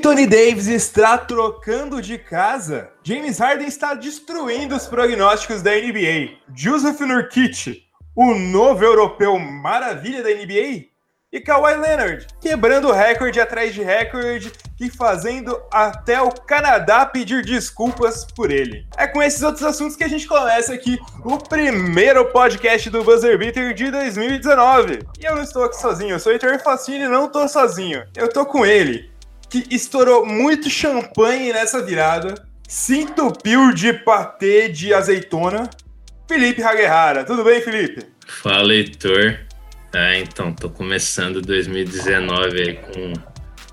Anthony 0.00 0.26
Davis 0.26 0.66
está 0.66 1.18
trocando 1.18 2.00
de 2.00 2.16
casa. 2.16 2.88
James 3.02 3.38
Harden 3.38 3.68
está 3.68 3.92
destruindo 3.92 4.74
os 4.74 4.86
prognósticos 4.86 5.60
da 5.60 5.72
NBA. 5.72 6.38
Joseph 6.54 6.98
Nurkic, 7.00 7.82
o 8.16 8.34
novo 8.34 8.82
europeu 8.82 9.38
maravilha 9.38 10.22
da 10.22 10.30
NBA. 10.30 10.86
E 11.30 11.38
Kawhi 11.38 11.76
Leonard, 11.76 12.26
quebrando 12.40 12.90
recorde 12.90 13.38
atrás 13.38 13.74
de 13.74 13.82
recorde 13.82 14.50
e 14.80 14.88
fazendo 14.88 15.60
até 15.70 16.20
o 16.20 16.30
Canadá 16.30 17.04
pedir 17.04 17.44
desculpas 17.44 18.24
por 18.24 18.50
ele. 18.50 18.86
É 18.96 19.06
com 19.06 19.22
esses 19.22 19.42
outros 19.42 19.62
assuntos 19.62 19.96
que 19.96 20.04
a 20.04 20.08
gente 20.08 20.26
começa 20.26 20.72
aqui 20.72 20.98
o 21.22 21.36
primeiro 21.36 22.24
podcast 22.32 22.88
do 22.88 23.04
Buzzer 23.04 23.38
Beater 23.38 23.74
de 23.74 23.90
2019. 23.90 25.00
E 25.20 25.26
eu 25.26 25.36
não 25.36 25.42
estou 25.42 25.62
aqui 25.62 25.76
sozinho, 25.76 26.12
eu 26.12 26.18
sou 26.18 26.32
o 26.32 26.34
Heitor 26.34 26.58
Facini 26.58 27.04
e 27.04 27.08
não 27.08 27.26
estou 27.26 27.46
sozinho. 27.46 28.02
Eu 28.16 28.26
estou 28.26 28.46
com 28.46 28.64
ele, 28.64 29.09
que 29.50 29.66
estourou 29.70 30.24
muito 30.24 30.70
champanhe 30.70 31.52
nessa 31.52 31.84
virada, 31.84 32.46
se 32.68 32.98
entupiu 33.00 33.74
de 33.74 33.92
patê 33.92 34.68
de 34.68 34.94
azeitona. 34.94 35.68
Felipe 36.28 36.62
Haguerrara. 36.62 37.24
Tudo 37.24 37.42
bem, 37.42 37.60
Felipe? 37.60 38.06
Fala, 38.24 38.72
Heitor. 38.72 39.40
É, 39.92 40.20
então, 40.20 40.52
tô 40.52 40.70
começando 40.70 41.42
2019 41.42 42.62
aí 42.62 42.74
com 42.76 43.12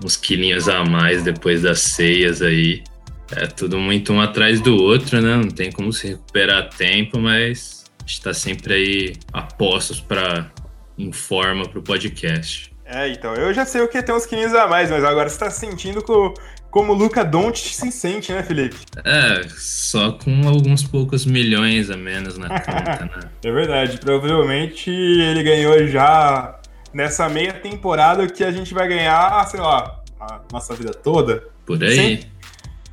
uns 0.04 0.16
quilinhos 0.16 0.68
a 0.68 0.84
mais 0.84 1.22
depois 1.22 1.62
das 1.62 1.78
ceias 1.80 2.42
aí. 2.42 2.82
É 3.30 3.46
tudo 3.46 3.78
muito 3.78 4.12
um 4.12 4.20
atrás 4.20 4.60
do 4.60 4.74
outro, 4.74 5.20
né? 5.20 5.36
Não 5.36 5.48
tem 5.48 5.70
como 5.70 5.92
se 5.92 6.08
recuperar 6.08 6.70
tempo, 6.70 7.20
mas 7.20 7.84
a 8.02 8.08
gente 8.08 8.22
tá 8.22 8.34
sempre 8.34 8.74
aí 8.74 9.12
a 9.32 9.42
postos 9.42 10.00
para 10.00 10.50
informa 10.98 11.68
pro 11.68 11.82
podcast. 11.82 12.67
É, 12.90 13.10
então, 13.10 13.34
eu 13.34 13.52
já 13.52 13.66
sei 13.66 13.82
o 13.82 13.88
que 13.88 13.98
é 13.98 14.02
ter 14.02 14.12
uns 14.12 14.24
quilinhos 14.24 14.54
a 14.54 14.66
mais, 14.66 14.90
mas 14.90 15.04
agora 15.04 15.28
você 15.28 15.38
tá 15.38 15.50
sentindo 15.50 16.02
com, 16.02 16.32
como 16.70 16.94
o 16.94 16.96
Luca 16.96 17.22
Doncic 17.22 17.74
se 17.74 17.92
sente, 17.92 18.32
né, 18.32 18.42
Felipe? 18.42 18.76
É, 19.04 19.46
só 19.50 20.12
com 20.12 20.48
alguns 20.48 20.82
poucos 20.84 21.26
milhões 21.26 21.90
a 21.90 21.98
menos 21.98 22.38
na 22.38 22.48
conta, 22.48 23.04
né? 23.04 23.30
é 23.44 23.52
verdade, 23.52 23.98
provavelmente 23.98 24.90
ele 24.90 25.42
ganhou 25.42 25.86
já 25.86 26.58
nessa 26.90 27.28
meia 27.28 27.52
temporada 27.52 28.26
que 28.26 28.42
a 28.42 28.50
gente 28.50 28.72
vai 28.72 28.88
ganhar, 28.88 29.46
sei 29.48 29.60
lá, 29.60 30.02
a 30.18 30.40
nossa 30.50 30.74
vida 30.74 30.94
toda. 30.94 31.44
Por 31.66 31.84
aí. 31.84 32.24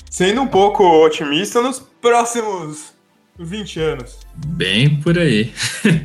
sendo 0.10 0.42
um 0.42 0.48
pouco 0.48 0.84
otimista 0.84 1.62
nos 1.62 1.80
próximos 1.80 2.94
20 3.40 3.80
anos. 3.80 4.20
Bem 4.36 5.00
por 5.00 5.18
aí. 5.18 5.54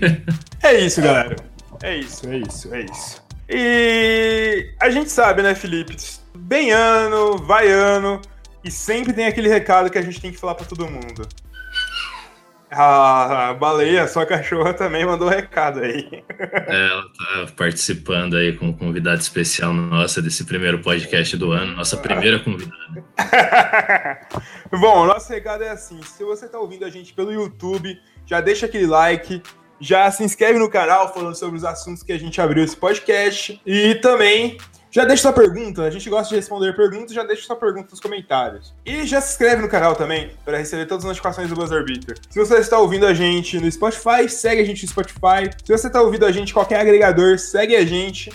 é 0.62 0.80
isso, 0.80 1.02
galera. 1.02 1.34
É 1.82 1.96
isso, 1.96 2.28
é 2.28 2.38
isso, 2.38 2.72
é 2.72 2.84
isso. 2.84 3.19
E 3.52 4.72
a 4.78 4.88
gente 4.90 5.10
sabe, 5.10 5.42
né, 5.42 5.56
Felipe? 5.56 5.96
Bem 6.36 6.70
ano, 6.70 7.36
vai 7.36 7.68
ano, 7.68 8.20
e 8.62 8.70
sempre 8.70 9.12
tem 9.12 9.26
aquele 9.26 9.48
recado 9.48 9.90
que 9.90 9.98
a 9.98 10.02
gente 10.02 10.20
tem 10.20 10.30
que 10.30 10.38
falar 10.38 10.54
para 10.54 10.66
todo 10.66 10.86
mundo. 10.86 11.26
A 12.70 13.52
baleia, 13.54 14.06
sua 14.06 14.24
cachorra 14.24 14.72
também 14.72 15.04
mandou 15.04 15.26
um 15.26 15.30
recado 15.30 15.80
aí. 15.80 16.22
É, 16.38 16.86
ela 16.86 17.02
tá 17.02 17.52
participando 17.56 18.36
aí 18.36 18.56
como 18.56 18.78
convidada 18.78 19.18
especial 19.18 19.72
nossa 19.72 20.22
desse 20.22 20.44
primeiro 20.44 20.80
podcast 20.80 21.36
do 21.36 21.50
ano, 21.50 21.74
nossa 21.74 21.96
primeira 21.96 22.38
convidada. 22.38 22.76
Bom, 24.70 25.02
o 25.02 25.06
nosso 25.06 25.32
recado 25.32 25.64
é 25.64 25.70
assim: 25.70 26.00
se 26.02 26.22
você 26.22 26.48
tá 26.48 26.60
ouvindo 26.60 26.84
a 26.84 26.90
gente 26.90 27.12
pelo 27.12 27.32
YouTube, 27.32 27.98
já 28.24 28.40
deixa 28.40 28.66
aquele 28.66 28.86
like, 28.86 29.42
já 29.80 30.10
se 30.10 30.22
inscreve 30.22 30.58
no 30.58 30.68
canal 30.68 31.12
falando 31.12 31.34
sobre 31.34 31.56
os 31.56 31.64
assuntos 31.64 32.02
que 32.02 32.12
a 32.12 32.18
gente 32.18 32.40
abriu 32.40 32.62
esse 32.62 32.76
podcast. 32.76 33.60
E 33.64 33.94
também 33.96 34.58
já 34.90 35.04
deixa 35.04 35.22
sua 35.22 35.32
pergunta, 35.32 35.84
a 35.84 35.90
gente 35.90 36.10
gosta 36.10 36.30
de 36.30 36.34
responder 36.34 36.74
perguntas, 36.74 37.12
já 37.12 37.22
deixa 37.22 37.46
sua 37.46 37.54
pergunta 37.54 37.88
nos 37.92 38.00
comentários. 38.00 38.74
E 38.84 39.04
já 39.06 39.20
se 39.20 39.32
inscreve 39.32 39.62
no 39.62 39.68
canal 39.68 39.94
também, 39.94 40.32
para 40.44 40.58
receber 40.58 40.84
todas 40.86 41.04
as 41.04 41.08
notificações 41.10 41.48
do 41.48 41.54
Buzzer 41.54 41.84
Beater. 41.84 42.16
Se 42.28 42.38
você 42.38 42.56
está 42.56 42.76
ouvindo 42.76 43.06
a 43.06 43.14
gente 43.14 43.60
no 43.60 43.70
Spotify, 43.70 44.28
segue 44.28 44.60
a 44.60 44.64
gente 44.64 44.82
no 44.82 44.88
Spotify. 44.88 45.48
Se 45.64 45.72
você 45.72 45.86
está 45.86 46.02
ouvindo 46.02 46.26
a 46.26 46.32
gente 46.32 46.50
em 46.50 46.54
qualquer 46.54 46.80
agregador, 46.80 47.38
segue 47.38 47.76
a 47.76 47.86
gente. 47.86 48.32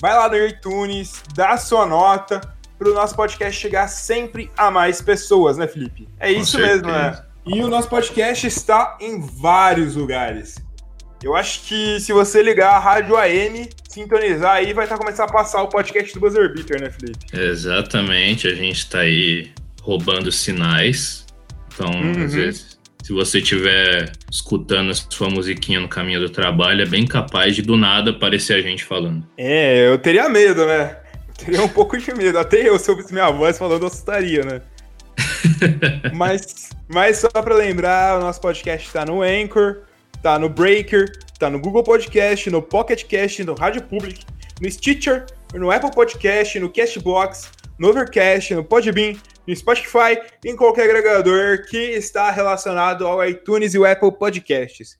Vai 0.00 0.12
lá 0.12 0.28
no 0.28 0.36
iTunes, 0.36 1.22
dá 1.36 1.56
sua 1.56 1.86
nota, 1.86 2.40
para 2.76 2.90
o 2.90 2.94
nosso 2.94 3.14
podcast 3.14 3.60
chegar 3.60 3.86
sempre 3.86 4.50
a 4.56 4.72
mais 4.72 5.00
pessoas, 5.00 5.56
né, 5.56 5.68
Felipe? 5.68 6.08
É 6.18 6.32
isso 6.32 6.58
mesmo, 6.58 6.88
né? 6.88 7.22
E 7.46 7.62
o 7.62 7.68
nosso 7.68 7.88
podcast 7.88 8.44
está 8.44 8.98
em 9.00 9.20
vários 9.20 9.94
lugares. 9.94 10.56
Eu 11.22 11.36
acho 11.36 11.62
que 11.62 12.00
se 12.00 12.12
você 12.12 12.42
ligar 12.42 12.74
a 12.74 12.78
rádio 12.80 13.16
AM, 13.16 13.68
sintonizar 13.88 14.56
aí, 14.56 14.72
vai 14.72 14.84
estar 14.84 14.96
tá 14.96 15.04
começando 15.04 15.28
a 15.28 15.32
passar 15.32 15.62
o 15.62 15.68
podcast 15.68 16.12
do 16.12 16.18
Buzzer 16.18 16.52
Beater, 16.52 16.80
né, 16.80 16.90
Felipe? 16.90 17.18
Exatamente, 17.32 18.48
a 18.48 18.54
gente 18.54 18.78
está 18.78 19.00
aí 19.00 19.52
roubando 19.80 20.32
sinais. 20.32 21.24
Então, 21.72 21.90
uhum. 21.90 22.24
às 22.24 22.34
vezes, 22.34 22.78
se 23.04 23.12
você 23.12 23.38
estiver 23.38 24.10
escutando 24.30 24.90
a 24.90 24.94
sua 24.94 25.30
musiquinha 25.30 25.78
no 25.78 25.88
caminho 25.88 26.18
do 26.18 26.28
trabalho, 26.28 26.82
é 26.82 26.86
bem 26.86 27.06
capaz 27.06 27.54
de 27.54 27.62
do 27.62 27.76
nada 27.76 28.10
aparecer 28.10 28.56
a 28.56 28.60
gente 28.60 28.82
falando. 28.82 29.24
É, 29.38 29.86
eu 29.88 29.98
teria 29.98 30.28
medo, 30.28 30.66
né? 30.66 30.96
Eu 31.28 31.34
teria 31.34 31.62
um 31.62 31.68
pouco 31.70 31.96
de 31.96 32.12
medo. 32.14 32.36
Até 32.36 32.68
eu, 32.68 32.76
se 32.80 32.90
eu 32.90 32.96
minha 33.12 33.30
voz 33.30 33.56
falando, 33.56 33.82
eu 33.82 33.86
assustaria, 33.86 34.44
né? 34.44 34.60
mas, 36.14 36.70
mas 36.88 37.18
só 37.18 37.28
para 37.28 37.54
lembrar, 37.54 38.18
o 38.18 38.20
nosso 38.22 38.40
podcast 38.40 38.88
está 38.88 39.06
no 39.06 39.22
Anchor 39.22 39.82
tá 40.22 40.38
no 40.38 40.48
Breaker, 40.48 41.10
tá 41.38 41.50
no 41.50 41.58
Google 41.58 41.82
Podcast, 41.82 42.48
no 42.48 42.62
Pocket 42.62 43.04
Cast, 43.04 43.42
no 43.42 43.54
Rádio 43.54 43.82
Public, 43.82 44.24
no 44.60 44.70
Stitcher, 44.70 45.26
no 45.52 45.70
Apple 45.70 45.90
Podcast, 45.90 46.58
no 46.60 46.72
Castbox, 46.72 47.50
no 47.78 47.88
Overcast, 47.88 48.54
no 48.54 48.64
Podbean, 48.64 49.14
no 49.46 49.54
Spotify 49.56 50.20
em 50.44 50.54
qualquer 50.54 50.84
agregador 50.84 51.66
que 51.68 51.76
está 51.76 52.30
relacionado 52.30 53.06
ao 53.06 53.28
iTunes 53.28 53.74
e 53.74 53.78
o 53.78 53.84
Apple 53.84 54.12
Podcasts. 54.12 54.96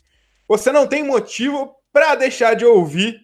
Você 0.48 0.72
não 0.72 0.86
tem 0.86 1.04
motivo 1.04 1.72
para 1.92 2.16
deixar 2.16 2.54
de 2.54 2.64
ouvir 2.64 3.20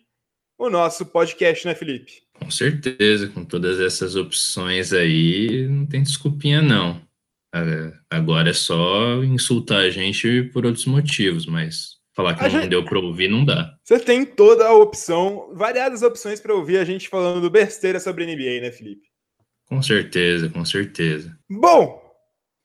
o 0.57 0.71
nosso 0.71 1.05
podcast, 1.07 1.67
né, 1.67 1.75
Felipe? 1.75 2.13
Com 2.35 2.51
certeza, 2.51 3.29
com 3.29 3.45
todas 3.45 3.81
essas 3.81 4.15
opções 4.15 4.93
aí, 4.93 5.67
não 5.69 5.85
tem 5.85 6.03
desculpinha 6.03 6.63
não. 6.63 7.01
É, 7.55 7.93
agora 8.11 8.51
é 8.51 8.55
só 8.55 9.23
insultar 9.25 9.81
a 9.81 9.91
gente 9.91 10.45
por 10.53 10.67
outros 10.67 10.87
motivos, 10.87 11.47
mas 11.47 11.97
falar 12.15 12.35
que 12.35 12.45
a 12.45 12.49
não 12.49 12.61
gente... 12.61 12.71
deu 12.71 12.85
para 12.85 12.99
ouvir 12.99 13.29
não 13.29 13.45
dá. 13.45 13.75
Você 13.85 13.99
tem 13.99 14.25
toda 14.25 14.67
a 14.67 14.75
opção, 14.75 15.53
variadas 15.55 16.03
opções 16.03 16.41
para 16.41 16.55
ouvir 16.55 16.79
a 16.79 16.85
gente 16.85 17.09
falando 17.09 17.49
besteira 17.49 18.01
sobre 18.01 18.27
NBA, 18.27 18.61
né, 18.61 18.73
Felipe? 18.73 19.09
Com 19.67 19.83
certeza, 19.83 20.49
com 20.49 20.65
certeza. 20.65 21.37
Bom, 21.49 22.03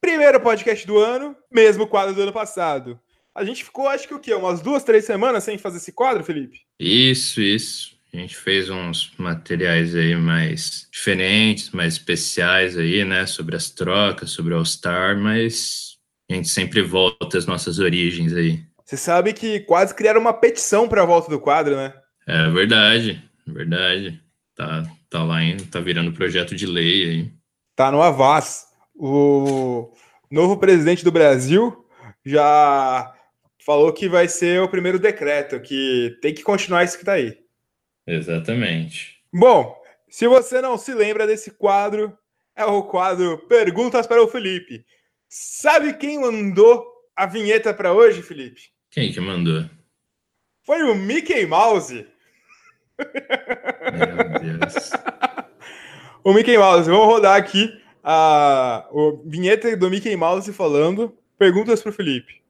primeiro 0.01 0.39
podcast 0.39 0.85
do 0.87 0.97
ano, 0.97 1.35
mesmo 1.51 1.87
quadro 1.87 2.15
do 2.15 2.21
ano 2.21 2.33
passado. 2.33 2.99
A 3.35 3.43
gente 3.43 3.63
ficou, 3.63 3.87
acho 3.87 4.07
que 4.07 4.13
o 4.13 4.19
quê? 4.19 4.33
Umas 4.33 4.61
duas, 4.61 4.83
três 4.83 5.05
semanas 5.05 5.43
sem 5.43 5.57
fazer 5.57 5.77
esse 5.77 5.91
quadro, 5.91 6.23
Felipe? 6.23 6.59
Isso, 6.79 7.41
isso. 7.41 7.92
A 8.13 8.17
gente 8.17 8.35
fez 8.35 8.69
uns 8.69 9.11
materiais 9.17 9.95
aí 9.95 10.15
mais 10.15 10.87
diferentes, 10.91 11.71
mais 11.71 11.93
especiais 11.93 12.77
aí, 12.77 13.03
né? 13.03 13.25
Sobre 13.25 13.55
as 13.55 13.71
trocas, 13.71 14.29
sobre 14.29 14.53
o 14.53 14.57
All-Star, 14.57 15.17
mas 15.17 15.97
a 16.29 16.35
gente 16.35 16.47
sempre 16.47 16.83
volta 16.83 17.39
às 17.39 17.47
nossas 17.47 17.79
origens 17.79 18.31
aí. 18.33 18.63
Você 18.85 18.97
sabe 18.97 19.33
que 19.33 19.61
quase 19.61 19.95
criaram 19.95 20.21
uma 20.21 20.33
petição 20.33 20.87
para 20.87 21.01
a 21.01 21.05
volta 21.05 21.29
do 21.31 21.39
quadro, 21.39 21.75
né? 21.75 21.91
É 22.27 22.49
verdade, 22.51 23.23
verdade. 23.47 24.21
Tá, 24.55 24.83
tá 25.09 25.23
lá, 25.23 25.43
hein? 25.43 25.57
tá 25.71 25.79
virando 25.79 26.13
projeto 26.13 26.55
de 26.55 26.67
lei 26.67 27.09
aí. 27.09 27.31
Tá 27.75 27.91
no 27.91 28.01
Avaz. 28.01 28.67
O 28.93 29.91
novo 30.29 30.57
presidente 30.57 31.03
do 31.03 31.11
Brasil 31.11 31.83
já 32.23 33.11
falou 33.65 33.91
que 33.91 34.07
vai 34.07 34.27
ser 34.27 34.61
o 34.61 34.69
primeiro 34.69 34.99
decreto, 34.99 35.59
que 35.59 36.15
tem 36.21 36.31
que 36.31 36.43
continuar 36.43 36.83
isso 36.83 36.99
que 36.99 37.05
tá 37.05 37.13
aí. 37.13 37.42
Exatamente. 38.05 39.21
Bom, 39.31 39.81
se 40.09 40.27
você 40.27 40.61
não 40.61 40.77
se 40.77 40.93
lembra 40.93 41.25
desse 41.25 41.51
quadro, 41.51 42.17
é 42.55 42.65
o 42.65 42.83
quadro 42.83 43.39
Perguntas 43.47 44.05
para 44.05 44.21
o 44.21 44.27
Felipe. 44.27 44.85
Sabe 45.27 45.93
quem 45.93 46.19
mandou 46.19 46.85
a 47.15 47.25
vinheta 47.25 47.73
para 47.73 47.93
hoje, 47.93 48.21
Felipe? 48.21 48.69
Quem 48.91 49.11
que 49.11 49.19
mandou? 49.19 49.67
Foi 50.63 50.83
o 50.83 50.93
Mickey 50.93 51.45
Mouse. 51.45 52.07
Meu 52.97 54.57
Deus. 54.59 54.91
o 56.23 56.33
Mickey 56.33 56.57
Mouse, 56.57 56.89
vamos 56.89 57.07
rodar 57.07 57.35
aqui 57.35 57.81
a, 58.03 58.85
a 58.87 58.91
vinheta 59.25 59.75
do 59.75 59.89
Mickey 59.89 60.15
Mouse 60.15 60.53
falando 60.53 61.17
perguntas 61.37 61.81
para 61.81 61.89
o 61.89 61.93
Felipe. 61.93 62.43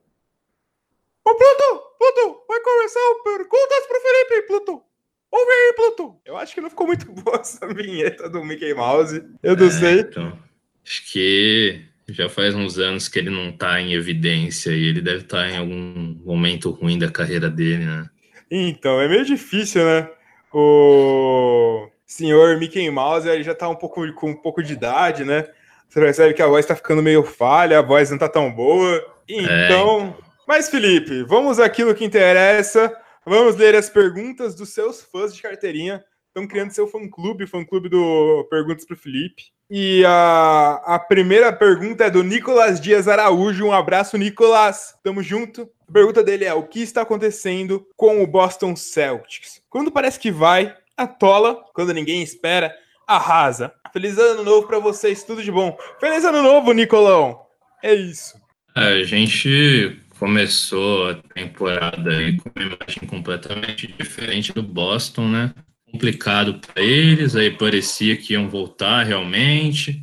Ô, 1.25 1.33
Pluto! 1.33 1.83
Pluto! 1.97 2.43
Vai 2.47 2.59
começar 2.59 2.99
o 2.99 3.23
Perguntas 3.23 3.87
para 3.87 3.97
o 3.97 4.01
Felipe, 4.01 4.47
Pluto! 4.47 4.92
Ouve 5.33 5.51
aí, 5.51 5.73
Pluto! 5.75 6.15
Eu 6.23 6.37
acho 6.37 6.53
que 6.53 6.61
não 6.61 6.69
ficou 6.69 6.85
muito 6.85 7.09
boa 7.11 7.37
essa 7.37 7.65
vinheta 7.73 8.29
do 8.29 8.45
Mickey 8.45 8.71
Mouse. 8.75 9.19
Eu 9.41 9.57
não 9.57 9.65
é, 9.65 9.71
sei. 9.71 9.99
Então, 10.01 10.37
acho 10.85 11.11
que 11.11 11.81
já 12.07 12.29
faz 12.29 12.53
uns 12.53 12.77
anos 12.77 13.07
que 13.07 13.17
ele 13.17 13.31
não 13.31 13.51
tá 13.51 13.81
em 13.81 13.93
evidência 13.93 14.69
e 14.69 14.89
ele 14.89 15.01
deve 15.01 15.23
estar 15.23 15.39
tá 15.39 15.49
em 15.49 15.57
algum 15.57 16.15
momento 16.23 16.69
ruim 16.69 16.99
da 16.99 17.09
carreira 17.09 17.49
dele, 17.49 17.83
né? 17.83 18.05
Então, 18.51 19.01
é 19.01 19.07
meio 19.07 19.25
difícil, 19.25 19.83
né? 19.83 20.07
O... 20.53 21.89
senhor 22.05 22.59
Mickey 22.59 22.87
Mouse, 22.91 23.27
ele 23.27 23.41
já 23.41 23.55
tá 23.55 23.67
um 23.67 23.75
pouco 23.75 24.13
com 24.13 24.29
um 24.29 24.35
pouco 24.35 24.61
de 24.61 24.73
idade, 24.73 25.25
né? 25.25 25.47
Você 25.89 25.99
percebe 25.99 26.35
que 26.35 26.43
a 26.43 26.47
voz 26.47 26.63
tá 26.63 26.75
ficando 26.75 27.01
meio 27.01 27.23
falha, 27.23 27.79
a 27.79 27.81
voz 27.81 28.11
não 28.11 28.19
tá 28.19 28.29
tão 28.29 28.51
boa. 28.51 29.03
Então, 29.27 30.15
é. 30.19 30.23
mas 30.47 30.69
Felipe, 30.69 31.23
vamos 31.23 31.59
àquilo 31.59 31.95
que 31.95 32.05
interessa. 32.05 32.95
Vamos 33.25 33.55
ler 33.55 33.75
as 33.75 33.89
perguntas 33.89 34.53
dos 34.53 34.69
seus 34.69 35.01
fãs 35.01 35.33
de 35.33 35.41
carteirinha. 35.41 36.03
Estão 36.27 36.47
criando 36.47 36.71
seu 36.71 36.87
fã-clube, 36.87 37.45
fã-clube 37.45 37.89
do 37.89 38.47
Perguntas 38.49 38.85
pro 38.85 38.97
Felipe. 38.97 39.43
E 39.69 40.03
a, 40.05 40.81
a 40.85 40.99
primeira 40.99 41.53
pergunta 41.53 42.05
é 42.05 42.09
do 42.09 42.23
Nicolas 42.23 42.81
Dias 42.81 43.07
Araújo. 43.07 43.65
Um 43.65 43.71
abraço, 43.71 44.17
Nicolas. 44.17 44.95
Tamo 45.03 45.23
junto. 45.23 45.69
A 45.87 45.91
pergunta 45.91 46.23
dele 46.23 46.45
é: 46.45 46.53
o 46.53 46.63
que 46.63 46.81
está 46.81 47.03
acontecendo 47.03 47.87
com 47.95 48.21
o 48.21 48.27
Boston 48.27 48.75
Celtics? 48.75 49.61
Quando 49.69 49.91
parece 49.91 50.19
que 50.19 50.31
vai, 50.31 50.75
atola. 50.97 51.63
Quando 51.73 51.93
ninguém 51.93 52.21
espera, 52.23 52.75
arrasa. 53.07 53.73
Feliz 53.93 54.17
ano 54.17 54.43
novo 54.43 54.67
para 54.67 54.79
vocês, 54.79 55.23
tudo 55.23 55.43
de 55.43 55.51
bom. 55.51 55.77
Feliz 55.99 56.25
ano 56.25 56.41
novo, 56.41 56.73
Nicolão. 56.73 57.41
É 57.81 57.93
isso. 57.93 58.41
A 58.75 59.03
gente 59.03 60.02
começou 60.23 61.09
a 61.09 61.15
temporada 61.15 62.09
aí 62.09 62.37
com 62.37 62.49
uma 62.55 62.65
imagem 62.65 63.05
completamente 63.05 63.93
diferente 63.99 64.53
do 64.53 64.63
Boston, 64.63 65.27
né? 65.27 65.53
Complicado 65.91 66.61
para 66.61 66.81
eles, 66.81 67.35
aí 67.35 67.51
parecia 67.51 68.15
que 68.15 68.31
iam 68.31 68.47
voltar 68.47 69.03
realmente, 69.03 70.01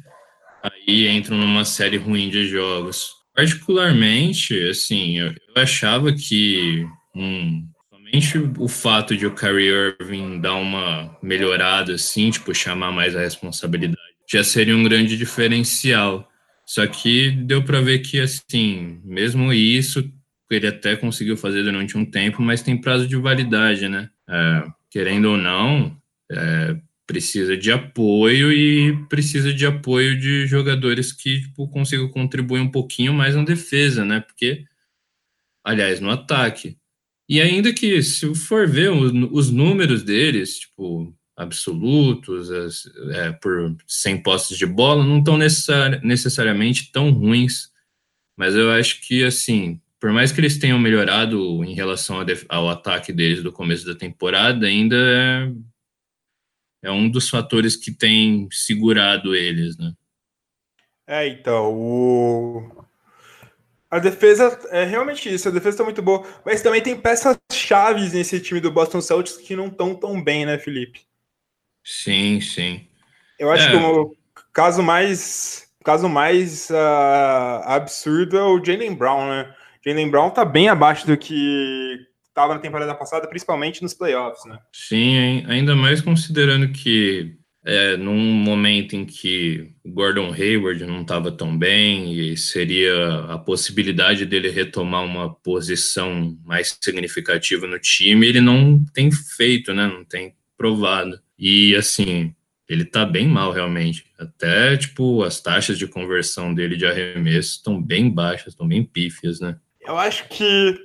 aí 0.63 1.09
entram 1.09 1.39
numa 1.39 1.65
série 1.65 1.97
ruim 1.97 2.29
de 2.29 2.47
jogos. 2.47 3.13
Particularmente, 3.35 4.69
assim, 4.69 5.21
eu, 5.21 5.33
achava 5.57 6.13
que 6.13 6.87
um, 7.17 7.67
somente 7.91 8.39
o 8.59 8.69
fato 8.69 9.17
de 9.17 9.27
o 9.27 9.35
Kyrie 9.35 9.95
Irving 9.99 10.39
dar 10.39 10.57
uma 10.57 11.17
melhorada, 11.23 11.95
assim, 11.95 12.31
tipo, 12.31 12.55
chamar 12.55 12.93
mais 12.93 13.17
a 13.17 13.21
responsabilidade, 13.21 13.99
já 14.31 14.45
seria 14.45 14.77
um 14.77 14.85
grande 14.85 15.17
diferencial. 15.17 16.30
Só 16.71 16.87
que 16.87 17.33
deu 17.33 17.65
para 17.65 17.81
ver 17.81 17.99
que, 17.99 18.21
assim, 18.21 19.01
mesmo 19.03 19.53
isso, 19.53 20.09
ele 20.49 20.69
até 20.69 20.95
conseguiu 20.95 21.37
fazer 21.37 21.65
durante 21.65 21.99
um 21.99 22.05
tempo, 22.05 22.41
mas 22.41 22.63
tem 22.63 22.81
prazo 22.81 23.09
de 23.09 23.17
validade, 23.17 23.89
né? 23.89 24.09
É, 24.29 24.69
querendo 24.89 25.31
ou 25.31 25.37
não, 25.37 26.01
é, 26.31 26.77
precisa 27.09 27.57
de 27.57 27.73
apoio 27.73 28.53
e 28.53 28.97
precisa 29.09 29.53
de 29.53 29.67
apoio 29.67 30.17
de 30.17 30.47
jogadores 30.47 31.11
que 31.11 31.41
tipo, 31.41 31.67
consigam 31.67 32.09
contribuir 32.09 32.61
um 32.61 32.71
pouquinho 32.71 33.13
mais 33.13 33.35
na 33.35 33.43
defesa, 33.43 34.05
né? 34.05 34.21
Porque, 34.21 34.65
aliás, 35.65 35.99
no 35.99 36.09
ataque. 36.09 36.77
E 37.29 37.41
ainda 37.41 37.75
que, 37.75 38.01
se 38.01 38.33
for 38.33 38.69
ver 38.69 38.93
os, 38.93 39.11
os 39.33 39.51
números 39.51 40.05
deles, 40.05 40.61
tipo, 40.61 41.13
absolutos, 41.41 42.51
as, 42.51 42.87
é, 43.13 43.33
por 43.33 43.75
100 43.87 44.23
postes 44.23 44.59
de 44.59 44.67
bola, 44.67 45.03
não 45.03 45.21
estão 45.21 45.39
necessari 45.39 45.99
necessariamente 46.07 46.93
tão 46.93 47.11
ruins. 47.11 47.71
Mas 48.37 48.55
eu 48.55 48.71
acho 48.71 49.01
que, 49.01 49.25
assim, 49.25 49.81
por 49.99 50.13
mais 50.13 50.31
que 50.31 50.41
eles 50.41 50.59
tenham 50.59 50.79
melhorado 50.79 51.65
em 51.65 51.75
relação 51.75 52.19
ao 52.49 52.69
ataque 52.69 53.11
deles 53.11 53.43
do 53.43 53.51
começo 53.51 53.87
da 53.87 53.95
temporada, 53.95 54.67
ainda 54.67 54.97
é, 54.97 55.53
é 56.83 56.91
um 56.91 57.09
dos 57.09 57.31
fatores 57.31 57.75
que 57.75 57.91
tem 57.91 58.47
segurado 58.53 59.35
eles, 59.35 59.79
né? 59.79 59.95
É, 61.07 61.27
então, 61.27 61.75
o... 61.75 62.85
a 63.91 63.99
defesa 63.99 64.61
é 64.71 64.85
realmente 64.85 65.33
isso, 65.33 65.49
a 65.49 65.51
defesa 65.51 65.71
está 65.71 65.85
muito 65.85 66.03
boa, 66.03 66.25
mas 66.45 66.63
também 66.63 66.83
tem 66.83 67.01
peças 67.01 67.37
chaves 67.51 68.13
nesse 68.13 68.41
time 68.41 68.61
do 68.61 68.71
Boston 68.71 69.01
Celtics 69.01 69.39
que 69.39 69.57
não 69.57 69.69
estão 69.69 69.95
tão 69.95 70.23
bem, 70.23 70.45
né, 70.45 70.59
Felipe? 70.59 71.10
Sim, 71.85 72.41
sim. 72.41 72.87
Eu 73.39 73.51
acho 73.51 73.69
é. 73.69 73.71
que 73.71 73.77
o 73.77 74.15
caso 74.53 74.83
mais, 74.83 75.67
caso 75.85 76.09
mais 76.09 76.69
uh, 76.71 77.63
absurdo 77.65 78.37
é 78.37 78.43
o 78.43 78.63
Jalen 78.63 78.95
Brown, 78.95 79.29
né? 79.29 79.55
Jalen 79.85 80.11
Brown 80.11 80.31
tá 80.31 80.45
bem 80.45 80.69
abaixo 80.69 81.07
do 81.07 81.17
que 81.17 81.99
estava 82.29 82.55
na 82.55 82.61
temporada 82.61 82.95
passada, 82.95 83.29
principalmente 83.29 83.83
nos 83.83 83.95
playoffs, 83.95 84.45
né? 84.45 84.59
Sim, 84.73 85.45
ainda 85.49 85.75
mais 85.75 86.01
considerando 86.01 86.69
que 86.71 87.37
é, 87.65 87.97
num 87.97 88.17
momento 88.17 88.97
em 88.97 89.05
que 89.05 89.73
Gordon 89.85 90.33
Hayward 90.33 90.85
não 90.87 91.03
estava 91.03 91.31
tão 91.31 91.57
bem 91.57 92.13
e 92.15 92.37
seria 92.37 93.25
a 93.29 93.39
possibilidade 93.39 94.25
dele 94.25 94.51
retomar 94.51 95.05
uma 95.05 95.35
posição 95.35 96.39
mais 96.45 96.77
significativa 96.81 97.67
no 97.67 97.79
time, 97.79 98.27
ele 98.27 98.41
não 98.41 98.83
tem 98.95 99.11
feito, 99.11 99.75
né? 99.75 99.87
Não 99.87 100.05
tem 100.05 100.35
provado. 100.57 101.21
E 101.41 101.75
assim, 101.75 102.35
ele 102.69 102.85
tá 102.85 103.07
bem 103.07 103.27
mal 103.27 103.51
realmente. 103.51 104.05
Até 104.19 104.77
tipo 104.77 105.23
as 105.23 105.41
taxas 105.41 105.79
de 105.79 105.87
conversão 105.87 106.53
dele 106.53 106.77
de 106.77 106.85
arremesso 106.85 107.57
estão 107.57 107.81
bem 107.81 108.11
baixas, 108.11 108.49
estão 108.49 108.69
bem 108.69 108.85
pífias, 108.85 109.41
né? 109.41 109.57
Eu 109.81 109.97
acho 109.97 110.29
que 110.29 110.77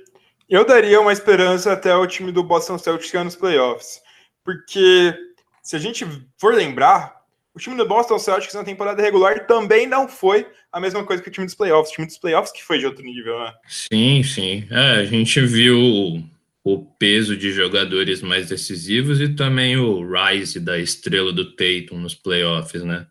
eu 0.48 0.64
daria 0.64 1.00
uma 1.00 1.12
esperança 1.12 1.72
até 1.72 1.94
o 1.94 2.06
time 2.06 2.32
do 2.32 2.42
Boston 2.42 2.78
Celtics 2.78 3.10
chegar 3.10 3.24
nos 3.24 3.36
playoffs, 3.36 4.00
porque 4.42 5.14
se 5.62 5.76
a 5.76 5.78
gente 5.78 6.06
for 6.38 6.54
lembrar, 6.54 7.16
o 7.54 7.58
time 7.58 7.76
do 7.76 7.86
Boston 7.86 8.18
Celtics 8.18 8.54
na 8.54 8.64
temporada 8.64 9.02
regular 9.02 9.46
também 9.46 9.86
não 9.86 10.08
foi 10.08 10.46
a 10.72 10.80
mesma 10.80 11.04
coisa 11.04 11.22
que 11.22 11.28
o 11.28 11.32
time 11.32 11.46
dos 11.46 11.54
playoffs. 11.54 11.90
O 11.90 11.94
time 11.94 12.06
dos 12.06 12.18
playoffs 12.18 12.52
que 12.52 12.62
foi 12.62 12.78
de 12.78 12.86
outro 12.86 13.04
nível, 13.04 13.38
né? 13.38 13.52
Sim, 13.66 14.22
sim. 14.22 14.66
É, 14.70 15.00
a 15.00 15.04
gente 15.04 15.40
viu 15.40 16.22
o 16.66 16.84
peso 16.98 17.36
de 17.36 17.52
jogadores 17.52 18.20
mais 18.20 18.48
decisivos 18.48 19.20
e 19.20 19.28
também 19.28 19.76
o 19.76 20.04
rise 20.04 20.58
da 20.58 20.76
estrela 20.76 21.32
do 21.32 21.52
Tatum 21.52 21.96
nos 21.96 22.12
playoffs, 22.12 22.82
né? 22.82 23.06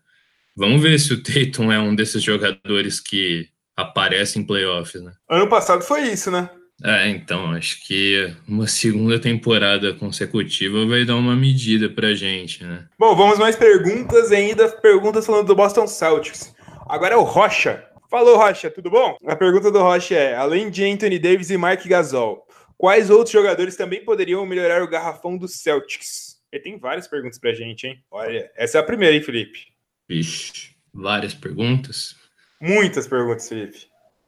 Vamos 0.54 0.82
ver 0.82 1.00
se 1.00 1.14
o 1.14 1.22
Tatum 1.22 1.72
é 1.72 1.78
um 1.78 1.94
desses 1.94 2.22
jogadores 2.22 3.00
que 3.00 3.48
aparece 3.74 4.38
em 4.38 4.44
playoffs, 4.44 5.00
né? 5.00 5.10
Ano 5.30 5.48
passado 5.48 5.82
foi 5.82 6.02
isso, 6.02 6.30
né? 6.30 6.50
É, 6.84 7.08
então, 7.08 7.52
acho 7.52 7.82
que 7.86 8.30
uma 8.46 8.66
segunda 8.66 9.18
temporada 9.18 9.94
consecutiva 9.94 10.84
vai 10.84 11.06
dar 11.06 11.16
uma 11.16 11.34
medida 11.34 11.88
pra 11.88 12.12
gente, 12.12 12.62
né? 12.62 12.84
Bom, 12.98 13.16
vamos 13.16 13.38
mais 13.38 13.56
perguntas 13.56 14.32
ainda, 14.32 14.68
perguntas 14.68 15.24
falando 15.24 15.46
do 15.46 15.56
Boston 15.56 15.86
Celtics. 15.86 16.54
Agora 16.86 17.14
é 17.14 17.16
o 17.16 17.22
Rocha. 17.22 17.82
Falou, 18.10 18.36
Rocha, 18.36 18.70
tudo 18.70 18.90
bom? 18.90 19.16
A 19.26 19.34
pergunta 19.34 19.70
do 19.70 19.78
Rocha 19.78 20.14
é: 20.14 20.36
além 20.36 20.68
de 20.68 20.84
Anthony 20.84 21.18
Davis 21.18 21.48
e 21.48 21.56
Mark 21.56 21.82
Gasol, 21.86 22.45
Quais 22.78 23.08
outros 23.08 23.32
jogadores 23.32 23.74
também 23.74 24.04
poderiam 24.04 24.44
melhorar 24.44 24.82
o 24.82 24.88
garrafão 24.88 25.38
do 25.38 25.48
Celtics? 25.48 26.36
Ele 26.52 26.62
tem 26.62 26.78
várias 26.78 27.08
perguntas 27.08 27.38
pra 27.38 27.54
gente, 27.54 27.86
hein? 27.86 27.98
Olha, 28.10 28.50
essa 28.54 28.78
é 28.78 28.80
a 28.80 28.84
primeira, 28.84 29.16
hein, 29.16 29.22
Felipe? 29.22 29.66
Vixe, 30.08 30.74
várias 30.92 31.32
perguntas? 31.34 32.14
Muitas 32.60 33.08
perguntas, 33.08 33.48
Felipe. 33.48 33.86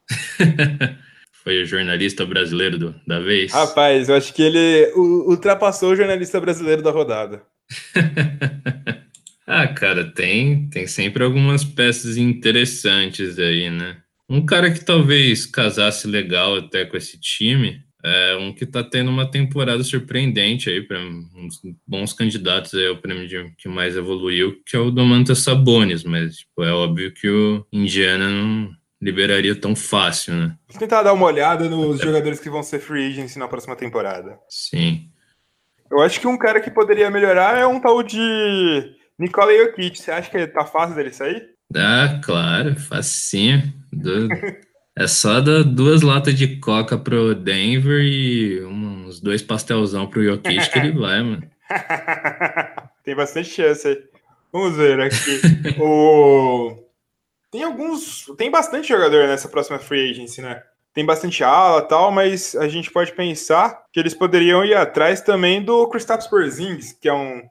Foi 1.33 1.63
o 1.63 1.67
jornalista 1.67 2.25
brasileiro 2.27 2.79
do, 2.79 2.95
da 3.07 3.21
vez? 3.21 3.53
Rapaz, 3.53 4.09
eu 4.09 4.17
acho 4.17 4.33
que 4.33 4.43
ele 4.43 4.93
ultrapassou 4.95 5.93
o 5.93 5.97
jornalista 5.97 6.41
brasileiro 6.41 6.83
da 6.83 6.91
rodada. 6.91 7.43
ah, 9.47 9.69
cara, 9.69 10.11
tem, 10.13 10.69
tem 10.71 10.87
sempre 10.87 11.23
algumas 11.23 11.65
peças 11.65 12.17
interessantes 12.17 13.39
aí, 13.39 13.71
né? 13.71 14.03
Um 14.29 14.45
cara 14.45 14.71
que 14.71 14.85
talvez 14.85 15.47
casasse 15.47 16.07
legal 16.07 16.57
até 16.57 16.85
com 16.85 16.97
esse 16.97 17.19
time 17.21 17.88
é 18.05 18.37
um 18.37 18.53
que 18.53 18.65
está 18.65 18.83
tendo 18.83 19.11
uma 19.11 19.29
temporada 19.29 19.83
surpreendente 19.83 20.71
aí 20.71 20.81
para 20.81 20.99
uns 21.01 21.61
bons 21.87 22.13
candidatos 22.13 22.75
aí 22.75 22.87
ao 22.87 22.99
prêmio 22.99 23.27
de, 23.27 23.53
que 23.59 23.69
mais 23.69 23.97
evoluiu, 23.97 24.61
que 24.65 24.77
é 24.77 24.79
o 24.79 24.91
Domantas 24.91 25.41
Sabonis, 25.41 26.05
mas 26.05 26.39
tipo, 26.39 26.63
é 26.63 26.73
óbvio 26.73 27.13
que 27.13 27.29
o 27.29 27.67
Indiana 27.73 28.29
não 28.29 28.71
liberaria 29.01 29.55
tão 29.55 29.75
fácil, 29.75 30.35
né? 30.35 30.57
Vou 30.69 30.79
tentar 30.79 31.03
dar 31.03 31.13
uma 31.13 31.27
olhada 31.27 31.69
nos 31.69 31.99
jogadores 32.03 32.41
que 32.41 32.51
vão 32.51 32.63
ser 32.63 32.81
free 32.81 33.09
agents 33.09 33.37
na 33.37 33.49
próxima 33.49 33.77
temporada. 33.77 34.39
Sim. 34.49 35.11
Eu 35.91 36.01
acho 36.01 36.21
que 36.21 36.27
um 36.27 36.37
cara 36.37 36.61
que 36.61 36.71
poderia 36.71 37.11
melhorar 37.11 37.59
é 37.59 37.67
um 37.67 37.81
tal 37.81 38.03
de 38.03 38.19
Nikola 39.19 39.57
Jokic. 39.57 39.99
Você 39.99 40.11
acha 40.11 40.31
que 40.31 40.47
tá 40.49 40.65
fácil 40.65 40.95
dele 40.95 41.13
sair? 41.13 41.43
Ah, 41.75 42.21
claro, 42.23 42.77
facinho. 42.77 43.63
Do... 43.93 44.29
É 44.99 45.07
só 45.07 45.41
dar 45.41 45.63
duas 45.63 46.03
latas 46.03 46.35
de 46.35 46.57
coca 46.57 46.99
pro 46.99 47.33
Denver 47.33 48.01
e 48.03 48.65
uns 48.65 49.21
dois 49.21 49.41
pastelzão 49.41 50.09
pro 50.09 50.25
Jokic 50.25 50.71
que 50.71 50.79
ele 50.81 50.91
vai, 50.99 51.23
mano. 51.23 51.49
Tem 53.05 53.15
bastante 53.15 53.49
chance 53.49 53.87
aí. 53.87 54.03
Vamos 54.53 54.77
ver 54.77 55.01
aqui. 55.01 55.41
o... 55.81 56.77
Tem 57.49 57.63
alguns. 57.63 58.27
Tem 58.37 58.51
bastante 58.51 58.89
jogador 58.89 59.29
nessa 59.29 59.49
próxima 59.49 59.79
free 59.79 60.11
agency, 60.11 60.43
né? 60.43 60.65
Tem 60.93 61.07
bastante 61.07 61.45
ala 61.45 61.81
e 61.81 61.89
tal, 61.89 62.11
mas 62.11 62.57
a 62.57 62.67
gente 62.67 62.91
pode 62.91 63.13
pensar 63.13 63.85
que 63.93 64.01
eles 64.01 64.15
poderiam 64.15 64.65
ir 64.65 64.75
atrás 64.75 65.21
também 65.21 65.63
do 65.63 65.87
Kristaps 65.87 66.27
Porzingis, 66.27 66.93
que 66.93 67.09
é 67.09 67.15
um, 67.15 67.43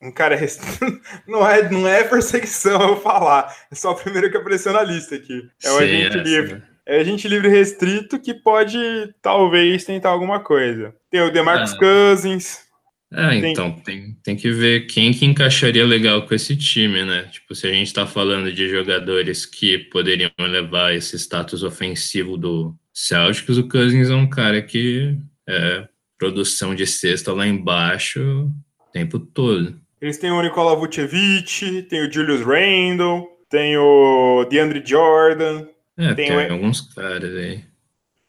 um 0.00 0.12
cara 0.12 0.38
não 1.26 1.44
é 1.44 1.68
não 1.68 1.88
é 1.88 2.04
perseguição 2.04 2.80
eu 2.90 3.00
falar, 3.00 3.52
é 3.68 3.74
só 3.74 3.90
o 3.90 3.96
primeiro 3.96 4.30
que 4.30 4.36
apareceu 4.36 4.72
na 4.72 4.82
lista 4.84 5.16
aqui. 5.16 5.42
É 5.64 5.72
o 5.72 5.78
Sim, 5.78 5.84
agente 5.84 6.18
é, 6.18 6.22
livre. 6.22 6.73
É 6.86 7.02
gente 7.02 7.26
livre 7.26 7.48
restrito 7.48 8.20
que 8.20 8.34
pode, 8.34 8.78
talvez, 9.22 9.84
tentar 9.84 10.10
alguma 10.10 10.40
coisa. 10.40 10.94
Tem 11.10 11.22
o 11.22 11.30
DeMarcus 11.30 11.72
é. 11.74 11.78
Cousins. 11.78 12.64
É, 13.12 13.36
então, 13.50 13.70
tem, 13.70 14.16
tem 14.24 14.34
que 14.34 14.50
ver 14.50 14.86
quem 14.86 15.12
que 15.12 15.24
encaixaria 15.24 15.84
legal 15.86 16.26
com 16.26 16.34
esse 16.34 16.56
time, 16.56 17.04
né? 17.04 17.28
Tipo, 17.30 17.54
se 17.54 17.66
a 17.66 17.72
gente 17.72 17.94
tá 17.94 18.06
falando 18.06 18.52
de 18.52 18.68
jogadores 18.68 19.46
que 19.46 19.78
poderiam 19.78 20.30
levar 20.38 20.94
esse 20.94 21.16
status 21.16 21.62
ofensivo 21.62 22.36
do 22.36 22.74
Celtics, 22.92 23.56
o 23.56 23.68
Cousins 23.68 24.10
é 24.10 24.14
um 24.14 24.28
cara 24.28 24.60
que 24.60 25.16
é 25.48 25.86
produção 26.18 26.74
de 26.74 26.86
cesta 26.86 27.32
lá 27.32 27.46
embaixo 27.46 28.20
o 28.20 28.92
tempo 28.92 29.18
todo. 29.18 29.78
Eles 30.00 30.18
têm 30.18 30.30
o 30.30 30.42
Nikola 30.42 30.74
Vucevic, 30.74 31.82
tem 31.88 32.06
o 32.06 32.12
Julius 32.12 32.40
Randle, 32.40 33.26
tem 33.48 33.76
o 33.76 34.44
DeAndre 34.50 34.82
Jordan. 34.84 35.66
É, 35.96 36.14
tem, 36.14 36.28
tem 36.28 36.48
o... 36.48 36.52
alguns 36.52 36.80
caras 36.80 37.34
aí. 37.34 37.64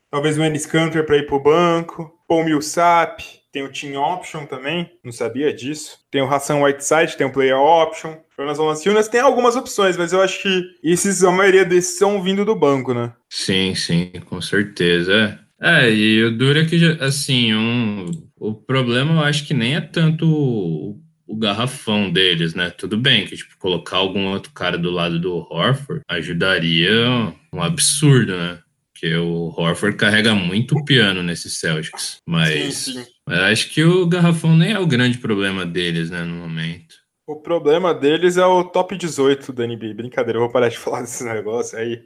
Talvez 0.09 0.37
o 0.37 0.43
Ennis 0.43 0.65
Cantor 0.65 1.03
para 1.03 1.17
ir 1.17 1.25
pro 1.25 1.39
banco. 1.39 2.11
Paul 2.27 2.43
Millsap, 2.43 3.21
tem 3.51 3.63
o 3.63 3.71
Team 3.71 4.01
Option 4.01 4.45
também, 4.45 4.91
não 5.03 5.11
sabia 5.11 5.53
disso. 5.53 5.99
Tem 6.11 6.21
o 6.21 6.25
Hassan 6.25 6.61
Whiteside, 6.61 7.15
tem 7.15 7.27
o 7.27 7.31
Player 7.31 7.57
Option. 7.57 8.17
Jonas 8.37 8.57
Valanciunas 8.57 9.07
tem 9.07 9.21
algumas 9.21 9.55
opções, 9.55 9.95
mas 9.95 10.11
eu 10.11 10.21
acho 10.21 10.41
que 10.41 10.63
esses, 10.83 11.23
a 11.23 11.31
maioria 11.31 11.63
desses 11.63 11.97
são 11.97 12.21
vindo 12.21 12.43
do 12.43 12.55
banco, 12.55 12.93
né? 12.93 13.13
Sim, 13.29 13.73
sim, 13.75 14.11
com 14.25 14.41
certeza. 14.41 15.39
É, 15.61 15.89
e 15.89 16.23
o 16.23 16.37
duro 16.37 16.59
é 16.59 16.65
que, 16.65 16.97
assim, 16.99 17.53
um, 17.53 18.11
o 18.35 18.53
problema 18.53 19.13
eu 19.13 19.23
acho 19.23 19.47
que 19.47 19.53
nem 19.53 19.75
é 19.75 19.81
tanto 19.81 20.27
o, 20.27 20.99
o 21.27 21.35
garrafão 21.35 22.11
deles, 22.11 22.53
né? 22.53 22.69
Tudo 22.69 22.97
bem 22.97 23.25
que, 23.25 23.35
tipo, 23.35 23.57
colocar 23.57 23.97
algum 23.97 24.27
outro 24.27 24.51
cara 24.51 24.77
do 24.77 24.91
lado 24.91 25.19
do 25.19 25.35
Horford 25.49 26.01
ajudaria 26.07 27.33
um 27.51 27.61
absurdo, 27.61 28.35
né? 28.35 28.59
Porque 28.93 29.13
o 29.15 29.53
Horford 29.57 29.97
carrega 29.97 30.33
muito 30.33 30.83
piano 30.85 31.21
nesse 31.21 31.49
Celtics. 31.49 32.19
Mas, 32.25 32.77
sim, 32.77 32.93
sim. 32.93 33.05
mas 33.27 33.39
acho 33.39 33.69
que 33.69 33.83
o 33.83 34.07
garrafão 34.07 34.55
nem 34.55 34.71
é 34.71 34.79
o 34.79 34.87
grande 34.87 35.17
problema 35.17 35.65
deles, 35.65 36.09
né, 36.09 36.23
no 36.23 36.35
momento. 36.35 36.95
O 37.27 37.35
problema 37.35 37.93
deles 37.93 38.37
é 38.37 38.45
o 38.45 38.63
top 38.63 38.95
18 38.95 39.51
da 39.51 39.65
NBA. 39.65 39.95
Brincadeira, 39.95 40.37
eu 40.37 40.43
vou 40.43 40.51
parar 40.51 40.69
de 40.69 40.77
falar 40.79 41.01
desse 41.01 41.23
negócio 41.23 41.77
aí. 41.77 42.01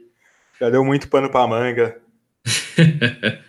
Já 0.58 0.68
deu 0.68 0.84
muito 0.84 1.08
pano 1.08 1.30
pra 1.30 1.46
manga. 1.46 2.00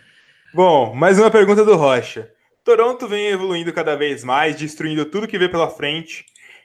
Bom, 0.54 0.94
mais 0.94 1.18
uma 1.18 1.30
pergunta 1.30 1.64
do 1.64 1.74
Rocha. 1.76 2.30
Toronto 2.64 3.08
vem 3.08 3.28
evoluindo 3.28 3.72
cada 3.72 3.96
vez 3.96 4.22
mais, 4.22 4.56
destruindo 4.56 5.04
tudo 5.04 5.28
que 5.28 5.38
vê 5.38 5.48
pela 5.48 5.68
frente 5.68 6.24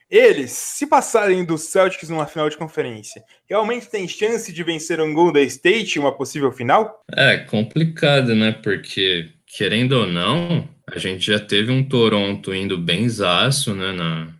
eles, 0.09 0.51
se 0.51 0.87
passarem 0.87 1.43
do 1.43 1.57
Celtics 1.57 2.09
numa 2.09 2.25
final 2.25 2.49
de 2.49 2.57
conferência, 2.57 3.21
realmente 3.47 3.89
tem 3.89 4.07
chance 4.07 4.53
de 4.53 4.63
vencer 4.63 5.01
um 5.01 5.13
Golden 5.13 5.45
State 5.45 5.97
em 5.97 6.01
uma 6.01 6.15
possível 6.15 6.51
final? 6.51 7.03
É 7.11 7.37
complicado, 7.39 8.33
né? 8.33 8.53
Porque, 8.53 9.33
querendo 9.45 9.93
ou 9.93 10.07
não, 10.07 10.67
a 10.89 10.97
gente 10.97 11.25
já 11.29 11.39
teve 11.39 11.71
um 11.71 11.83
Toronto 11.83 12.53
indo 12.53 12.77
bem 12.77 13.07
zaço, 13.09 13.75
né? 13.75 13.91
Na, 13.91 14.33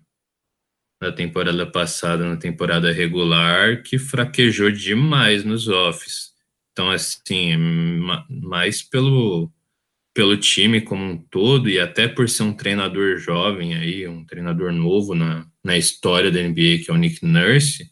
na 1.02 1.12
temporada 1.12 1.66
passada, 1.66 2.26
na 2.26 2.38
temporada 2.38 2.90
regular, 2.92 3.84
que 3.84 4.00
fraquejou 4.00 4.72
demais 4.72 5.44
nos 5.44 5.68
offs. 5.68 6.32
Então, 6.72 6.90
assim, 6.90 7.58
mais 8.30 8.82
pelo 8.82 9.52
pelo 10.18 10.36
time 10.36 10.82
como 10.82 11.04
um 11.04 11.16
todo 11.16 11.70
e 11.70 11.80
até 11.80 12.08
por 12.08 12.28
ser 12.28 12.42
um 12.42 12.52
treinador 12.52 13.20
jovem 13.20 13.76
aí, 13.76 14.08
um 14.08 14.26
treinador 14.26 14.74
novo 14.74 15.14
na, 15.14 15.46
na 15.64 15.78
história 15.78 16.32
da 16.32 16.42
NBA, 16.42 16.80
que 16.84 16.86
é 16.90 16.92
o 16.92 16.98
Nick 16.98 17.24
Nurse, 17.24 17.92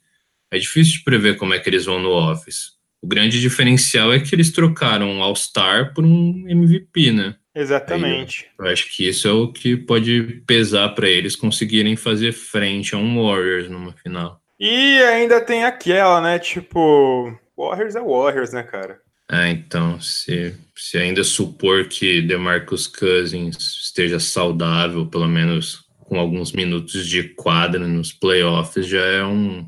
é 0.50 0.58
difícil 0.58 0.94
de 0.94 1.04
prever 1.04 1.38
como 1.38 1.54
é 1.54 1.60
que 1.60 1.70
eles 1.70 1.86
vão 1.86 2.00
no 2.00 2.10
Office. 2.10 2.72
O 3.00 3.06
grande 3.06 3.40
diferencial 3.40 4.12
é 4.12 4.20
que 4.20 4.34
eles 4.34 4.52
trocaram 4.52 5.08
um 5.08 5.22
All-Star 5.22 5.94
por 5.94 6.04
um 6.04 6.46
MVP, 6.50 7.12
né? 7.12 7.36
Exatamente. 7.54 8.48
Aí, 8.60 8.66
eu 8.66 8.74
acho 8.74 8.92
que 8.92 9.08
isso 9.08 9.28
é 9.28 9.32
o 9.32 9.52
que 9.52 9.78
pode 9.78 10.42
pesar 10.48 10.90
para 10.96 11.08
eles 11.08 11.36
conseguirem 11.36 11.96
fazer 11.96 12.32
frente 12.32 12.96
a 12.96 12.98
um 12.98 13.24
Warriors 13.24 13.70
numa 13.70 13.94
final. 13.94 14.42
E 14.60 14.98
ainda 15.04 15.40
tem 15.40 15.64
aquela, 15.64 16.20
né? 16.22 16.40
Tipo, 16.40 17.38
Warriors 17.56 17.96
é 17.96 18.02
Warriors, 18.02 18.52
né, 18.52 18.64
cara? 18.64 19.00
É, 19.32 19.50
então, 19.50 20.00
se, 20.00 20.56
se 20.76 20.98
ainda 20.98 21.24
supor 21.24 21.88
que 21.88 22.22
DeMarcus 22.22 22.88
Cousins 22.88 23.58
esteja 23.84 24.20
saudável, 24.20 25.08
pelo 25.08 25.28
menos 25.28 25.86
com 26.00 26.20
alguns 26.20 26.52
minutos 26.52 27.08
de 27.08 27.24
quadra 27.36 27.88
nos 27.88 28.14
playoffs, 28.14 28.86
já 28.86 29.04
é 29.04 29.24
um, 29.24 29.68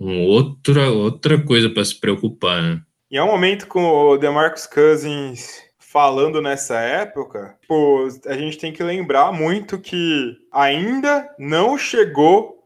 um 0.00 0.22
outra, 0.22 0.90
outra 0.90 1.40
coisa 1.40 1.70
para 1.70 1.84
se 1.84 1.94
preocupar, 1.94 2.62
né? 2.62 2.82
E 3.10 3.16
é 3.16 3.22
um 3.22 3.26
momento 3.26 3.66
com 3.66 3.82
o 3.84 4.16
DeMarcus 4.16 4.66
Cousins 4.66 5.62
falando 5.78 6.40
nessa 6.40 6.78
época, 6.78 7.56
pô, 7.66 8.06
a 8.26 8.36
gente 8.36 8.56
tem 8.56 8.72
que 8.72 8.82
lembrar 8.82 9.32
muito 9.32 9.78
que 9.78 10.36
ainda 10.52 11.28
não 11.36 11.76
chegou 11.76 12.64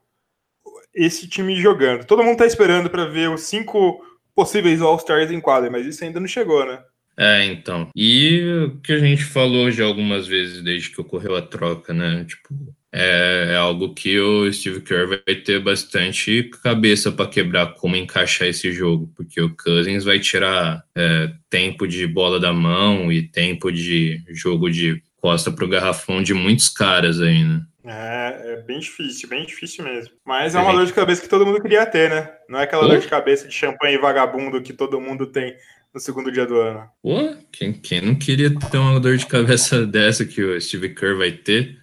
esse 0.94 1.26
time 1.26 1.56
jogando. 1.56 2.04
Todo 2.04 2.22
mundo 2.22 2.38
tá 2.38 2.46
esperando 2.46 2.90
para 2.90 3.06
ver 3.06 3.30
os 3.30 3.42
cinco 3.42 4.04
possíveis 4.34 4.80
All-Stars 4.80 5.30
em 5.30 5.40
quadra, 5.40 5.70
mas 5.70 5.86
isso 5.86 6.04
ainda 6.04 6.20
não 6.20 6.26
chegou, 6.26 6.66
né? 6.66 6.80
É, 7.16 7.44
então. 7.44 7.88
E 7.94 8.42
o 8.66 8.80
que 8.80 8.92
a 8.92 8.98
gente 8.98 9.24
falou 9.24 9.70
já 9.70 9.84
algumas 9.84 10.26
vezes 10.26 10.62
desde 10.62 10.90
que 10.90 11.00
ocorreu 11.00 11.36
a 11.36 11.42
troca, 11.42 11.94
né? 11.94 12.24
Tipo, 12.24 12.48
é, 12.92 13.50
é 13.50 13.56
algo 13.56 13.94
que 13.94 14.18
o 14.18 14.52
Steve 14.52 14.80
Kerr 14.80 15.08
vai 15.08 15.34
ter 15.34 15.60
bastante 15.60 16.44
cabeça 16.62 17.12
para 17.12 17.28
quebrar 17.28 17.74
como 17.74 17.96
encaixar 17.96 18.48
esse 18.48 18.72
jogo, 18.72 19.12
porque 19.16 19.40
o 19.40 19.54
Cousins 19.54 20.04
vai 20.04 20.18
tirar 20.18 20.84
é, 20.96 21.32
tempo 21.48 21.86
de 21.86 22.06
bola 22.06 22.38
da 22.40 22.52
mão 22.52 23.12
e 23.12 23.22
tempo 23.22 23.70
de 23.70 24.22
jogo 24.28 24.70
de 24.70 25.02
costa 25.16 25.50
para 25.50 25.64
o 25.64 25.68
garrafão 25.68 26.22
de 26.22 26.34
muitos 26.34 26.68
caras 26.68 27.20
aí, 27.20 27.44
né? 27.44 27.62
É, 27.84 28.54
é 28.54 28.62
bem 28.62 28.78
difícil, 28.78 29.28
bem 29.28 29.44
difícil 29.44 29.84
mesmo. 29.84 30.14
Mas 30.24 30.54
é 30.54 30.60
uma 30.60 30.72
dor 30.72 30.86
de 30.86 30.92
cabeça 30.92 31.20
que 31.20 31.28
todo 31.28 31.44
mundo 31.44 31.60
queria 31.60 31.84
ter, 31.84 32.08
né? 32.08 32.30
Não 32.48 32.58
é 32.58 32.62
aquela 32.64 32.88
dor 32.88 32.98
de 32.98 33.06
cabeça 33.08 33.46
de 33.46 33.54
champanhe 33.54 33.98
vagabundo 33.98 34.62
que 34.62 34.72
todo 34.72 35.00
mundo 35.00 35.26
tem 35.26 35.54
no 35.92 36.00
segundo 36.00 36.32
dia 36.32 36.46
do 36.46 36.58
ano. 36.58 36.88
Pô, 37.02 37.36
quem, 37.52 37.74
quem 37.74 38.00
não 38.00 38.14
queria 38.14 38.52
ter 38.70 38.78
uma 38.78 38.98
dor 38.98 39.16
de 39.18 39.26
cabeça 39.26 39.84
dessa 39.86 40.24
que 40.24 40.42
o 40.42 40.58
Steve 40.60 40.94
Kerr 40.94 41.18
vai 41.18 41.32
ter? 41.32 41.78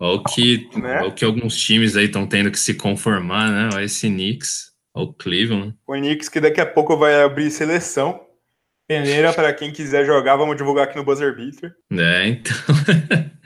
Olha 0.00 0.18
o 0.18 0.24
que, 0.24 0.68
né? 0.76 1.02
o 1.02 1.12
que 1.12 1.24
alguns 1.24 1.56
times 1.56 1.96
aí 1.96 2.06
estão 2.06 2.26
tendo 2.26 2.50
que 2.50 2.58
se 2.58 2.74
conformar, 2.74 3.50
né? 3.50 3.70
Olha 3.74 3.84
esse 3.84 4.08
Knicks, 4.08 4.72
olha 4.94 5.06
o 5.06 5.12
Cleveland. 5.12 5.74
O 5.86 5.92
Knicks 5.92 6.28
que 6.28 6.40
daqui 6.40 6.60
a 6.60 6.66
pouco 6.66 6.96
vai 6.96 7.22
abrir 7.22 7.50
seleção. 7.50 8.24
Peneira 8.88 9.32
para 9.34 9.52
quem 9.52 9.70
quiser 9.70 10.06
jogar, 10.06 10.36
vamos 10.36 10.56
divulgar 10.56 10.84
aqui 10.84 10.96
no 10.96 11.04
Buzzer 11.04 11.36
Beater. 11.36 11.74
É, 11.92 12.28
então. 12.28 12.56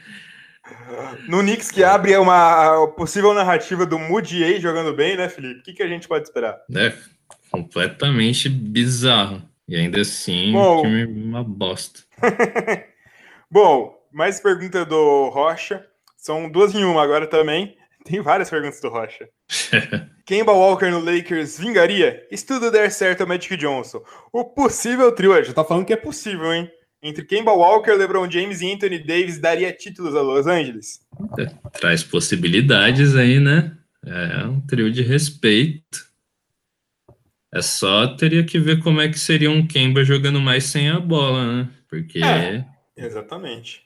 No 1.28 1.40
Knicks 1.40 1.70
que 1.70 1.82
abre 1.82 2.16
uma 2.16 2.86
possível 2.96 3.32
narrativa 3.34 3.86
do 3.86 3.98
Moody 3.98 4.60
jogando 4.60 4.94
bem, 4.94 5.16
né, 5.16 5.28
Felipe? 5.28 5.60
O 5.60 5.62
que, 5.62 5.72
que 5.72 5.82
a 5.82 5.88
gente 5.88 6.08
pode 6.08 6.24
esperar? 6.24 6.58
É, 6.74 6.92
completamente 7.50 8.48
bizarro. 8.48 9.42
E 9.68 9.76
ainda 9.76 10.00
assim, 10.00 10.52
Bom, 10.52 10.82
uma 10.82 11.44
bosta. 11.44 12.00
Bom, 13.50 13.94
mais 14.12 14.40
pergunta 14.40 14.84
do 14.84 15.28
Rocha. 15.28 15.86
São 16.16 16.50
duas 16.50 16.74
em 16.74 16.84
uma 16.84 17.02
agora 17.02 17.26
também. 17.26 17.76
Tem 18.04 18.20
várias 18.20 18.50
perguntas 18.50 18.80
do 18.80 18.88
Rocha. 18.88 19.28
Kemba 20.26 20.52
Walker 20.52 20.90
no 20.90 21.00
Lakers 21.00 21.58
vingaria? 21.58 22.26
Se 22.32 22.44
tudo 22.44 22.70
der 22.70 22.90
certo, 22.90 23.22
é 23.22 23.24
o 23.24 23.28
Magic 23.28 23.56
Johnson. 23.56 24.02
O 24.32 24.44
possível 24.44 25.12
trio, 25.12 25.42
já 25.44 25.52
tá 25.52 25.64
falando 25.64 25.86
que 25.86 25.92
é 25.92 25.96
possível, 25.96 26.52
hein? 26.52 26.70
Entre 27.02 27.24
Kemba 27.24 27.52
Walker, 27.52 27.92
LeBron 27.92 28.30
James 28.30 28.60
e 28.60 28.72
Anthony 28.72 28.98
Davis 28.98 29.38
daria 29.38 29.72
títulos 29.72 30.14
a 30.14 30.22
Los 30.22 30.46
Angeles? 30.46 31.00
É, 31.38 31.46
traz 31.78 32.04
possibilidades 32.04 33.16
aí, 33.16 33.40
né? 33.40 33.76
É 34.04 34.44
um 34.46 34.60
trio 34.60 34.90
de 34.90 35.02
respeito. 35.02 36.10
É 37.52 37.60
só 37.60 38.06
teria 38.06 38.44
que 38.44 38.58
ver 38.58 38.82
como 38.82 39.00
é 39.00 39.08
que 39.08 39.18
seria 39.18 39.50
um 39.50 39.66
Kemba 39.66 40.04
jogando 40.04 40.40
mais 40.40 40.64
sem 40.64 40.88
a 40.88 40.98
bola, 40.98 41.64
né? 41.64 41.70
Porque. 41.88 42.20
É, 42.22 42.64
exatamente. 42.96 43.82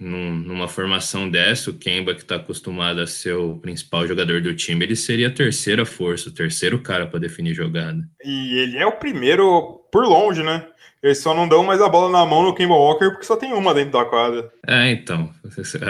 Numa 0.00 0.66
formação 0.66 1.30
dessa, 1.30 1.70
o 1.70 1.74
Kemba, 1.74 2.14
que 2.14 2.22
está 2.22 2.36
acostumado 2.36 3.00
a 3.00 3.06
ser 3.06 3.34
o 3.34 3.56
principal 3.58 4.06
jogador 4.06 4.40
do 4.40 4.54
time, 4.54 4.84
ele 4.84 4.96
seria 4.96 5.28
a 5.28 5.32
terceira 5.32 5.86
força, 5.86 6.28
o 6.28 6.34
terceiro 6.34 6.80
cara 6.80 7.06
para 7.06 7.20
definir 7.20 7.54
jogada. 7.54 8.02
E 8.24 8.58
ele 8.58 8.78
é 8.78 8.86
o 8.86 8.98
primeiro 8.98 9.80
por 9.92 10.04
longe, 10.04 10.42
né? 10.42 10.66
Eles 11.02 11.18
só 11.18 11.34
não 11.34 11.48
dão 11.48 11.64
mais 11.64 11.80
a 11.80 11.88
bola 11.88 12.10
na 12.10 12.26
mão 12.26 12.42
no 12.42 12.54
Kemba 12.54 12.74
Walker 12.74 13.10
porque 13.10 13.24
só 13.24 13.36
tem 13.36 13.52
uma 13.52 13.72
dentro 13.72 13.92
da 13.92 14.04
quadra. 14.04 14.50
É, 14.66 14.90
então. 14.90 15.32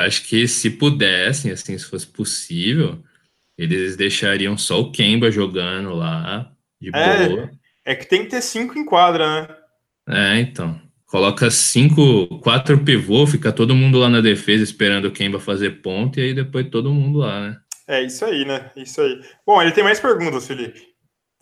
Acho 0.05 0.29
que 0.29 0.47
se 0.47 0.71
pudessem, 0.71 1.51
assim, 1.51 1.77
se 1.77 1.85
fosse 1.85 2.07
possível, 2.07 3.03
eles 3.59 3.97
deixariam 3.97 4.57
só 4.57 4.81
o 4.81 4.93
Kemba 4.93 5.31
jogando 5.31 5.95
lá, 5.95 6.53
de 6.81 6.91
é, 6.95 7.29
boa. 7.29 7.51
É 7.85 7.95
que 7.95 8.07
tem 8.07 8.25
que 8.25 8.31
ter 8.31 8.41
cinco 8.41 8.79
em 8.79 8.85
quadra, 8.85 9.43
né? 9.43 9.57
É, 10.09 10.41
então. 10.41 10.81
Coloca 11.11 11.51
cinco, 11.51 12.39
quatro 12.39 12.79
pivô, 12.85 13.27
fica 13.27 13.51
todo 13.51 13.75
mundo 13.75 13.99
lá 13.99 14.09
na 14.09 14.21
defesa 14.21 14.63
esperando 14.63 15.07
o 15.07 15.11
Kemba 15.11 15.41
fazer 15.41 15.83
ponto 15.83 16.21
e 16.21 16.23
aí 16.23 16.35
depois 16.35 16.69
todo 16.71 16.95
mundo 16.95 17.19
lá, 17.19 17.49
né? 17.49 17.57
É 17.89 18.01
isso 18.01 18.25
aí, 18.25 18.45
né? 18.45 18.71
Isso 18.77 19.01
aí. 19.01 19.21
Bom, 19.45 19.61
ele 19.61 19.73
tem 19.73 19.83
mais 19.83 19.99
perguntas, 19.99 20.47
Felipe. 20.47 20.81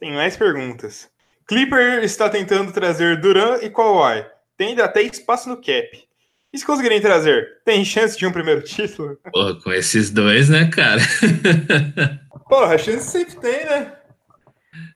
Tem 0.01 0.11
mais 0.15 0.39
perguntas. 0.39 1.11
Clipper 1.47 2.03
está 2.03 2.31
tentando 2.31 2.73
trazer 2.73 3.21
Duran 3.21 3.59
e 3.61 3.69
Kawhi. 3.69 4.25
Tem 4.57 4.81
até 4.81 5.03
espaço 5.03 5.51
no 5.51 5.57
cap. 5.57 6.09
E 6.51 6.59
se 6.59 6.65
conseguirem 6.65 7.03
trazer, 7.03 7.61
tem 7.63 7.85
chance 7.85 8.17
de 8.17 8.27
um 8.27 8.33
primeiro 8.33 8.63
título? 8.63 9.19
Porra, 9.31 9.55
com 9.61 9.71
esses 9.71 10.11
dois, 10.11 10.49
né, 10.49 10.71
cara? 10.71 11.03
Porra, 12.49 12.77
a 12.77 12.79
chance 12.79 13.11
sempre 13.11 13.37
tem, 13.37 13.67
né? 13.67 13.98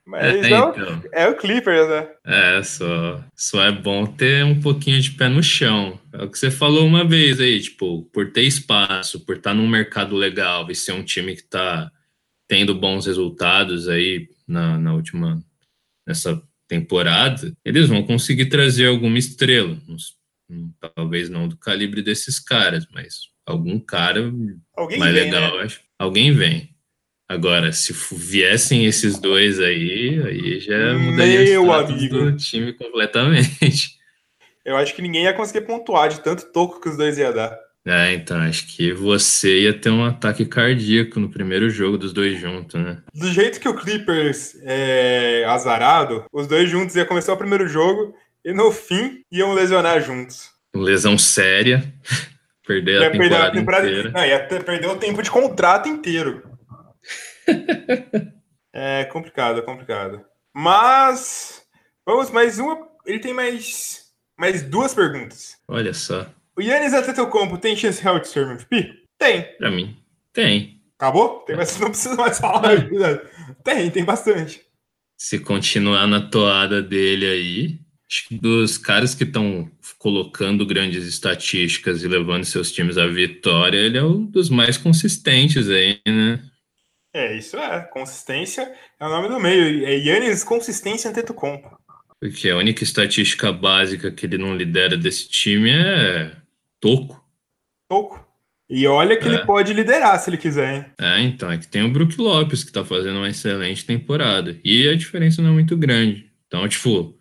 Mas 0.07 0.23
é, 0.25 0.51
é, 0.51 0.61
o, 0.61 0.71
então. 0.71 1.03
é 1.13 1.29
o 1.29 1.37
Clippers, 1.37 1.89
né? 1.89 2.09
É, 2.27 2.63
só, 2.63 3.25
só 3.35 3.65
é 3.65 3.73
bom 3.73 4.07
ter 4.07 4.45
um 4.45 4.61
pouquinho 4.61 5.01
de 5.01 5.13
pé 5.13 5.29
no 5.29 5.43
chão. 5.43 5.99
É 6.13 6.25
o 6.25 6.31
que 6.31 6.39
você 6.39 6.51
falou 6.51 6.87
uma 6.87 7.05
vez 7.05 7.41
aí, 7.41 7.61
tipo, 7.61 8.03
por 8.13 8.31
ter 8.33 8.43
espaço, 8.43 9.21
por 9.21 9.37
estar 9.37 9.55
num 9.55 9.69
mercado 9.69 10.15
legal 10.17 10.71
e 10.71 10.75
ser 10.75 10.93
um 10.93 11.03
time 11.03 11.35
que 11.37 11.45
tá 11.45 11.91
tendo 12.49 12.75
bons 12.75 13.07
resultados 13.07 13.89
aí 13.89 14.29
na, 14.47 14.79
na 14.79 14.93
última, 14.93 15.43
nessa 16.07 16.43
temporada, 16.69 17.53
eles 17.65 17.89
vão 17.89 18.03
conseguir 18.03 18.47
trazer 18.47 18.87
alguma 18.89 19.19
estrela. 19.19 19.77
Talvez 20.95 21.31
não 21.31 21.49
do 21.49 21.57
calibre 21.57 22.03
desses 22.03 22.39
caras, 22.39 22.87
mas 22.93 23.21
algum 23.47 23.79
cara 23.79 24.33
Alguém 24.77 24.99
mais 24.99 25.15
vem, 25.15 25.25
legal, 25.25 25.57
né? 25.57 25.65
acho. 25.65 25.81
Alguém 25.99 26.33
vem. 26.33 26.72
Agora, 27.33 27.73
se 27.73 27.95
viessem 28.13 28.85
esses 28.85 29.19
dois 29.19 29.59
aí, 29.59 30.23
aí 30.23 30.61
já 30.61 30.93
mudaria 30.93 31.45
Meu 31.45 31.73
amigo. 31.73 32.19
do 32.19 32.37
time 32.37 32.75
completamente. 32.75 33.97
Eu 34.63 34.77
acho 34.77 34.95
que 34.95 35.01
ninguém 35.01 35.25
ia 35.25 35.33
conseguir 35.33 35.63
pontuar 35.63 36.11
de 36.11 36.21
tanto 36.21 36.53
toco 36.53 36.79
que 36.79 36.91
os 36.91 36.97
dois 36.97 37.17
iam 37.17 37.33
dar. 37.33 37.59
É, 37.87 38.13
então, 38.13 38.37
acho 38.37 38.67
que 38.67 38.93
você 38.93 39.63
ia 39.63 39.73
ter 39.73 39.89
um 39.89 40.05
ataque 40.05 40.45
cardíaco 40.45 41.19
no 41.19 41.31
primeiro 41.31 41.71
jogo 41.71 41.97
dos 41.97 42.13
dois 42.13 42.39
juntos, 42.39 42.79
né? 42.79 42.99
Do 43.15 43.33
jeito 43.33 43.59
que 43.59 43.69
o 43.69 43.75
Clippers 43.75 44.55
é 44.63 45.45
azarado, 45.49 46.27
os 46.31 46.47
dois 46.47 46.69
juntos 46.69 46.95
iam 46.95 47.07
começar 47.07 47.33
o 47.33 47.39
primeiro 47.39 47.67
jogo 47.67 48.15
e 48.45 48.53
no 48.53 48.71
fim 48.71 49.23
iam 49.33 49.55
lesionar 49.55 50.03
juntos. 50.03 50.51
Lesão 50.77 51.17
séria. 51.17 51.83
perder 52.67 53.03
a 53.03 53.11
temporada, 53.11 53.47
a 53.47 53.51
temporada 53.51 53.89
inteira. 53.89 54.11
Não, 54.11 54.25
ia 54.25 54.39
ter, 54.39 54.63
perder 54.63 54.89
o 54.89 54.97
tempo 54.97 55.23
de 55.23 55.31
contrato 55.31 55.89
inteiro. 55.89 56.52
é 58.73 59.05
complicado, 59.07 59.59
é 59.59 59.63
complicado. 59.63 60.25
Mas 60.55 61.63
vamos 62.07 62.31
mais 62.31 62.59
uma. 62.59 62.89
Ele 63.07 63.19
tem 63.19 63.35
mais 63.35 64.03
mais 64.39 64.63
duas 64.63 64.95
perguntas. 64.95 65.57
Olha 65.69 65.95
só. 65.95 66.27
O 66.57 66.61
Yannis 66.61 66.93
Antetokounmpo 66.93 67.59
tem 67.59 67.77
chance 67.77 68.03
real 68.03 68.19
de 68.19 68.29
ser 68.29 68.47
MVP? 68.47 68.93
Tem. 69.19 69.43
Pra 69.57 69.71
mim, 69.71 69.97
tem. 70.33 70.81
Acabou? 70.99 71.41
Tem, 71.41 71.57
mas 71.57 71.79
não 71.79 71.89
precisa 71.91 72.17
mais 72.17 72.39
falar. 72.39 72.89
tem, 73.65 73.91
tem 73.91 74.05
bastante. 74.05 74.61
Se 75.17 75.39
continuar 75.39 76.07
na 76.07 76.21
toada 76.21 76.83
dele 76.83 77.27
aí, 77.27 77.81
acho 78.11 78.29
que 78.29 78.37
dos 78.37 78.77
caras 78.77 79.15
que 79.15 79.25
estão 79.25 79.71
colocando 79.99 80.67
grandes 80.67 81.07
estatísticas 81.07 82.03
e 82.03 82.09
levando 82.09 82.45
seus 82.45 82.71
times 82.71 82.99
à 82.99 83.07
vitória, 83.07 83.79
ele 83.79 83.99
é 83.99 84.03
um 84.03 84.27
dos 84.27 84.51
mais 84.51 84.77
consistentes 84.77 85.71
aí, 85.71 86.01
né? 86.07 86.41
É, 87.15 87.37
isso 87.37 87.57
é. 87.57 87.81
Consistência 87.83 88.73
é 88.99 89.07
o 89.07 89.09
nome 89.09 89.29
do 89.29 89.39
meio. 89.39 89.87
É 89.87 89.97
Yannis 89.97 90.43
Consistência 90.43 91.11
Antetokounmpo. 91.11 91.79
Porque 92.19 92.49
a 92.49 92.57
única 92.57 92.85
estatística 92.85 93.53
básica 93.53 94.11
que 94.11 94.27
ele 94.27 94.39
não 94.39 94.57
lidera 94.57 94.97
desse 94.97 95.29
time 95.29 95.71
é 95.71 96.37
toco. 96.81 97.23
Toco. 97.89 98.25
E 98.71 98.87
olha 98.87 99.19
que 99.19 99.29
é. 99.29 99.29
ele 99.29 99.45
pode 99.45 99.75
liderar 99.75 100.19
se 100.19 100.31
ele 100.31 100.39
quiser, 100.39 100.75
hein? 100.75 100.87
É, 100.99 101.21
então, 101.21 101.51
é 101.51 101.59
que 101.59 101.69
tem 101.69 101.83
o 101.83 101.91
Brook 101.91 102.19
Lopes, 102.19 102.65
que 102.65 102.73
tá 102.73 102.83
fazendo 102.83 103.19
uma 103.19 103.29
excelente 103.29 103.85
temporada. 103.85 104.59
E 104.65 104.89
a 104.89 104.97
diferença 104.97 105.43
não 105.43 105.51
é 105.51 105.53
muito 105.53 105.77
grande. 105.77 106.31
Então, 106.47 106.67
tipo, 106.67 107.15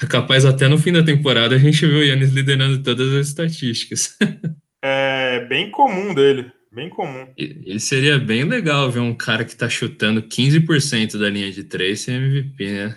é 0.00 0.06
capaz 0.06 0.46
até 0.46 0.66
no 0.66 0.78
fim 0.78 0.92
da 0.92 1.02
temporada 1.02 1.56
a 1.56 1.58
gente 1.58 1.84
ver 1.84 1.94
o 1.94 2.02
Yannis 2.02 2.32
liderando 2.32 2.82
todas 2.82 3.12
as 3.12 3.26
estatísticas. 3.26 4.16
é 4.82 5.44
bem 5.46 5.70
comum 5.70 6.14
dele. 6.14 6.50
Bem 6.74 6.90
comum. 6.90 7.32
E, 7.38 7.78
seria 7.78 8.18
bem 8.18 8.42
legal 8.42 8.90
ver 8.90 8.98
um 8.98 9.14
cara 9.14 9.44
que 9.44 9.54
tá 9.54 9.68
chutando 9.68 10.20
15% 10.20 11.16
da 11.16 11.30
linha 11.30 11.52
de 11.52 11.62
3 11.62 12.00
ser 12.00 12.12
MVP, 12.12 12.66
né? 12.68 12.96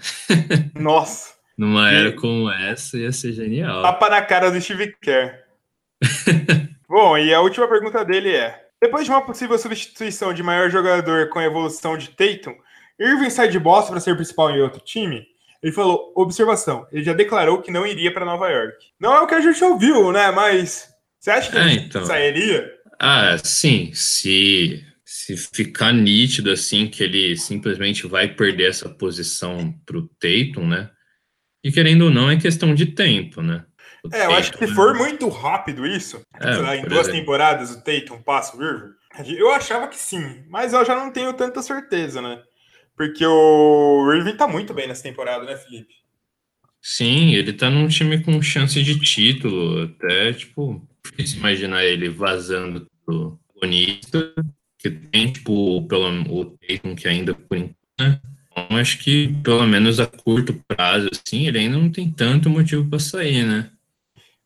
Nossa. 0.73 1.35
Numa 1.55 1.91
era 1.91 2.11
como 2.11 2.51
essa, 2.51 2.97
ia 2.97 3.11
ser 3.11 3.33
genial. 3.33 3.83
Tapa 3.83 4.09
na 4.09 4.21
cara 4.21 4.49
do 4.49 4.59
Steve 4.59 4.95
Kerr. 4.99 5.43
Bom, 6.89 7.17
e 7.17 7.31
a 7.33 7.41
última 7.41 7.67
pergunta 7.67 8.03
dele 8.03 8.31
é: 8.31 8.67
depois 8.81 9.05
de 9.05 9.11
uma 9.11 9.25
possível 9.25 9.57
substituição 9.57 10.33
de 10.33 10.41
maior 10.41 10.71
jogador 10.71 11.29
com 11.29 11.37
a 11.37 11.45
evolução 11.45 11.97
de 11.97 12.09
Tatum, 12.09 12.55
Irving 12.99 13.29
sai 13.29 13.47
de 13.47 13.59
Boston 13.59 13.91
para 13.91 13.99
ser 13.99 14.15
principal 14.15 14.49
em 14.51 14.61
outro 14.61 14.81
time? 14.81 15.23
Ele 15.61 15.71
falou: 15.71 16.13
observação, 16.15 16.87
ele 16.91 17.03
já 17.03 17.13
declarou 17.13 17.61
que 17.61 17.71
não 17.71 17.85
iria 17.85 18.11
para 18.11 18.25
Nova 18.25 18.49
York. 18.49 18.77
Não 18.99 19.13
é 19.13 19.21
o 19.21 19.27
que 19.27 19.35
a 19.35 19.41
gente 19.41 19.63
ouviu, 19.63 20.11
né? 20.11 20.31
Mas 20.31 20.87
você 21.19 21.31
acha 21.31 21.51
que 21.51 21.57
é, 21.57 21.61
ele 21.61 21.79
então. 21.81 22.05
sairia? 22.05 22.71
Ah, 22.99 23.37
sim. 23.43 23.91
Se, 23.93 24.83
se 25.05 25.37
ficar 25.37 25.93
nítido 25.93 26.51
assim 26.51 26.87
que 26.87 27.03
ele 27.03 27.35
simplesmente 27.37 28.07
vai 28.07 28.27
perder 28.27 28.69
essa 28.69 28.89
posição 28.89 29.73
para 29.85 29.97
o 29.97 30.07
Tatum, 30.19 30.67
né? 30.67 30.89
E 31.63 31.71
querendo 31.71 32.05
ou 32.05 32.11
não, 32.11 32.29
é 32.29 32.37
questão 32.37 32.73
de 32.73 32.87
tempo, 32.87 33.41
né? 33.41 33.65
O 34.03 34.15
é, 34.15 34.25
eu 34.25 34.31
acho 34.31 34.51
que 34.53 34.67
se 34.67 34.73
for 34.73 34.95
muito 34.95 35.27
rápido 35.27 35.85
isso, 35.85 36.21
é, 36.39 36.55
lá, 36.57 36.77
em 36.77 36.83
duas 36.83 37.07
exemplo. 37.07 37.19
temporadas 37.19 37.71
o 37.71 37.83
Tatum 37.83 38.21
passa 38.21 38.55
o 38.55 38.63
Irving, 38.63 38.93
eu 39.37 39.51
achava 39.51 39.87
que 39.87 39.97
sim, 39.97 40.43
mas 40.49 40.73
eu 40.73 40.85
já 40.85 40.95
não 40.95 41.11
tenho 41.11 41.33
tanta 41.33 41.61
certeza, 41.61 42.21
né? 42.21 42.41
Porque 42.95 43.25
o 43.25 44.11
Irving 44.11 44.35
tá 44.35 44.47
muito 44.47 44.73
bem 44.73 44.87
nessa 44.87 45.03
temporada, 45.03 45.43
né, 45.45 45.55
Felipe? 45.57 45.93
Sim, 46.81 47.33
ele 47.33 47.53
tá 47.53 47.69
num 47.69 47.87
time 47.87 48.23
com 48.23 48.41
chance 48.41 48.81
de 48.81 48.99
título, 48.99 49.83
até, 49.83 50.33
tipo, 50.33 50.87
difícil 51.11 51.39
imaginar 51.39 51.83
ele 51.83 52.09
vazando 52.09 52.87
do 53.07 53.39
bonito, 53.59 54.33
que 54.77 54.89
tem, 54.89 55.31
tipo, 55.31 55.85
pelo, 55.87 56.07
o 56.31 56.45
Tatum 56.45 56.95
que 56.95 57.07
ainda 57.07 57.33
por 57.33 57.57
enquanto, 57.57 57.75
né? 57.99 58.19
Então, 58.51 58.77
acho 58.77 58.99
que 58.99 59.27
pelo 59.43 59.65
menos 59.67 59.99
a 59.99 60.07
curto 60.07 60.59
prazo, 60.67 61.09
assim, 61.11 61.47
ele 61.47 61.59
ainda 61.59 61.77
não 61.77 61.91
tem 61.91 62.09
tanto 62.11 62.49
motivo 62.49 62.87
para 62.89 62.99
sair, 62.99 63.43
né? 63.43 63.69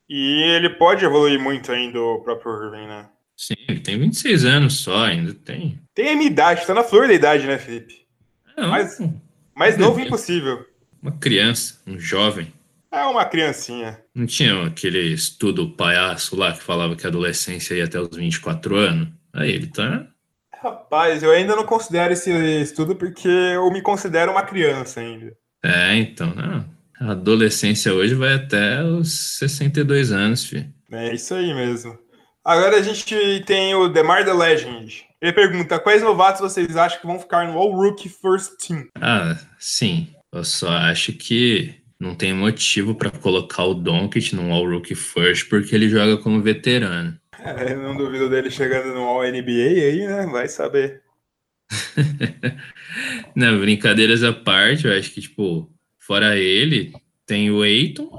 E 0.10 0.56
ele 0.56 0.70
pode 0.72 1.06
evoluir 1.06 1.40
muito 1.40 1.72
ainda, 1.72 2.00
o 2.00 2.20
próprio 2.20 2.66
Irving, 2.66 2.88
né? 2.88 3.10
Sim, 3.38 3.56
ele 3.68 3.80
tem 3.80 3.98
26 3.98 4.46
anos 4.46 4.82
só, 4.82 5.06
ainda 5.06 5.34
tem. 5.34 5.80
Tem 5.96 6.10
a 6.10 6.16
minha 6.16 6.30
idade, 6.30 6.68
tá 6.68 6.74
na 6.74 6.84
flor 6.84 7.08
da 7.08 7.14
idade, 7.14 7.48
né, 7.48 7.58
Felipe? 7.58 8.06
Não, 8.58 8.70
mas, 8.70 9.00
mas 9.56 9.78
novo 9.78 10.00
impossível. 10.00 10.66
Uma 11.02 11.14
criança, 11.14 11.82
um 11.88 11.98
jovem. 11.98 12.54
É 12.92 13.04
uma 13.06 13.24
criancinha. 13.24 14.00
Não 14.14 14.26
tinha 14.26 14.66
aquele 14.66 15.00
estudo 15.14 15.70
palhaço 15.76 16.36
lá 16.36 16.52
que 16.52 16.62
falava 16.62 16.96
que 16.96 17.06
a 17.06 17.10
adolescência 17.10 17.74
ia 17.74 17.86
até 17.86 18.00
os 18.00 18.16
24 18.16 18.76
anos? 18.76 19.08
Aí 19.34 19.50
ele 19.50 19.68
tá. 19.68 20.06
Rapaz, 20.62 21.24
eu 21.24 21.32
ainda 21.32 21.56
não 21.56 21.66
considero 21.66 22.14
esse 22.14 22.32
estudo 22.62 22.96
porque 22.96 23.28
eu 23.28 23.72
me 23.72 23.82
considero 23.82 24.32
uma 24.32 24.44
criança 24.44 25.00
ainda. 25.00 25.34
É, 25.64 25.96
então, 25.96 26.34
não. 26.36 26.66
A 27.00 27.14
adolescência 27.14 27.94
hoje 27.94 28.14
vai 28.14 28.34
até 28.34 28.84
os 28.84 29.38
62 29.40 30.12
anos, 30.12 30.46
filho. 30.46 30.72
É 30.92 31.14
isso 31.16 31.34
aí 31.34 31.54
mesmo. 31.54 31.98
Agora 32.44 32.78
a 32.78 32.82
gente 32.82 33.44
tem 33.46 33.74
o 33.74 33.88
Demar 33.88 34.26
The 34.26 34.34
Legend. 34.34 35.06
Ele 35.22 35.34
pergunta: 35.34 35.80
quais 35.80 36.04
novatos 36.04 36.42
vocês 36.42 36.76
acham 36.76 37.00
que 37.00 37.08
vão 37.08 37.20
ficar 37.20 37.48
no 37.48 37.58
All 37.58 37.72
Rookie 37.72 38.10
First 38.10 38.58
Team? 38.68 38.88
Ah, 39.00 39.38
sim. 39.58 40.14
Eu 40.34 40.44
só 40.44 40.70
acho 40.70 41.14
que 41.14 41.81
não 42.02 42.16
tem 42.16 42.34
motivo 42.34 42.96
para 42.96 43.12
colocar 43.12 43.64
o 43.64 43.76
Doncic 43.76 44.34
no 44.34 44.52
All 44.52 44.68
Rookie 44.68 44.96
First 44.96 45.48
porque 45.48 45.76
ele 45.76 45.88
joga 45.88 46.18
como 46.18 46.42
veterano. 46.42 47.16
É, 47.38 47.76
não 47.76 47.96
duvido 47.96 48.28
dele 48.28 48.50
chegando 48.50 48.92
no 48.92 49.02
All 49.02 49.22
NBA 49.22 49.52
aí, 49.52 50.08
né? 50.08 50.26
Vai 50.26 50.48
saber. 50.48 51.04
não, 53.36 53.60
brincadeiras 53.60 54.24
à 54.24 54.34
parte, 54.34 54.88
eu 54.88 54.98
acho 54.98 55.12
que, 55.12 55.22
tipo, 55.22 55.72
fora 56.00 56.36
ele, 56.36 56.92
tem 57.24 57.52
o 57.52 57.64
Eiton, 57.64 58.10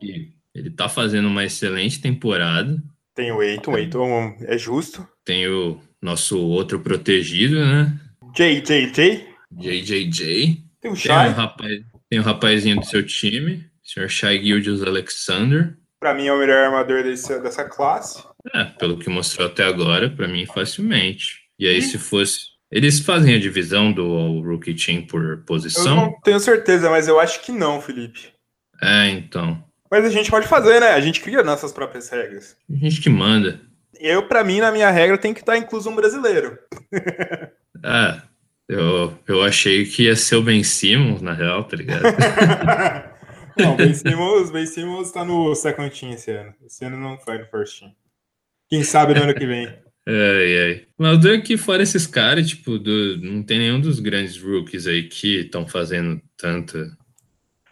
que 0.00 0.32
ele 0.54 0.70
tá 0.70 0.88
fazendo 0.88 1.26
uma 1.26 1.44
excelente 1.44 2.00
temporada. 2.00 2.80
Tem 3.12 3.32
o 3.32 3.42
Eiton, 3.42 3.72
o 3.72 3.78
Eiton 3.78 4.36
é 4.42 4.56
justo. 4.56 5.06
Tem 5.24 5.48
o 5.48 5.80
nosso 6.00 6.38
outro 6.38 6.78
protegido, 6.78 7.58
né? 7.58 7.92
JJJ. 8.36 9.26
JJJ. 9.50 10.64
Tem 10.80 10.90
o 10.92 10.94
Shai. 10.94 11.24
Tem 11.24 11.34
um 11.34 11.36
rapaz, 11.36 11.82
tem 12.08 12.20
um 12.20 12.22
rapazinho 12.22 12.76
do 12.76 12.86
seu 12.86 13.04
time, 13.04 13.66
o 13.84 13.88
senhor 13.88 14.08
Shai 14.08 14.42
Gildius 14.42 14.82
Alexander. 14.82 15.76
Para 16.00 16.14
mim 16.14 16.26
é 16.26 16.32
o 16.32 16.38
melhor 16.38 16.64
armador 16.64 17.02
desse, 17.02 17.38
dessa 17.40 17.64
classe. 17.64 18.22
É, 18.54 18.64
pelo 18.64 18.98
que 18.98 19.08
mostrou 19.08 19.46
até 19.46 19.64
agora, 19.64 20.08
para 20.08 20.28
mim 20.28 20.46
facilmente. 20.46 21.46
E 21.58 21.66
aí, 21.66 21.80
se 21.82 21.98
fosse. 21.98 22.56
Eles 22.70 23.00
fazem 23.00 23.34
a 23.34 23.38
divisão 23.38 23.92
do 23.92 24.40
Rookie 24.42 24.74
Team 24.74 25.06
por 25.06 25.42
posição? 25.44 25.86
Eu 25.86 25.96
não 25.96 26.20
tenho 26.20 26.40
certeza, 26.40 26.90
mas 26.90 27.08
eu 27.08 27.18
acho 27.18 27.40
que 27.42 27.52
não, 27.52 27.80
Felipe. 27.80 28.28
É, 28.82 29.08
então. 29.08 29.64
Mas 29.90 30.04
a 30.04 30.10
gente 30.10 30.30
pode 30.30 30.46
fazer, 30.48 30.80
né? 30.80 30.88
A 30.88 31.00
gente 31.00 31.20
cria 31.20 31.42
nossas 31.42 31.72
próprias 31.72 32.08
regras. 32.08 32.56
A 32.68 32.76
gente 32.76 33.00
que 33.00 33.08
manda. 33.08 33.60
Eu, 33.98 34.26
para 34.26 34.44
mim, 34.44 34.60
na 34.60 34.72
minha 34.72 34.90
regra, 34.90 35.16
tem 35.16 35.32
que 35.32 35.40
estar 35.40 35.56
incluso 35.56 35.88
um 35.88 35.94
brasileiro. 35.94 36.58
ah, 37.82 38.22
Eu, 38.68 39.16
eu 39.28 39.42
achei 39.42 39.84
que 39.84 40.04
ia 40.04 40.16
ser 40.16 40.36
o 40.36 40.42
Ben 40.42 40.62
Simmons, 40.62 41.22
na 41.22 41.32
real, 41.32 41.64
tá 41.64 41.76
ligado? 41.76 42.02
Não, 43.56 43.72
o 43.72 43.76
Ben 43.76 43.94
Simmons, 43.94 44.50
ben 44.50 44.66
Simmons 44.66 45.10
tá 45.10 45.24
no 45.24 45.54
second 45.54 45.88
team 45.90 46.12
esse 46.12 46.30
ano. 46.30 46.54
Esse 46.64 46.84
ano 46.84 46.98
não 46.98 47.18
foi 47.18 47.38
no 47.38 47.46
first 47.46 47.78
team. 47.78 47.92
Quem 48.68 48.82
sabe 48.82 49.14
no 49.14 49.22
ano 49.22 49.34
que 49.34 49.46
vem. 49.46 49.66
Ai, 50.08 50.58
ai. 50.60 50.86
Mas 50.96 51.24
o 51.24 51.42
que 51.42 51.56
fora 51.56 51.82
esses 51.82 52.06
caras, 52.06 52.48
tipo, 52.48 52.78
do, 52.78 53.16
não 53.16 53.42
tem 53.42 53.58
nenhum 53.58 53.80
dos 53.80 53.98
grandes 53.98 54.40
rookies 54.40 54.86
aí 54.86 55.02
que 55.02 55.40
estão 55.40 55.66
fazendo 55.66 56.22
tanta 56.36 56.96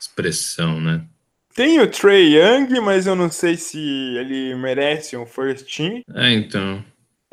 expressão, 0.00 0.80
né? 0.80 1.06
Tem 1.54 1.78
o 1.78 1.88
Trey 1.88 2.36
Young, 2.36 2.80
mas 2.80 3.06
eu 3.06 3.14
não 3.14 3.30
sei 3.30 3.56
se 3.56 3.78
ele 3.78 4.52
merece 4.56 5.16
um 5.16 5.24
first 5.24 5.64
team. 5.76 6.02
É, 6.12 6.32
então. 6.32 6.84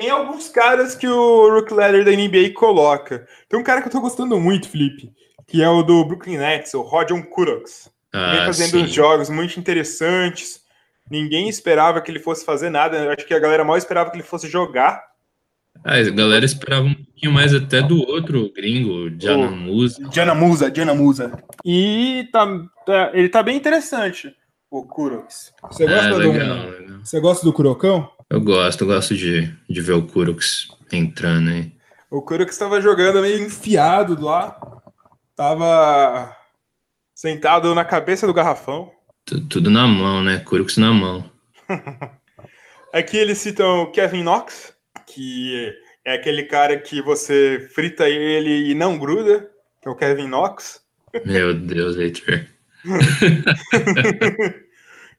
Tem 0.02 0.10
alguns 0.10 0.48
caras 0.48 0.96
que 0.96 1.06
o 1.06 1.48
Rook 1.48 1.72
Leather 1.72 2.04
da 2.04 2.10
NBA 2.10 2.54
coloca. 2.54 3.24
Tem 3.48 3.56
um 3.56 3.62
cara 3.62 3.80
que 3.80 3.86
eu 3.86 3.92
tô 3.92 4.00
gostando 4.00 4.36
muito, 4.40 4.68
Felipe, 4.68 5.12
que 5.46 5.62
é 5.62 5.68
o 5.68 5.80
do 5.80 6.04
Brooklyn 6.04 6.38
Nets, 6.38 6.74
o 6.74 6.82
Rodion 6.82 7.22
Kuroks. 7.22 7.88
Ah, 8.12 8.32
Vem 8.32 8.46
fazendo 8.46 8.80
sim. 8.80 8.86
jogos 8.88 9.30
muito 9.30 9.60
interessantes. 9.60 10.60
Ninguém 11.08 11.48
esperava 11.48 12.00
que 12.00 12.10
ele 12.10 12.18
fosse 12.18 12.44
fazer 12.44 12.68
nada. 12.68 12.96
Eu 12.96 13.12
acho 13.12 13.24
que 13.24 13.32
a 13.32 13.38
galera 13.38 13.62
mal 13.62 13.76
esperava 13.76 14.10
que 14.10 14.16
ele 14.16 14.24
fosse 14.24 14.48
jogar. 14.48 15.04
Ah, 15.84 15.98
a 15.98 16.10
galera 16.10 16.44
esperava 16.44 16.84
um 16.84 16.94
pouquinho 16.94 17.30
mais 17.30 17.54
até 17.54 17.80
do 17.80 18.00
outro 18.10 18.52
gringo, 18.52 19.08
Jana 19.20 19.52
Musa. 19.52 20.02
Jana 20.12 20.34
Musa, 20.34 20.74
Jana 20.74 20.94
Musa. 20.96 21.32
E 21.64 22.28
tá, 22.32 22.44
tá, 22.84 23.12
ele 23.14 23.28
tá 23.28 23.40
bem 23.40 23.56
interessante, 23.56 24.34
o 24.68 24.82
Kuroks. 24.82 25.52
Você 25.70 25.86
gosta, 25.86 26.08
é, 26.08 26.12
legal, 26.14 26.56
do, 26.56 26.70
legal. 26.70 26.98
Você 27.04 27.20
gosta 27.20 27.46
do 27.46 27.52
Kurokão? 27.52 28.10
Eu 28.32 28.40
gosto, 28.40 28.84
eu 28.84 28.86
gosto 28.86 29.14
de, 29.14 29.54
de 29.68 29.80
ver 29.82 29.92
o 29.92 30.06
Kuroks 30.06 30.68
entrando 30.90 31.50
aí. 31.50 31.70
O 32.10 32.22
Kuroks 32.22 32.54
estava 32.54 32.80
jogando 32.80 33.20
meio 33.20 33.44
enfiado 33.44 34.18
lá. 34.18 34.58
Tava 35.36 36.34
sentado 37.14 37.74
na 37.74 37.84
cabeça 37.84 38.26
do 38.26 38.32
garrafão. 38.32 38.90
Tudo, 39.26 39.48
tudo 39.48 39.70
na 39.70 39.86
mão, 39.86 40.22
né? 40.24 40.38
Kuroks 40.38 40.78
na 40.78 40.94
mão. 40.94 41.30
Aqui 42.90 43.18
eles 43.18 43.36
citam 43.36 43.92
Kevin 43.92 44.22
Knox, 44.22 44.72
que 45.06 45.70
é 46.02 46.14
aquele 46.14 46.44
cara 46.44 46.78
que 46.78 47.02
você 47.02 47.68
frita 47.74 48.08
ele 48.08 48.70
e 48.70 48.74
não 48.74 48.96
gruda, 48.96 49.46
que 49.82 49.88
é 49.88 49.90
o 49.90 49.94
Kevin 49.94 50.28
Knox. 50.28 50.80
Meu 51.26 51.52
Deus, 51.52 51.98
Heitor. 51.98 52.46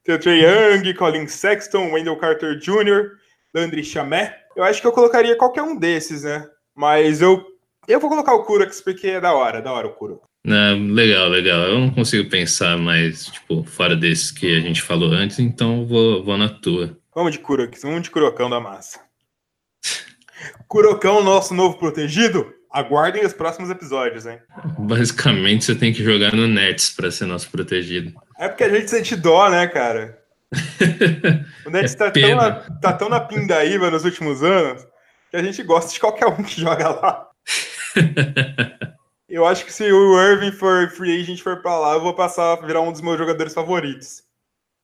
Tem 0.04 0.16
o 0.16 0.20
Trey 0.20 0.42
Young, 0.44 0.94
Colin 0.96 1.28
Sexton, 1.28 1.92
Wendell 1.92 2.18
Carter 2.18 2.58
Jr., 2.58 3.12
Landry 3.54 3.84
Chamé. 3.84 4.38
Eu 4.56 4.64
acho 4.64 4.82
que 4.82 4.88
eu 4.88 4.92
colocaria 4.92 5.38
qualquer 5.38 5.62
um 5.62 5.78
desses, 5.78 6.24
né? 6.24 6.46
Mas 6.76 7.22
eu, 7.22 7.46
eu 7.88 8.00
vou 8.00 8.10
colocar 8.10 8.34
o 8.34 8.44
Kurax 8.44 8.82
porque 8.82 9.08
é 9.08 9.22
da 9.22 9.34
hora, 9.34 9.62
da 9.62 9.72
hora 9.72 9.88
o 9.88 9.94
Kurax. 9.94 10.22
Legal, 10.46 11.30
legal. 11.30 11.62
Eu 11.62 11.80
não 11.80 11.90
consigo 11.90 12.30
pensar 12.30 12.78
mais, 12.78 13.28
tipo, 13.28 13.64
fora 13.64 13.96
desses 13.96 14.30
que 14.30 14.58
a 14.58 14.60
gente 14.60 14.82
falou 14.82 15.12
antes, 15.12 15.40
então 15.40 15.86
vou, 15.88 16.22
vou 16.22 16.38
na 16.38 16.50
tua. 16.50 16.98
Vamos 17.16 17.32
de 17.32 17.40
Kurax, 17.40 17.82
vamos 17.84 18.02
de 18.02 18.12
Kurocão 18.12 18.50
da 18.50 18.60
massa. 18.60 19.00
Kurocão, 20.68 21.24
nosso 21.24 21.54
novo 21.54 21.78
protegido? 21.78 22.54
Aguardem 22.70 23.24
os 23.24 23.34
próximos 23.34 23.70
episódios, 23.70 24.26
hein? 24.26 24.40
Basicamente, 24.80 25.64
você 25.64 25.76
tem 25.76 25.94
que 25.94 26.04
jogar 26.04 26.36
no 26.36 26.48
Nets 26.48 26.90
para 26.90 27.12
ser 27.12 27.26
nosso 27.28 27.50
protegido. 27.52 28.12
É 28.44 28.50
porque 28.50 28.66
a 28.66 28.70
gente 28.70 28.90
sente 28.90 29.16
dó, 29.16 29.50
né, 29.50 29.66
cara? 29.68 30.22
o 31.66 31.70
Nets 31.70 31.94
é 31.94 31.98
tá, 31.98 32.12
tão 32.12 32.36
na, 32.36 32.52
tá 32.82 32.94
tão 32.94 33.08
na 33.08 33.22
pindaíba 33.22 33.90
nos 33.90 34.04
últimos 34.04 34.44
anos 34.44 34.86
que 35.32 35.38
a 35.38 35.42
gente 35.42 35.64
gosta 35.64 35.94
de 35.94 36.00
qualquer 36.02 36.28
um 36.28 36.44
que 36.44 36.60
joga 36.60 36.90
lá. 36.90 37.30
eu 39.30 39.46
acho 39.46 39.64
que 39.64 39.72
se 39.72 39.90
o 39.90 40.22
Irving 40.22 40.52
for 40.52 40.90
free 40.90 41.22
agent 41.22 41.42
for 41.42 41.62
pra 41.62 41.80
lá, 41.80 41.94
eu 41.94 42.02
vou 42.02 42.14
passar 42.14 42.52
a 42.52 42.66
virar 42.66 42.82
um 42.82 42.92
dos 42.92 43.00
meus 43.00 43.18
jogadores 43.18 43.54
favoritos. 43.54 44.24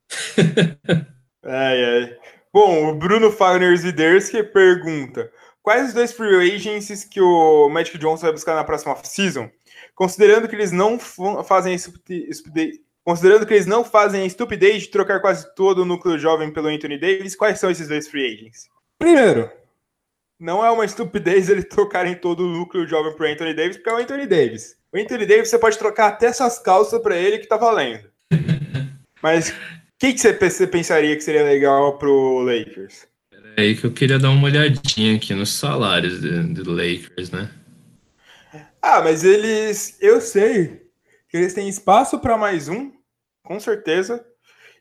ai, 1.44 1.84
ai. 1.84 2.18
Bom, 2.54 2.88
o 2.88 2.96
Bruno 2.96 3.30
Fagner 3.30 3.76
Ziderski 3.76 4.42
pergunta: 4.42 5.30
Quais 5.62 5.90
os 5.90 5.94
dois 5.94 6.14
free 6.14 6.56
agents 6.56 7.04
que 7.04 7.20
o 7.20 7.68
Magic 7.68 7.98
Johnson 7.98 8.22
vai 8.22 8.32
buscar 8.32 8.56
na 8.56 8.64
próxima 8.64 8.96
season? 9.04 9.52
Considerando 9.94 10.48
que 10.48 10.56
eles 10.56 10.72
não 10.72 10.98
fazem 10.98 11.78
considerando 13.10 13.44
que 13.44 13.56
eles 13.56 13.66
não 13.66 13.84
fazem 13.84 14.22
a 14.22 14.26
estupidez 14.28 14.84
de 14.84 14.90
trocar 14.90 15.20
quase 15.20 15.56
todo 15.56 15.82
o 15.82 15.86
núcleo 15.86 16.16
jovem 16.20 16.54
pelo 16.54 16.68
Anthony 16.68 16.96
Davis, 16.96 17.36
quais 17.36 17.58
são 17.58 17.72
esses 17.72 17.88
dois 17.88 18.08
free 18.08 18.24
agents? 18.24 18.70
Primeiro, 19.00 19.50
não 20.40 20.64
é 20.64 20.70
uma 20.70 20.86
estupidez 20.86 21.50
eles 21.50 21.66
trocarem 21.66 22.14
todo 22.14 22.44
o 22.44 22.48
núcleo 22.48 22.86
jovem 22.86 23.16
pro 23.16 23.28
Anthony 23.28 23.56
Davis, 23.56 23.78
porque 23.78 23.90
é 23.90 23.94
o 23.94 23.98
Anthony 23.98 24.28
Davis. 24.28 24.76
O 24.94 24.98
Anthony 25.00 25.26
Davis 25.26 25.50
você 25.50 25.58
pode 25.58 25.80
trocar 25.80 26.10
até 26.10 26.28
essas 26.28 26.60
calças 26.60 27.02
para 27.02 27.18
ele 27.18 27.40
que 27.40 27.48
tá 27.48 27.58
valendo. 27.58 28.08
Mas 29.24 29.50
o 29.50 29.54
que, 29.98 30.14
que 30.14 30.20
você 30.20 30.68
pensaria 30.68 31.16
que 31.16 31.24
seria 31.24 31.44
legal 31.44 31.98
pro 31.98 32.44
Lakers? 32.44 33.08
É 33.58 33.62
aí 33.62 33.76
que 33.76 33.86
eu 33.86 33.92
queria 33.92 34.20
dar 34.20 34.30
uma 34.30 34.46
olhadinha 34.46 35.16
aqui 35.16 35.34
nos 35.34 35.52
salários 35.52 36.22
do 36.22 36.72
Lakers, 36.72 37.32
né? 37.32 37.50
Ah, 38.80 39.02
mas 39.02 39.24
eles. 39.24 39.98
Eu 40.00 40.22
sei 40.22 40.88
que 41.28 41.38
eles 41.38 41.54
têm 41.54 41.68
espaço 41.68 42.20
para 42.20 42.38
mais 42.38 42.70
um, 42.70 42.92
com 43.50 43.60
certeza. 43.60 44.24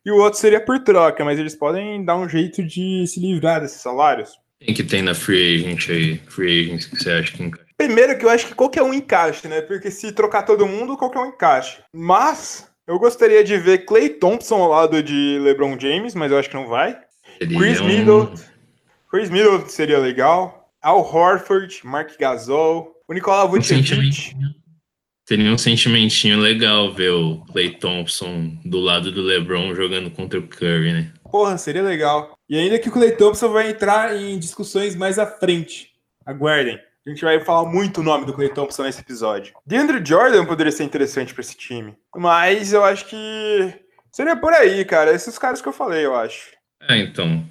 E 0.04 0.11
o 0.11 0.18
outro 0.18 0.38
seria 0.38 0.61
por 0.61 0.78
troca, 0.81 1.24
mas 1.24 1.38
eles 1.38 1.54
podem 1.54 2.04
dar 2.04 2.16
um 2.16 2.28
jeito 2.28 2.62
de 2.62 3.07
se 3.07 3.18
livrar 3.18 3.62
desses 3.62 3.81
salários. 3.81 4.38
Quem 4.61 4.74
que 4.74 4.85
tem 4.85 5.00
na 5.00 5.14
free 5.14 5.64
agent 5.64 5.88
aí? 5.88 6.18
Free 6.28 6.66
agent 6.66 6.90
que 6.90 6.96
você 6.96 7.11
acha 7.12 7.33
que 7.35 7.42
encaixa? 7.42 7.66
Primeiro 7.78 8.18
que 8.18 8.26
eu 8.26 8.31
acho 8.31 8.46
que 8.46 8.54
qualquer 8.54 8.83
um 8.83 8.92
encaixe, 8.92 9.48
né? 9.48 9.62
Porque 9.62 9.90
se 9.90 10.12
trocar 10.12 10.42
todo 10.42 10.66
mundo, 10.66 10.98
qualquer 10.98 11.20
um 11.20 11.28
encaixe. 11.28 11.78
Mas 11.94 12.68
eu 12.87 12.98
gostaria 12.98 13.42
de 13.42 13.57
ver 13.57 13.87
Clay 13.87 14.11
Thompson 14.11 14.57
ao 14.57 14.68
lado 14.68 15.02
de 15.02 15.38
LeBron 15.40 15.78
James, 15.81 16.14
mas 16.14 16.31
eu 16.31 16.38
acho 16.38 16.50
que 16.50 16.57
não 16.57 16.68
vai. 16.68 16.98
Seria 17.38 17.59
Chris 17.59 17.81
um... 17.81 17.87
Middleton. 17.87 18.35
Chris 19.11 19.31
Middleton 19.31 19.68
seria 19.68 19.98
legal. 19.98 20.70
Al 20.83 21.00
Horford, 21.00 21.81
Mark 21.85 22.11
Gasol, 22.18 22.94
o 23.09 23.14
Nicolau 23.14 23.48
Vucevic. 23.48 24.37
Seria 25.28 25.52
um 25.52 25.58
sentimentinho 25.58 26.40
legal 26.40 26.90
ver 26.90 27.10
o 27.10 27.44
Clay 27.52 27.74
Thompson 27.74 28.58
do 28.64 28.80
lado 28.80 29.12
do 29.12 29.20
LeBron 29.20 29.74
jogando 29.74 30.10
contra 30.10 30.38
o 30.38 30.42
Curry, 30.42 30.90
né? 30.94 31.12
Porra, 31.30 31.58
seria 31.58 31.82
legal. 31.82 32.34
E 32.48 32.58
ainda 32.58 32.78
que 32.78 32.88
o 32.88 32.92
Clay 32.92 33.12
Thompson 33.12 33.52
vai 33.52 33.68
entrar 33.68 34.16
em 34.16 34.38
discussões 34.38 34.96
mais 34.96 35.18
à 35.18 35.26
frente. 35.26 35.90
Aguardem. 36.24 36.80
A 37.06 37.10
gente 37.10 37.22
vai 37.22 37.44
falar 37.44 37.68
muito 37.68 38.00
o 38.00 38.02
nome 38.02 38.24
do 38.24 38.32
Clay 38.32 38.48
Thompson 38.48 38.84
nesse 38.84 39.02
episódio. 39.02 39.52
DeAndre 39.66 40.02
Jordan 40.02 40.46
poderia 40.46 40.72
ser 40.72 40.84
interessante 40.84 41.34
para 41.34 41.42
esse 41.42 41.58
time. 41.58 41.94
Mas 42.16 42.72
eu 42.72 42.82
acho 42.82 43.04
que 43.04 43.74
seria 44.10 44.34
por 44.34 44.54
aí, 44.54 44.82
cara. 44.86 45.12
Esses 45.12 45.36
caras 45.36 45.60
que 45.60 45.68
eu 45.68 45.74
falei, 45.74 46.06
eu 46.06 46.16
acho. 46.16 46.52
É, 46.88 46.96
então. 46.96 47.44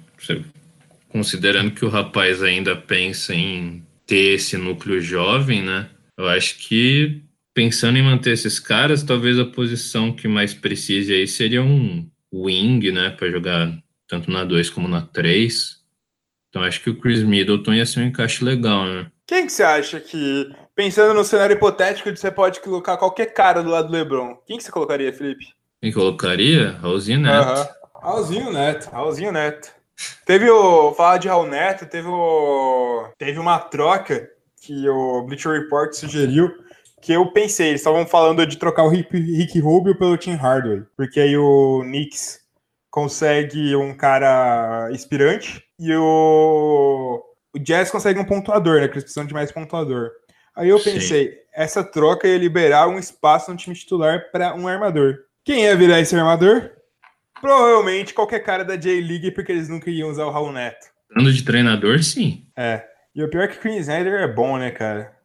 Considerando 1.10 1.70
que 1.70 1.84
o 1.84 1.88
rapaz 1.88 2.42
ainda 2.42 2.74
pensa 2.74 3.32
em 3.32 3.86
ter 4.04 4.34
esse 4.34 4.56
núcleo 4.56 5.00
jovem, 5.00 5.62
né? 5.62 5.88
Eu 6.16 6.26
acho 6.28 6.58
que 6.58 7.22
pensando 7.58 7.98
em 7.98 8.04
manter 8.04 8.34
esses 8.34 8.60
caras, 8.60 9.02
talvez 9.02 9.36
a 9.36 9.44
posição 9.44 10.14
que 10.14 10.28
mais 10.28 10.54
precise 10.54 11.12
aí 11.12 11.26
seria 11.26 11.60
um 11.60 12.08
wing, 12.32 12.92
né? 12.92 13.10
Para 13.10 13.28
jogar 13.28 13.76
tanto 14.06 14.30
na 14.30 14.44
2 14.44 14.70
como 14.70 14.86
na 14.86 15.02
3. 15.02 15.76
Então 16.48 16.62
acho 16.62 16.80
que 16.80 16.88
o 16.88 16.96
Chris 16.96 17.24
Middleton 17.24 17.74
ia 17.74 17.84
ser 17.84 17.98
um 17.98 18.04
encaixe 18.04 18.44
legal, 18.44 18.84
né? 18.84 19.10
Quem 19.26 19.44
que 19.44 19.50
você 19.50 19.64
acha 19.64 19.98
que, 19.98 20.48
pensando 20.72 21.12
no 21.12 21.24
cenário 21.24 21.56
hipotético 21.56 22.12
de 22.12 22.20
você 22.20 22.30
pode 22.30 22.60
colocar 22.60 22.96
qualquer 22.96 23.34
cara 23.34 23.60
do 23.60 23.70
lado 23.70 23.88
do 23.88 23.92
LeBron, 23.92 24.36
quem 24.46 24.56
que 24.56 24.62
você 24.62 24.70
colocaria, 24.70 25.12
Felipe? 25.12 25.44
Quem 25.82 25.92
colocaria? 25.92 26.78
Raulzinho 26.80 27.18
Neto. 27.18 27.58
Uhum. 27.58 28.00
Raulzinho 28.00 28.52
Neto. 28.52 28.88
Raulzinho 28.88 29.32
Neto. 29.32 29.72
Teve 30.24 30.48
o. 30.48 30.94
Falar 30.94 31.18
de 31.18 31.26
Raul 31.26 31.48
Neto, 31.48 31.86
teve 31.86 32.06
o. 32.06 33.10
Teve 33.18 33.40
uma 33.40 33.58
troca 33.58 34.30
que 34.62 34.88
o 34.88 35.24
Bleacher 35.24 35.60
Report 35.60 35.92
sugeriu. 35.92 36.67
Que 37.00 37.12
eu 37.12 37.30
pensei, 37.32 37.68
eles 37.68 37.80
estavam 37.80 38.06
falando 38.06 38.46
de 38.46 38.58
trocar 38.58 38.84
o 38.84 38.88
Rick, 38.88 39.16
Rick 39.16 39.60
Rubio 39.60 39.96
pelo 39.96 40.16
Tim 40.16 40.34
Hardaway. 40.34 40.82
Porque 40.96 41.20
aí 41.20 41.36
o 41.36 41.80
Knicks 41.82 42.40
consegue 42.90 43.76
um 43.76 43.96
cara 43.96 44.88
inspirante 44.92 45.62
e 45.78 45.94
o, 45.94 47.22
o 47.54 47.58
Jazz 47.58 47.90
consegue 47.90 48.18
um 48.18 48.24
pontuador, 48.24 48.80
né? 48.80 48.88
Que 48.88 48.94
eles 48.94 49.04
precisam 49.04 49.26
de 49.26 49.34
mais 49.34 49.52
pontuador. 49.52 50.10
Aí 50.56 50.68
eu 50.68 50.80
pensei, 50.80 51.30
Sim. 51.30 51.36
essa 51.54 51.84
troca 51.84 52.26
ia 52.26 52.36
liberar 52.36 52.88
um 52.88 52.98
espaço 52.98 53.50
no 53.50 53.56
time 53.56 53.76
titular 53.76 54.30
para 54.32 54.54
um 54.56 54.66
armador. 54.66 55.18
Quem 55.44 55.62
ia 55.62 55.76
virar 55.76 56.00
esse 56.00 56.16
armador? 56.16 56.72
Provavelmente 57.40 58.12
qualquer 58.12 58.40
cara 58.40 58.64
da 58.64 58.74
J-League, 58.74 59.30
porque 59.30 59.52
eles 59.52 59.68
nunca 59.68 59.88
iam 59.88 60.10
usar 60.10 60.24
o 60.24 60.30
Raul 60.30 60.50
Neto. 60.50 60.86
Falando 61.14 61.32
de 61.32 61.44
treinador, 61.44 62.02
sim. 62.02 62.46
É. 62.56 62.84
E 63.14 63.22
o 63.22 63.30
pior 63.30 63.44
é 63.44 63.48
que 63.48 63.56
o 63.56 63.60
Queen 63.60 63.78
Snyder 63.78 64.14
é 64.14 64.26
bom, 64.26 64.58
né, 64.58 64.72
cara? 64.72 65.16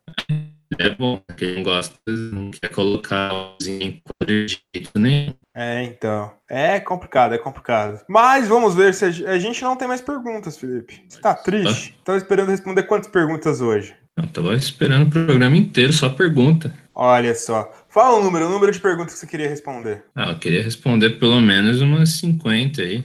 É 0.79 0.89
bom, 0.89 1.21
quem 1.37 1.63
gosta 1.63 1.95
não 2.07 2.51
quer 2.51 2.69
colocar 2.69 3.31
em 3.65 4.01
quadro 4.01 4.45
de 4.45 4.61
jeito 4.73 4.99
nenhum. 4.99 5.33
É, 5.55 5.83
então. 5.83 6.31
É 6.49 6.79
complicado, 6.79 7.33
é 7.33 7.37
complicado. 7.37 8.01
Mas 8.07 8.47
vamos 8.47 8.75
ver 8.75 8.93
se 8.93 9.05
a, 9.05 9.37
gente 9.37 9.61
não 9.61 9.75
tem 9.75 9.87
mais 9.87 10.01
perguntas, 10.01 10.57
Felipe. 10.57 11.03
Você 11.07 11.19
tá 11.19 11.33
triste? 11.33 11.97
Tava 12.03 12.17
esperando 12.17 12.49
responder 12.49 12.83
quantas 12.83 13.09
perguntas 13.09 13.61
hoje? 13.61 13.95
Eu 14.17 14.27
tava 14.27 14.55
esperando 14.55 15.07
o 15.07 15.11
programa 15.11 15.57
inteiro, 15.57 15.91
só 15.91 16.09
pergunta. 16.09 16.73
Olha 16.93 17.33
só. 17.33 17.71
Fala 17.89 18.19
o 18.19 18.23
número, 18.23 18.47
o 18.47 18.49
número 18.49 18.71
de 18.71 18.79
perguntas 18.79 19.13
que 19.13 19.19
você 19.19 19.27
queria 19.27 19.49
responder. 19.49 20.03
Ah, 20.15 20.31
eu 20.31 20.39
queria 20.39 20.63
responder 20.63 21.11
pelo 21.19 21.41
menos 21.41 21.81
umas 21.81 22.17
50 22.17 22.81
aí. 22.81 23.03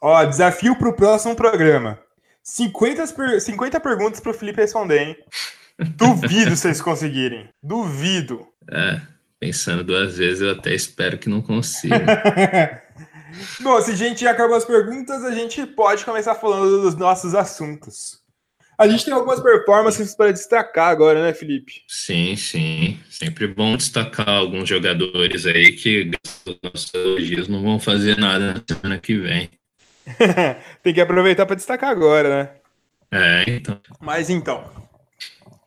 Ó, 0.00 0.24
desafio 0.24 0.76
pro 0.76 0.94
próximo 0.94 1.34
programa. 1.34 1.98
50, 2.42 3.06
per 3.08 3.40
50 3.40 3.80
perguntas 3.80 4.20
pro 4.20 4.34
Felipe 4.34 4.60
responder, 4.60 5.00
hein? 5.00 5.16
Duvido 5.78 6.56
vocês 6.56 6.80
conseguirem. 6.80 7.48
Duvido. 7.62 8.46
É, 8.70 9.00
pensando 9.40 9.84
duas 9.84 10.16
vezes, 10.16 10.40
eu 10.40 10.52
até 10.52 10.74
espero 10.74 11.18
que 11.18 11.28
não 11.28 11.42
consiga. 11.42 11.96
Bom, 13.60 13.80
se 13.80 13.90
a 13.90 13.96
gente 13.96 14.20
já 14.20 14.30
acabou 14.30 14.56
as 14.56 14.64
perguntas, 14.64 15.24
a 15.24 15.32
gente 15.32 15.66
pode 15.66 16.04
começar 16.04 16.34
falando 16.36 16.82
dos 16.82 16.94
nossos 16.94 17.34
assuntos. 17.34 18.22
A 18.76 18.88
gente 18.88 19.04
tem 19.04 19.14
algumas 19.14 19.40
performances 19.40 20.16
para 20.16 20.32
destacar 20.32 20.88
agora, 20.88 21.22
né, 21.22 21.32
Felipe? 21.32 21.82
Sim, 21.88 22.34
sim. 22.34 22.98
Sempre 23.08 23.46
bom 23.46 23.76
destacar 23.76 24.28
alguns 24.28 24.68
jogadores 24.68 25.46
aí 25.46 25.72
que, 25.72 26.04
graças 26.04 26.42
aos 26.46 26.58
nossos 26.62 26.94
elogios, 26.94 27.48
não 27.48 27.62
vão 27.62 27.78
fazer 27.78 28.18
nada 28.18 28.54
na 28.54 28.62
semana 28.66 28.98
que 28.98 29.16
vem. 29.16 29.50
tem 30.82 30.92
que 30.92 31.00
aproveitar 31.00 31.46
para 31.46 31.56
destacar 31.56 31.90
agora, 31.90 32.28
né? 32.28 32.50
É, 33.12 33.44
então. 33.48 33.80
Mas 34.00 34.28
então, 34.28 34.68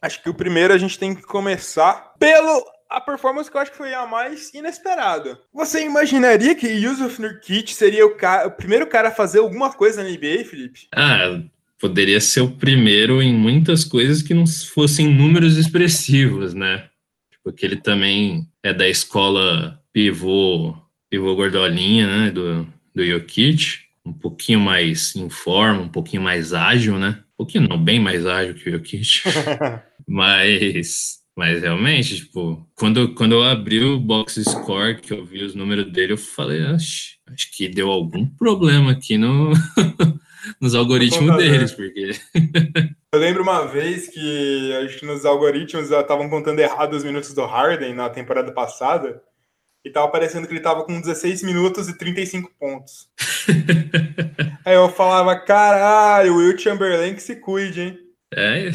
acho 0.01 0.21
que 0.21 0.29
o 0.29 0.33
primeiro 0.33 0.73
a 0.73 0.77
gente 0.77 0.97
tem 0.97 1.15
que 1.15 1.23
começar 1.23 2.13
pelo 2.19 2.65
a 2.89 3.01
performance 3.01 3.49
que 3.49 3.57
eu 3.57 3.61
acho 3.61 3.71
que 3.71 3.77
foi 3.77 3.93
a 3.93 4.05
mais 4.05 4.53
inesperada. 4.53 5.39
Você 5.53 5.83
imaginaria 5.83 6.55
que 6.55 6.67
Yusuf 6.67 7.21
Nurkic 7.21 7.73
seria 7.73 8.05
o, 8.05 8.15
o 8.45 8.51
primeiro 8.51 8.87
cara 8.87 9.09
a 9.09 9.13
fazer 9.13 9.39
alguma 9.39 9.73
coisa 9.73 10.03
na 10.03 10.09
NBA, 10.09 10.45
Felipe? 10.45 10.87
Ah, 10.93 11.41
poderia 11.79 12.19
ser 12.21 12.41
o 12.41 12.51
primeiro 12.51 13.21
em 13.21 13.33
muitas 13.33 13.83
coisas 13.83 14.21
que 14.21 14.33
não 14.33 14.45
fossem 14.47 15.13
números 15.13 15.57
expressivos, 15.57 16.53
né? 16.53 16.87
Porque 17.43 17.65
ele 17.65 17.77
também 17.77 18.47
é 18.63 18.73
da 18.73 18.87
escola 18.87 19.81
pivô, 19.93 20.75
pivô 21.09 21.35
gordolinha, 21.35 22.07
né, 22.07 22.31
do, 22.31 22.67
do 22.93 23.05
Jokic, 23.05 23.79
um 24.05 24.13
pouquinho 24.13 24.59
mais 24.59 25.15
em 25.15 25.29
forma, 25.29 25.81
um 25.81 25.89
pouquinho 25.89 26.21
mais 26.21 26.53
ágil, 26.53 26.97
né? 26.97 27.23
Um 27.39 27.45
pouquinho 27.45 27.67
não, 27.67 27.83
bem 27.83 27.99
mais 27.99 28.25
ágil 28.25 28.55
que 28.55 28.69
o 28.69 28.71
Jokic. 28.73 29.21
Mas 30.07 31.17
mas 31.37 31.61
realmente, 31.61 32.15
tipo, 32.15 32.67
quando, 32.73 33.13
quando 33.13 33.33
eu 33.33 33.43
abri 33.43 33.83
o 33.83 33.99
box 33.99 34.43
score, 34.43 34.99
que 34.99 35.13
eu 35.13 35.23
vi 35.23 35.43
os 35.43 35.53
números 35.53 35.91
dele, 35.91 36.13
eu 36.13 36.17
falei, 36.17 36.65
acho, 36.65 37.15
acho 37.31 37.55
que 37.55 37.69
deu 37.69 37.91
algum 37.91 38.25
problema 38.25 38.93
aqui 38.93 39.19
no, 39.19 39.51
nos 40.59 40.73
algoritmos 40.73 41.37
deles, 41.37 41.71
porque. 41.73 42.09
eu 43.13 43.19
lembro 43.19 43.43
uma 43.43 43.67
vez 43.67 44.07
que 44.07 44.73
acho 44.83 44.97
que 44.97 45.05
nos 45.05 45.25
algoritmos 45.27 45.91
estavam 45.91 46.27
contando 46.27 46.57
errado 46.57 46.95
os 46.95 47.03
minutos 47.03 47.31
do 47.35 47.45
Harden 47.45 47.93
na 47.93 48.09
temporada 48.09 48.51
passada. 48.51 49.21
E 49.87 49.89
tava 49.89 50.09
parecendo 50.09 50.45
que 50.45 50.51
ele 50.53 50.59
tava 50.59 50.83
com 50.83 50.99
16 50.99 51.43
minutos 51.43 51.87
e 51.87 51.97
35 51.97 52.51
pontos. 52.59 53.07
Aí 54.65 54.75
eu 54.75 54.89
falava, 54.89 55.33
caralho, 55.39 56.33
o 56.33 56.37
Will 56.39 56.57
Chamberlain 56.57 57.15
que 57.15 57.23
se 57.23 57.37
cuide, 57.37 57.79
hein? 57.79 57.99
É. 58.33 58.69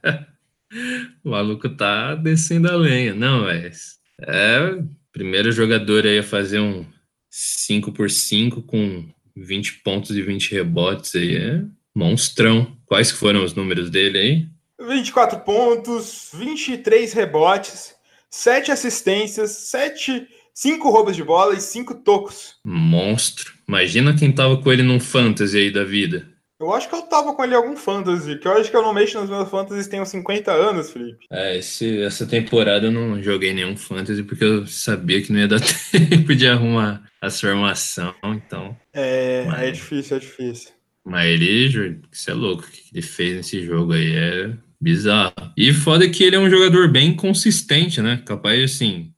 o 1.22 1.28
maluco 1.28 1.68
tá 1.68 2.14
descendo 2.14 2.70
a 2.70 2.74
lenha. 2.74 3.14
Não, 3.14 3.42
mas 3.42 3.98
é 4.22 4.78
primeiro 5.12 5.52
jogador 5.52 6.06
aí 6.06 6.20
a 6.20 6.22
fazer 6.22 6.58
um 6.58 6.86
5 7.28 7.92
por 7.92 8.08
5 8.08 8.62
com 8.62 9.06
20 9.36 9.80
pontos 9.80 10.16
e 10.16 10.22
20 10.22 10.52
rebotes 10.52 11.14
aí 11.14 11.36
é 11.36 11.62
monstrão. 11.94 12.74
Quais 12.86 13.10
foram 13.10 13.44
os 13.44 13.52
números 13.52 13.90
dele 13.90 14.18
aí? 14.18 14.46
24 14.88 15.40
pontos, 15.40 16.30
23 16.32 17.12
rebotes, 17.12 17.94
7 18.32 18.72
assistências, 18.72 19.50
7 19.50 20.26
5 20.54 20.90
roubos 20.90 21.16
de 21.16 21.22
bola 21.22 21.54
e 21.54 21.60
5 21.60 21.94
tocos. 21.96 22.56
Monstro. 22.64 23.52
Imagina 23.68 24.16
quem 24.16 24.32
tava 24.32 24.56
com 24.56 24.72
ele 24.72 24.82
num 24.82 25.00
fantasy 25.00 25.56
aí 25.56 25.70
da 25.70 25.84
vida. 25.84 26.28
Eu 26.60 26.72
acho 26.72 26.88
que 26.88 26.94
eu 26.94 27.02
tava 27.02 27.34
com 27.34 27.42
ele 27.42 27.54
em 27.54 27.56
algum 27.56 27.76
fantasy, 27.76 28.38
que 28.38 28.46
eu 28.46 28.52
acho 28.52 28.70
que 28.70 28.76
eu 28.76 28.82
não 28.82 28.94
mexo 28.94 29.20
nos 29.20 29.28
meus 29.28 29.48
fantasies 29.48 29.88
tem 29.88 30.00
uns 30.00 30.10
50 30.10 30.52
anos, 30.52 30.90
Felipe. 30.90 31.26
É, 31.30 31.58
esse, 31.58 32.02
essa 32.02 32.24
temporada 32.24 32.86
eu 32.86 32.92
não 32.92 33.20
joguei 33.20 33.52
nenhum 33.52 33.76
fantasy 33.76 34.22
porque 34.22 34.44
eu 34.44 34.66
sabia 34.66 35.20
que 35.20 35.32
não 35.32 35.40
ia 35.40 35.48
dar 35.48 35.60
tempo 35.90 36.34
de 36.34 36.46
arrumar 36.46 37.02
a 37.20 37.30
formação, 37.30 38.14
então. 38.24 38.76
É, 38.92 39.44
mas, 39.46 39.62
é 39.62 39.70
difícil, 39.72 40.16
é 40.16 40.20
difícil. 40.20 40.70
Mas 41.04 41.26
ele, 41.26 42.00
isso 42.12 42.30
é 42.30 42.34
louco, 42.34 42.62
o 42.62 42.66
que 42.70 42.82
ele 42.92 43.02
fez 43.02 43.34
nesse 43.34 43.64
jogo 43.64 43.94
aí 43.94 44.14
é 44.14 44.52
bizarro. 44.82 45.32
E 45.56 45.72
foda 45.72 46.10
que 46.10 46.24
ele 46.24 46.34
é 46.34 46.38
um 46.38 46.50
jogador 46.50 46.90
bem 46.90 47.14
consistente, 47.14 48.02
né? 48.02 48.20
Capaz, 48.26 48.62
assim, 48.64 49.12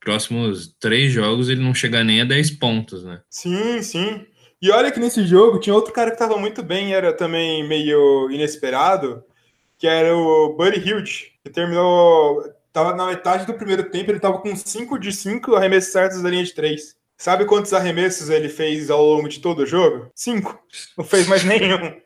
próximos 0.00 0.74
três 0.80 1.12
jogos 1.12 1.48
ele 1.48 1.62
não 1.62 1.72
chegar 1.72 2.02
nem 2.02 2.20
a 2.20 2.24
10 2.24 2.50
pontos, 2.52 3.04
né? 3.04 3.20
Sim, 3.30 3.80
sim. 3.82 4.26
E 4.60 4.70
olha 4.70 4.90
que 4.90 4.98
nesse 5.00 5.24
jogo 5.26 5.60
tinha 5.60 5.74
outro 5.74 5.92
cara 5.92 6.10
que 6.10 6.16
estava 6.16 6.36
muito 6.36 6.62
bem, 6.62 6.92
era 6.92 7.12
também 7.12 7.66
meio 7.66 8.30
inesperado, 8.30 9.22
que 9.78 9.86
era 9.86 10.16
o 10.16 10.54
Buddy 10.56 10.80
Hilde, 10.80 11.32
que 11.44 11.50
terminou. 11.50 12.42
Tava 12.72 12.94
na 12.96 13.06
metade 13.06 13.46
do 13.46 13.54
primeiro 13.54 13.90
tempo, 13.90 14.10
ele 14.10 14.20
tava 14.20 14.38
com 14.38 14.56
5 14.56 14.98
de 14.98 15.12
5 15.12 15.54
arremessos 15.54 15.92
certos 15.92 16.22
da 16.22 16.30
linha 16.30 16.44
de 16.44 16.54
3. 16.54 16.96
Sabe 17.16 17.44
quantos 17.44 17.72
arremessos 17.72 18.30
ele 18.30 18.48
fez 18.48 18.90
ao 18.90 19.04
longo 19.04 19.28
de 19.28 19.40
todo 19.40 19.60
o 19.60 19.66
jogo? 19.66 20.10
5. 20.14 20.58
Não 20.96 21.04
fez 21.04 21.28
mais 21.28 21.44
nenhum. 21.44 22.00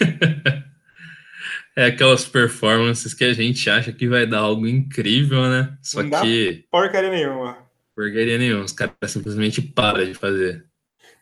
é 1.76 1.84
aquelas 1.84 2.24
performances 2.24 3.12
que 3.12 3.22
a 3.22 3.34
gente 3.34 3.68
acha 3.68 3.92
que 3.92 4.08
vai 4.08 4.26
dar 4.26 4.38
algo 4.38 4.66
incrível, 4.66 5.42
né? 5.42 5.76
Só 5.82 6.02
Não 6.02 6.22
que. 6.22 6.64
Porcaria 6.70 7.10
nenhuma. 7.10 7.58
Porcaria 7.94 8.38
nenhuma. 8.38 8.64
Os 8.64 8.72
caras 8.72 8.94
simplesmente 9.08 9.60
param 9.60 10.04
de 10.04 10.14
fazer. 10.14 10.64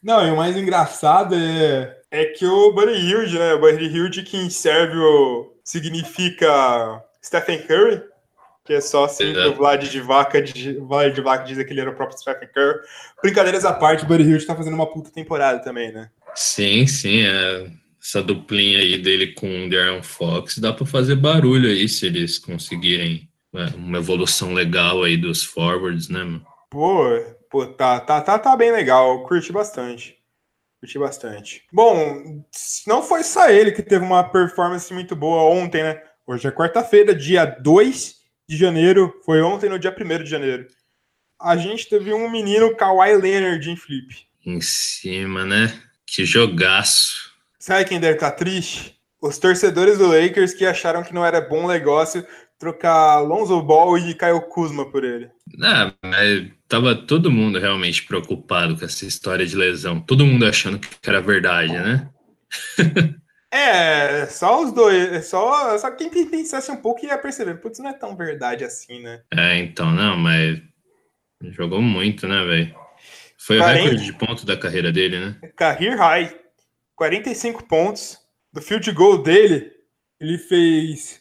Não, 0.00 0.26
e 0.26 0.30
o 0.30 0.36
mais 0.36 0.56
engraçado 0.56 1.34
é, 1.34 1.96
é 2.10 2.26
que 2.26 2.46
o 2.46 2.72
Buddy 2.72 2.92
Hilde, 2.92 3.38
né? 3.38 3.54
O 3.54 3.60
Buddy 3.60 3.86
Hilde 3.86 4.22
que 4.22 4.36
em 4.36 4.48
sérvio 4.48 5.52
significa 5.64 7.02
Stephen 7.24 7.62
Curry, 7.62 8.02
que 8.64 8.74
é 8.74 8.80
só 8.80 9.04
assim 9.06 9.32
que 9.32 9.46
o 9.46 9.54
Vlad 9.54 9.82
de 9.82 10.00
Vaca, 10.00 10.40
de, 10.40 10.74
Vlad 10.78 11.12
de 11.12 11.20
Vaca 11.20 11.44
diz 11.44 11.56
que 11.56 11.72
ele 11.72 11.80
era 11.80 11.90
o 11.90 11.94
próprio 11.94 12.18
Stephen 12.18 12.48
Curry. 12.48 12.78
Brincadeiras 13.22 13.64
à 13.64 13.72
parte, 13.72 14.04
o 14.04 14.06
Buddy 14.06 14.24
Hilde 14.24 14.46
tá 14.46 14.54
fazendo 14.54 14.74
uma 14.74 14.86
puta 14.86 15.10
temporada 15.10 15.58
também, 15.60 15.90
né? 15.90 16.10
Sim, 16.34 16.86
sim, 16.86 17.22
é, 17.22 17.66
essa 18.04 18.22
duplinha 18.22 18.80
aí 18.80 18.98
dele 18.98 19.28
com 19.28 19.66
o 19.66 19.70
Darren 19.70 20.02
Fox 20.02 20.58
dá 20.58 20.72
para 20.72 20.84
fazer 20.84 21.16
barulho 21.16 21.68
aí 21.68 21.88
se 21.88 22.06
eles 22.06 22.38
conseguirem 22.38 23.28
é, 23.54 23.66
uma 23.76 23.98
evolução 23.98 24.52
legal 24.52 25.02
aí 25.02 25.16
dos 25.16 25.42
forwards, 25.42 26.08
né, 26.08 26.22
mano? 26.24 26.46
Pô, 26.68 27.04
Pô, 27.54 27.64
tá, 27.64 28.00
tá, 28.00 28.20
tá, 28.20 28.36
tá 28.36 28.56
bem 28.56 28.72
legal. 28.72 29.22
Curti 29.28 29.52
bastante. 29.52 30.16
Curti 30.80 30.98
bastante. 30.98 31.62
Bom, 31.72 32.42
não 32.84 33.00
foi 33.00 33.22
só 33.22 33.48
ele 33.48 33.70
que 33.70 33.80
teve 33.80 34.04
uma 34.04 34.24
performance 34.24 34.92
muito 34.92 35.14
boa 35.14 35.54
ontem, 35.54 35.84
né? 35.84 36.02
Hoje 36.26 36.48
é 36.48 36.50
quarta-feira, 36.50 37.14
dia 37.14 37.44
2 37.44 38.16
de 38.48 38.56
janeiro. 38.56 39.14
Foi 39.24 39.40
ontem, 39.40 39.70
no 39.70 39.78
dia 39.78 39.94
1 39.96 40.24
de 40.24 40.30
janeiro. 40.30 40.66
A 41.40 41.56
gente 41.56 41.88
teve 41.88 42.12
um 42.12 42.28
menino, 42.28 42.74
Kawhi 42.74 43.14
Leonard, 43.18 43.70
em 43.70 43.76
flip. 43.76 44.26
Em 44.44 44.60
cima, 44.60 45.44
né? 45.44 45.80
Que 46.04 46.24
jogaço. 46.24 47.33
Sabe 47.64 47.86
quem 47.86 47.98
deve 47.98 48.16
estar 48.16 48.30
tá 48.30 48.36
triste? 48.36 48.94
Os 49.22 49.38
torcedores 49.38 49.96
do 49.96 50.06
Lakers 50.06 50.52
que 50.52 50.66
acharam 50.66 51.02
que 51.02 51.14
não 51.14 51.24
era 51.24 51.40
bom 51.40 51.66
negócio 51.66 52.22
trocar 52.58 53.20
Lonzo 53.20 53.62
Ball 53.62 53.96
e 53.96 54.12
Kyle 54.12 54.50
Kuzma 54.50 54.90
por 54.90 55.02
ele. 55.02 55.30
Ah, 55.62 55.90
mas 56.04 56.50
tava 56.68 56.94
todo 56.94 57.30
mundo 57.30 57.58
realmente 57.58 58.02
preocupado 58.02 58.76
com 58.76 58.84
essa 58.84 59.06
história 59.06 59.46
de 59.46 59.56
lesão. 59.56 59.98
Todo 59.98 60.26
mundo 60.26 60.44
achando 60.44 60.78
que 60.78 60.88
era 61.06 61.22
verdade, 61.22 61.72
né? 61.72 62.06
é, 63.50 64.26
só 64.26 64.62
os 64.62 64.70
dois. 64.70 65.24
Só, 65.24 65.78
só 65.78 65.90
quem 65.90 66.10
pensasse 66.10 66.70
um 66.70 66.76
pouco 66.76 67.06
ia 67.06 67.16
perceber. 67.16 67.54
Putz, 67.62 67.78
não 67.78 67.88
é 67.88 67.94
tão 67.94 68.14
verdade 68.14 68.62
assim, 68.62 69.00
né? 69.00 69.22
É, 69.32 69.56
então, 69.56 69.90
não, 69.90 70.18
mas 70.18 70.60
jogou 71.44 71.80
muito, 71.80 72.28
né, 72.28 72.44
velho? 72.44 72.74
Foi 73.38 73.56
40... 73.56 73.80
o 73.80 73.84
recorde 73.84 74.04
de 74.04 74.12
pontos 74.12 74.44
da 74.44 74.54
carreira 74.54 74.92
dele, 74.92 75.18
né? 75.18 75.36
Career 75.56 75.96
high. 75.96 76.43
45 76.96 77.64
pontos. 77.64 78.18
Do 78.52 78.62
field 78.62 78.90
goal 78.92 79.18
dele, 79.18 79.72
ele 80.20 80.38
fez 80.38 81.20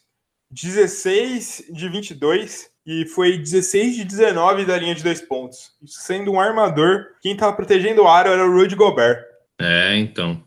16 0.51 1.65
de 1.71 1.89
22 1.89 2.69
e 2.85 3.05
foi 3.07 3.37
16 3.37 3.95
de 3.95 4.03
19 4.03 4.65
da 4.65 4.77
linha 4.77 4.93
de 4.93 5.03
dois 5.03 5.19
pontos. 5.19 5.71
Isso 5.81 6.01
sendo 6.01 6.31
um 6.31 6.39
armador, 6.39 7.07
quem 7.21 7.33
estava 7.33 7.55
protegendo 7.55 8.03
o 8.03 8.07
aro 8.07 8.29
era 8.29 8.45
o 8.45 8.51
Rudy 8.51 8.75
Gobert. 8.75 9.23
É, 9.59 9.95
então. 9.97 10.43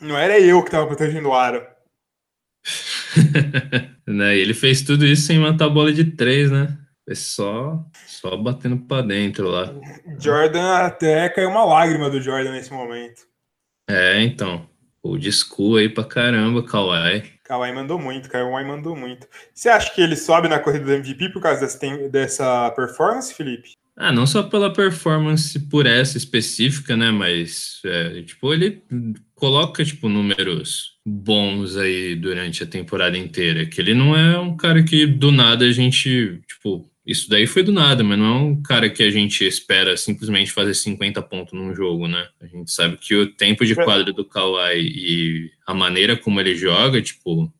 Não 0.00 0.16
era 0.16 0.38
eu 0.38 0.62
que 0.62 0.68
estava 0.68 0.86
protegendo 0.86 1.28
o 1.28 1.34
aro. 1.34 1.66
né? 4.06 4.36
Ele 4.36 4.52
fez 4.52 4.82
tudo 4.82 5.06
isso 5.06 5.22
sem 5.22 5.38
matar 5.38 5.66
a 5.66 5.70
bola 5.70 5.92
de 5.92 6.04
três, 6.04 6.50
né? 6.50 6.76
Foi 7.04 7.14
só, 7.14 7.84
só 8.06 8.36
batendo 8.36 8.78
para 8.78 9.06
dentro 9.06 9.48
lá. 9.48 9.72
Jordan 10.18 10.76
até 10.76 11.28
caiu 11.28 11.50
uma 11.50 11.64
lágrima 11.64 12.10
do 12.10 12.20
Jordan 12.20 12.52
nesse 12.52 12.72
momento. 12.72 13.29
É, 13.90 14.22
então. 14.22 14.68
Old 15.02 15.32
school 15.32 15.76
aí 15.76 15.88
pra 15.88 16.04
caramba, 16.04 16.62
Kawhi. 16.62 17.22
Kawhi 17.44 17.72
mandou 17.72 17.98
muito, 17.98 18.28
Kawhi 18.28 18.64
mandou 18.64 18.94
muito. 18.94 19.26
Você 19.54 19.68
acha 19.68 19.92
que 19.94 20.00
ele 20.00 20.14
sobe 20.14 20.46
na 20.46 20.58
corrida 20.58 20.84
do 20.84 20.92
MVP 20.92 21.30
por 21.30 21.40
causa 21.42 21.60
dessa, 21.60 22.08
dessa 22.08 22.70
performance, 22.72 23.34
Felipe? 23.34 23.70
Ah, 23.96 24.12
não 24.12 24.26
só 24.26 24.42
pela 24.42 24.72
performance 24.72 25.58
por 25.68 25.86
essa 25.86 26.16
específica, 26.16 26.96
né? 26.96 27.10
Mas, 27.10 27.80
é, 27.84 28.22
tipo, 28.22 28.52
ele 28.52 28.82
coloca, 29.34 29.84
tipo, 29.84 30.08
números 30.08 30.92
bons 31.04 31.76
aí 31.76 32.14
durante 32.14 32.62
a 32.62 32.66
temporada 32.66 33.18
inteira. 33.18 33.66
Que 33.66 33.80
ele 33.80 33.94
não 33.94 34.16
é 34.16 34.38
um 34.38 34.56
cara 34.56 34.82
que 34.82 35.06
do 35.06 35.30
nada 35.30 35.64
a 35.64 35.72
gente, 35.72 36.40
tipo, 36.46 36.89
isso 37.06 37.28
daí 37.30 37.46
foi 37.46 37.62
do 37.62 37.72
nada, 37.72 38.04
mas 38.04 38.18
não 38.18 38.26
é 38.26 38.38
um 38.38 38.62
cara 38.62 38.90
que 38.90 39.02
a 39.02 39.10
gente 39.10 39.44
espera 39.46 39.96
simplesmente 39.96 40.52
fazer 40.52 40.74
50 40.74 41.20
pontos 41.22 41.52
num 41.52 41.74
jogo, 41.74 42.06
né? 42.06 42.28
A 42.40 42.46
gente 42.46 42.70
sabe 42.70 42.96
que 42.96 43.14
o 43.14 43.32
tempo 43.34 43.64
de 43.64 43.74
quadra 43.74 44.12
do 44.12 44.24
Kawhi 44.24 44.80
e 44.80 45.50
a 45.66 45.72
maneira 45.72 46.16
como 46.16 46.40
ele 46.40 46.54
joga, 46.54 47.00
tipo, 47.00 47.52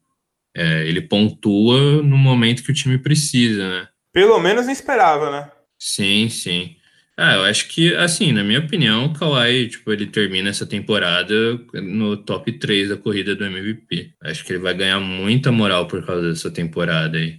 é, 0.55 0.87
ele 0.87 1.01
pontua 1.01 2.03
no 2.03 2.19
momento 2.19 2.63
que 2.63 2.71
o 2.71 2.75
time 2.75 2.99
precisa, 2.99 3.69
né? 3.69 3.89
Pelo 4.13 4.39
menos 4.39 4.67
não 4.67 4.73
esperava, 4.73 5.31
né? 5.31 5.51
Sim, 5.79 6.29
sim. 6.29 6.77
Ah, 7.17 7.35
eu 7.35 7.45
acho 7.45 7.69
que, 7.69 7.95
assim, 7.97 8.33
na 8.33 8.43
minha 8.43 8.61
opinião, 8.61 9.07
o 9.07 9.13
Kawhi, 9.13 9.69
tipo, 9.69 9.93
ele 9.93 10.07
termina 10.07 10.49
essa 10.49 10.67
temporada 10.67 11.35
no 11.75 12.17
top 12.17 12.53
3 12.53 12.89
da 12.89 12.97
corrida 12.97 13.37
do 13.37 13.45
MVP. 13.45 14.15
Acho 14.23 14.45
que 14.45 14.53
ele 14.53 14.59
vai 14.59 14.75
ganhar 14.75 15.01
muita 15.01 15.53
moral 15.53 15.87
por 15.87 16.05
causa 16.05 16.31
dessa 16.31 16.51
temporada 16.51 17.19
aí. 17.19 17.39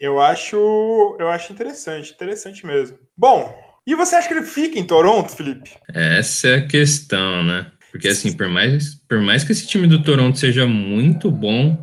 Eu 0.00 0.20
acho, 0.20 1.16
eu 1.18 1.28
acho 1.28 1.52
interessante, 1.52 2.12
interessante 2.12 2.64
mesmo. 2.64 2.98
Bom, 3.16 3.54
e 3.86 3.94
você 3.94 4.16
acha 4.16 4.28
que 4.28 4.34
ele 4.34 4.46
fica 4.46 4.78
em 4.78 4.84
Toronto, 4.84 5.34
Felipe? 5.34 5.70
Essa 5.92 6.48
é 6.48 6.54
a 6.56 6.66
questão, 6.66 7.42
né? 7.42 7.72
Porque, 7.90 8.06
assim, 8.06 8.36
por 8.36 8.48
mais, 8.48 8.94
por 9.08 9.20
mais 9.20 9.42
que 9.42 9.52
esse 9.52 9.66
time 9.66 9.86
do 9.86 10.02
Toronto 10.02 10.38
seja 10.38 10.66
muito 10.66 11.30
bom, 11.30 11.76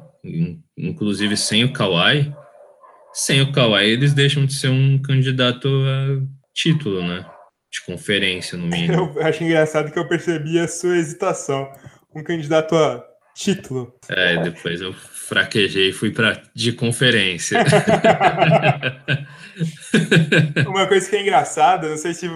inclusive 0.78 1.36
sem 1.36 1.64
o 1.64 1.74
Kawhi, 1.74 2.34
sem 3.12 3.42
o 3.42 3.52
Kawhi, 3.52 3.86
eles 3.86 4.14
deixam 4.14 4.46
de 4.46 4.54
ser 4.54 4.70
um 4.70 5.02
candidato 5.02 5.68
a 5.68 6.22
título, 6.54 7.02
né? 7.02 7.26
De 7.72 7.84
conferência, 7.86 8.58
no 8.58 8.68
mínimo. 8.68 9.14
Eu 9.18 9.26
acho 9.26 9.44
engraçado 9.44 9.92
que 9.92 10.00
eu 10.00 10.08
percebi 10.08 10.60
a 10.60 10.68
sua 10.68 10.96
hesitação. 10.96 11.70
Um 12.16 12.24
candidato 12.24 12.76
a 12.76 13.04
título. 13.36 13.94
É, 14.08 14.38
depois 14.38 14.82
eu 14.82 14.94
fraquejei 14.94 15.90
e 15.90 15.94
fui 15.94 16.12
para 16.12 16.42
de 16.54 16.72
conferência. 16.72 17.60
Uma 20.66 20.88
coisa 20.88 21.10
que 21.10 21.16
é 21.16 21.22
engraçada, 21.22 21.90
não 21.90 21.98
sei 21.98 22.14
se, 22.14 22.30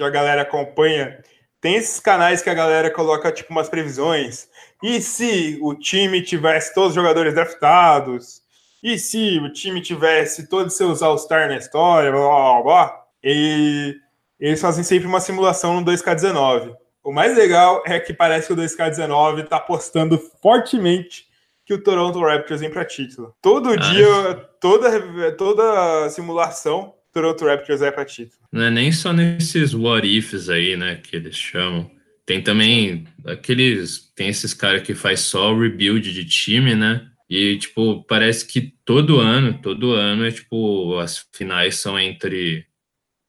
a 0.00 0.10
galera 0.10 0.42
acompanha, 0.42 1.18
tem 1.60 1.74
esses 1.74 1.98
canais 1.98 2.40
que 2.40 2.50
a 2.50 2.54
galera 2.54 2.90
coloca 2.90 3.32
tipo 3.32 3.52
umas 3.52 3.68
previsões. 3.68 4.48
E 4.82 5.00
se 5.00 5.58
o 5.60 5.74
time 5.74 6.22
tivesse 6.22 6.72
todos 6.72 6.90
os 6.90 6.94
jogadores 6.94 7.34
draftados? 7.34 8.42
E 8.82 8.98
se 8.98 9.38
o 9.38 9.52
time 9.52 9.80
tivesse 9.80 10.48
todos 10.48 10.76
seus 10.76 11.02
All-Star 11.02 11.48
na 11.48 11.56
história, 11.56 12.12
blá, 12.12 12.20
blá, 12.20 12.62
blá, 12.62 13.04
e 13.22 13.96
eles 14.38 14.60
fazem 14.60 14.84
sempre 14.84 15.08
uma 15.08 15.20
simulação 15.20 15.80
no 15.80 15.86
2K19. 15.90 16.76
O 17.04 17.12
mais 17.12 17.36
legal 17.36 17.82
é 17.86 18.00
que 18.00 18.14
parece 18.14 18.46
que 18.46 18.54
o 18.54 18.56
2K19 18.56 19.44
está 19.44 19.56
apostando 19.58 20.18
fortemente 20.40 21.26
que 21.66 21.74
o 21.74 21.82
Toronto 21.82 22.18
Raptors 22.20 22.60
vem 22.60 22.70
para 22.70 22.84
título. 22.84 23.34
Todo 23.42 23.70
ah, 23.70 23.76
dia, 23.76 24.34
toda, 24.60 25.32
toda 25.32 26.08
simulação, 26.08 26.94
Toronto 27.12 27.44
Raptors 27.44 27.80
vai 27.80 27.92
para 27.92 28.04
título. 28.04 28.40
Não 28.50 28.64
é 28.64 28.70
nem 28.70 28.90
só 28.90 29.12
nesses 29.12 29.74
what 29.74 30.06
ifs 30.06 30.48
aí, 30.48 30.76
né, 30.76 30.96
que 30.96 31.14
eles 31.14 31.36
chamam. 31.36 31.90
Tem 32.26 32.42
também 32.42 33.06
aqueles. 33.26 34.10
Tem 34.14 34.28
esses 34.28 34.54
caras 34.54 34.82
que 34.82 34.94
faz 34.94 35.20
só 35.20 35.54
rebuild 35.54 36.10
de 36.10 36.24
time, 36.24 36.74
né? 36.74 37.06
E, 37.28 37.58
tipo, 37.58 38.02
parece 38.04 38.46
que 38.46 38.74
todo 38.84 39.20
ano, 39.20 39.58
todo 39.60 39.92
ano 39.92 40.24
é 40.24 40.30
tipo, 40.30 40.98
as 40.98 41.26
finais 41.32 41.76
são 41.76 41.98
entre 41.98 42.66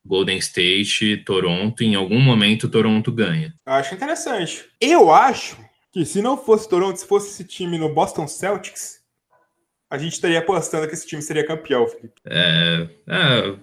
Golden 0.05 0.37
State 0.37 1.23
Toronto. 1.25 1.83
Em 1.83 1.95
algum 1.95 2.19
momento, 2.19 2.69
Toronto 2.69 3.11
ganha. 3.11 3.53
Acho 3.65 3.95
interessante. 3.95 4.65
Eu 4.79 5.11
acho 5.11 5.57
que 5.91 6.05
se 6.05 6.21
não 6.21 6.37
fosse 6.37 6.69
Toronto, 6.69 6.97
se 6.97 7.07
fosse 7.07 7.29
esse 7.29 7.43
time 7.43 7.77
no 7.77 7.93
Boston 7.93 8.27
Celtics, 8.27 8.99
a 9.89 9.97
gente 9.97 10.13
estaria 10.13 10.39
apostando 10.39 10.87
que 10.87 10.93
esse 10.93 11.07
time 11.07 11.21
seria 11.21 11.45
campeão, 11.45 11.87
Felipe. 11.87 12.13
É, 12.25 12.87
é 13.07 13.55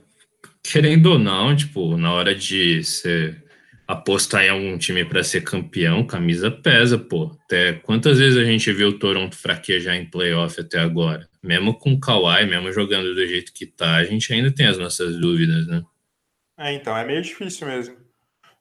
querendo 0.63 1.07
ou 1.07 1.19
não, 1.19 1.55
tipo, 1.55 1.97
na 1.97 2.13
hora 2.13 2.35
de 2.35 2.83
ser 2.85 3.43
apostar 3.87 4.45
em 4.45 4.49
algum 4.49 4.79
time 4.79 5.05
para 5.05 5.23
ser 5.23 5.43
campeão, 5.43 6.07
camisa 6.07 6.51
pesa, 6.51 6.97
pô. 6.97 7.37
Até 7.45 7.75
quantas 7.75 8.19
vezes 8.19 8.39
a 8.39 8.45
gente 8.45 8.73
viu 8.73 8.89
o 8.89 8.99
Toronto 8.99 9.37
fraquejar 9.37 9.97
em 9.97 10.07
playoff 10.07 10.61
até 10.61 10.79
agora? 10.79 11.29
Mesmo 11.43 11.75
com 11.75 11.93
o 11.93 12.01
Kawhi, 12.01 12.47
mesmo 12.47 12.73
jogando 12.73 13.15
do 13.15 13.27
jeito 13.27 13.53
que 13.53 13.67
tá, 13.67 13.97
a 13.97 14.05
gente 14.05 14.33
ainda 14.33 14.51
tem 14.51 14.67
as 14.67 14.79
nossas 14.79 15.19
dúvidas, 15.19 15.67
né? 15.67 15.83
É, 16.63 16.73
então, 16.73 16.97
é 16.97 17.05
meio 17.05 17.21
difícil 17.21 17.67
mesmo. 17.67 17.97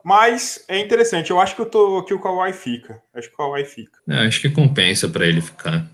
Mas 0.03 0.65
é 0.67 0.79
interessante, 0.79 1.29
eu 1.29 1.39
acho 1.39 1.55
que, 1.55 1.61
eu 1.61 1.67
tô, 1.67 2.03
que 2.03 2.13
o 2.13 2.19
Kawhi 2.19 2.51
fica. 2.51 2.99
Acho 3.13 3.27
que 3.27 3.35
o 3.35 3.37
Kawhi 3.37 3.63
fica. 3.63 3.99
É, 4.09 4.25
acho 4.25 4.41
que 4.41 4.49
compensa 4.49 5.07
para 5.07 5.27
ele 5.27 5.39
ficar. 5.39 5.85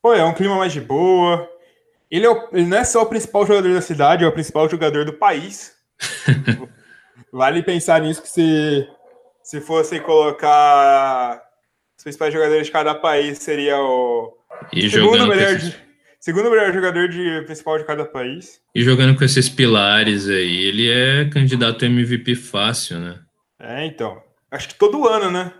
Pô, 0.00 0.14
é 0.14 0.24
um 0.24 0.32
clima 0.32 0.56
mais 0.56 0.72
de 0.72 0.80
boa. 0.80 1.46
Ele, 2.10 2.24
é 2.24 2.30
o, 2.30 2.48
ele 2.52 2.66
não 2.66 2.78
é 2.78 2.84
só 2.84 3.02
o 3.02 3.06
principal 3.06 3.46
jogador 3.46 3.74
da 3.74 3.82
cidade, 3.82 4.24
é 4.24 4.26
o 4.26 4.32
principal 4.32 4.68
jogador 4.68 5.04
do 5.04 5.12
país. 5.12 5.74
Vale 7.30 7.62
pensar 7.62 8.00
nisso 8.00 8.22
que 8.22 8.28
se, 8.28 8.88
se 9.42 9.60
fosse 9.60 10.00
colocar 10.00 11.42
os 11.96 12.02
principais 12.02 12.32
jogadores 12.32 12.66
de 12.66 12.72
cada 12.72 12.94
país, 12.94 13.38
seria 13.38 13.78
o 13.78 14.34
e 14.72 14.90
segundo 14.90 15.26
melhor, 15.26 15.56
esses... 15.56 15.76
segundo 16.22 16.48
melhor 16.50 16.72
jogador 16.72 17.08
de 17.08 17.42
principal 17.44 17.76
de 17.78 17.84
cada 17.84 18.04
país. 18.04 18.60
E 18.74 18.80
jogando 18.82 19.16
com 19.18 19.24
esses 19.24 19.48
pilares 19.48 20.28
aí, 20.28 20.62
ele 20.66 20.88
é 20.90 21.28
candidato 21.28 21.84
a 21.84 21.88
MVP 21.88 22.36
fácil, 22.36 22.98
né? 23.00 23.18
É, 23.60 23.84
então. 23.84 24.22
Acho 24.50 24.68
que 24.68 24.74
todo 24.76 25.06
ano, 25.08 25.30
né? 25.30 25.52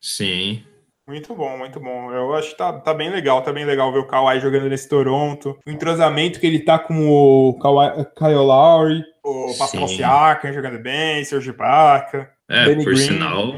Sim. 0.00 0.64
Muito 1.06 1.34
bom, 1.34 1.58
muito 1.58 1.78
bom. 1.80 2.10
Eu 2.12 2.32
acho 2.34 2.50
que 2.52 2.56
tá, 2.56 2.72
tá 2.80 2.94
bem 2.94 3.10
legal, 3.10 3.42
tá 3.42 3.52
bem 3.52 3.64
legal 3.64 3.92
ver 3.92 3.98
o 3.98 4.06
Kawhi 4.06 4.40
jogando 4.40 4.68
nesse 4.68 4.88
Toronto. 4.88 5.58
O 5.66 5.70
entrosamento 5.70 6.38
que 6.40 6.46
ele 6.46 6.60
tá 6.60 6.78
com 6.78 7.08
o 7.08 7.58
Kawhi, 7.58 8.04
Kyle 8.16 8.34
Lowry, 8.36 9.02
o 9.24 9.52
Pascal 9.58 9.88
Siakam 9.88 10.52
jogando 10.52 10.78
bem, 10.78 11.24
Serge 11.24 11.50
Ibaka, 11.50 12.30
É, 12.48 12.64
Benny 12.66 12.84
por 12.84 12.94
Green. 12.94 13.04
sinal, 13.06 13.52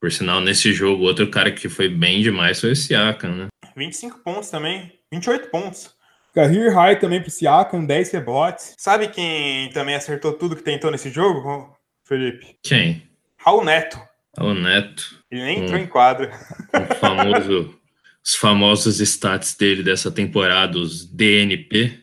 por 0.00 0.10
sinal, 0.10 0.40
nesse 0.40 0.72
jogo, 0.72 1.04
outro 1.04 1.30
cara 1.30 1.52
que 1.52 1.68
foi 1.68 1.88
bem 1.88 2.22
demais 2.22 2.60
foi 2.60 2.72
o 2.72 2.76
Siakam, 2.76 3.34
né? 3.34 3.46
25 3.76 4.20
pontos 4.24 4.50
também, 4.50 4.90
28 5.12 5.50
pontos. 5.50 5.96
Career 6.34 6.72
high 6.72 6.98
também 6.98 7.20
pro 7.20 7.30
Siakam, 7.30 7.84
10 7.84 8.10
rebotes. 8.12 8.74
Sabe 8.78 9.08
quem 9.08 9.70
também 9.70 9.94
acertou 9.94 10.32
tudo 10.32 10.54
que 10.54 10.62
tentou 10.62 10.90
nesse 10.90 11.10
jogo, 11.10 11.76
Felipe? 12.04 12.58
Quem? 12.62 13.08
Raul 13.38 13.64
Neto. 13.64 14.00
Raul 14.36 14.54
Neto. 14.54 15.22
Ele 15.30 15.42
nem 15.42 15.64
entrou 15.64 15.78
em 15.78 15.86
quadra. 15.86 16.30
O 16.72 16.94
famoso, 16.94 17.80
os 18.24 18.34
famosos 18.36 19.00
stats 19.00 19.54
dele 19.54 19.82
dessa 19.82 20.10
temporada, 20.10 20.78
os 20.78 21.04
DNP. 21.06 22.02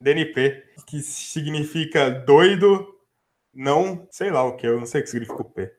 DNP, 0.00 0.64
que 0.86 1.00
significa 1.00 2.10
doido, 2.10 2.86
não 3.54 4.06
sei 4.10 4.30
lá 4.30 4.42
o 4.44 4.56
que, 4.56 4.66
eu 4.66 4.78
não 4.78 4.86
sei 4.86 5.00
o 5.00 5.04
que 5.04 5.10
significa 5.10 5.42
o 5.42 5.44
P. 5.44 5.70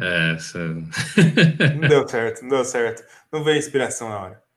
É, 0.00 0.34
essa... 0.34 0.58
não 0.58 1.88
deu 1.88 2.08
certo, 2.08 2.42
não 2.42 2.48
deu 2.50 2.64
certo. 2.64 3.04
Não 3.32 3.42
veio 3.42 3.58
inspiração 3.58 4.08
na 4.08 4.20
hora. 4.20 4.47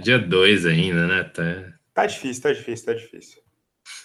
Dia 0.00 0.18
2 0.18 0.66
ainda, 0.66 1.06
né? 1.06 1.24
Tá... 1.24 1.72
tá 1.94 2.06
difícil, 2.06 2.42
tá 2.42 2.52
difícil, 2.52 2.86
tá 2.86 2.94
difícil. 2.94 3.42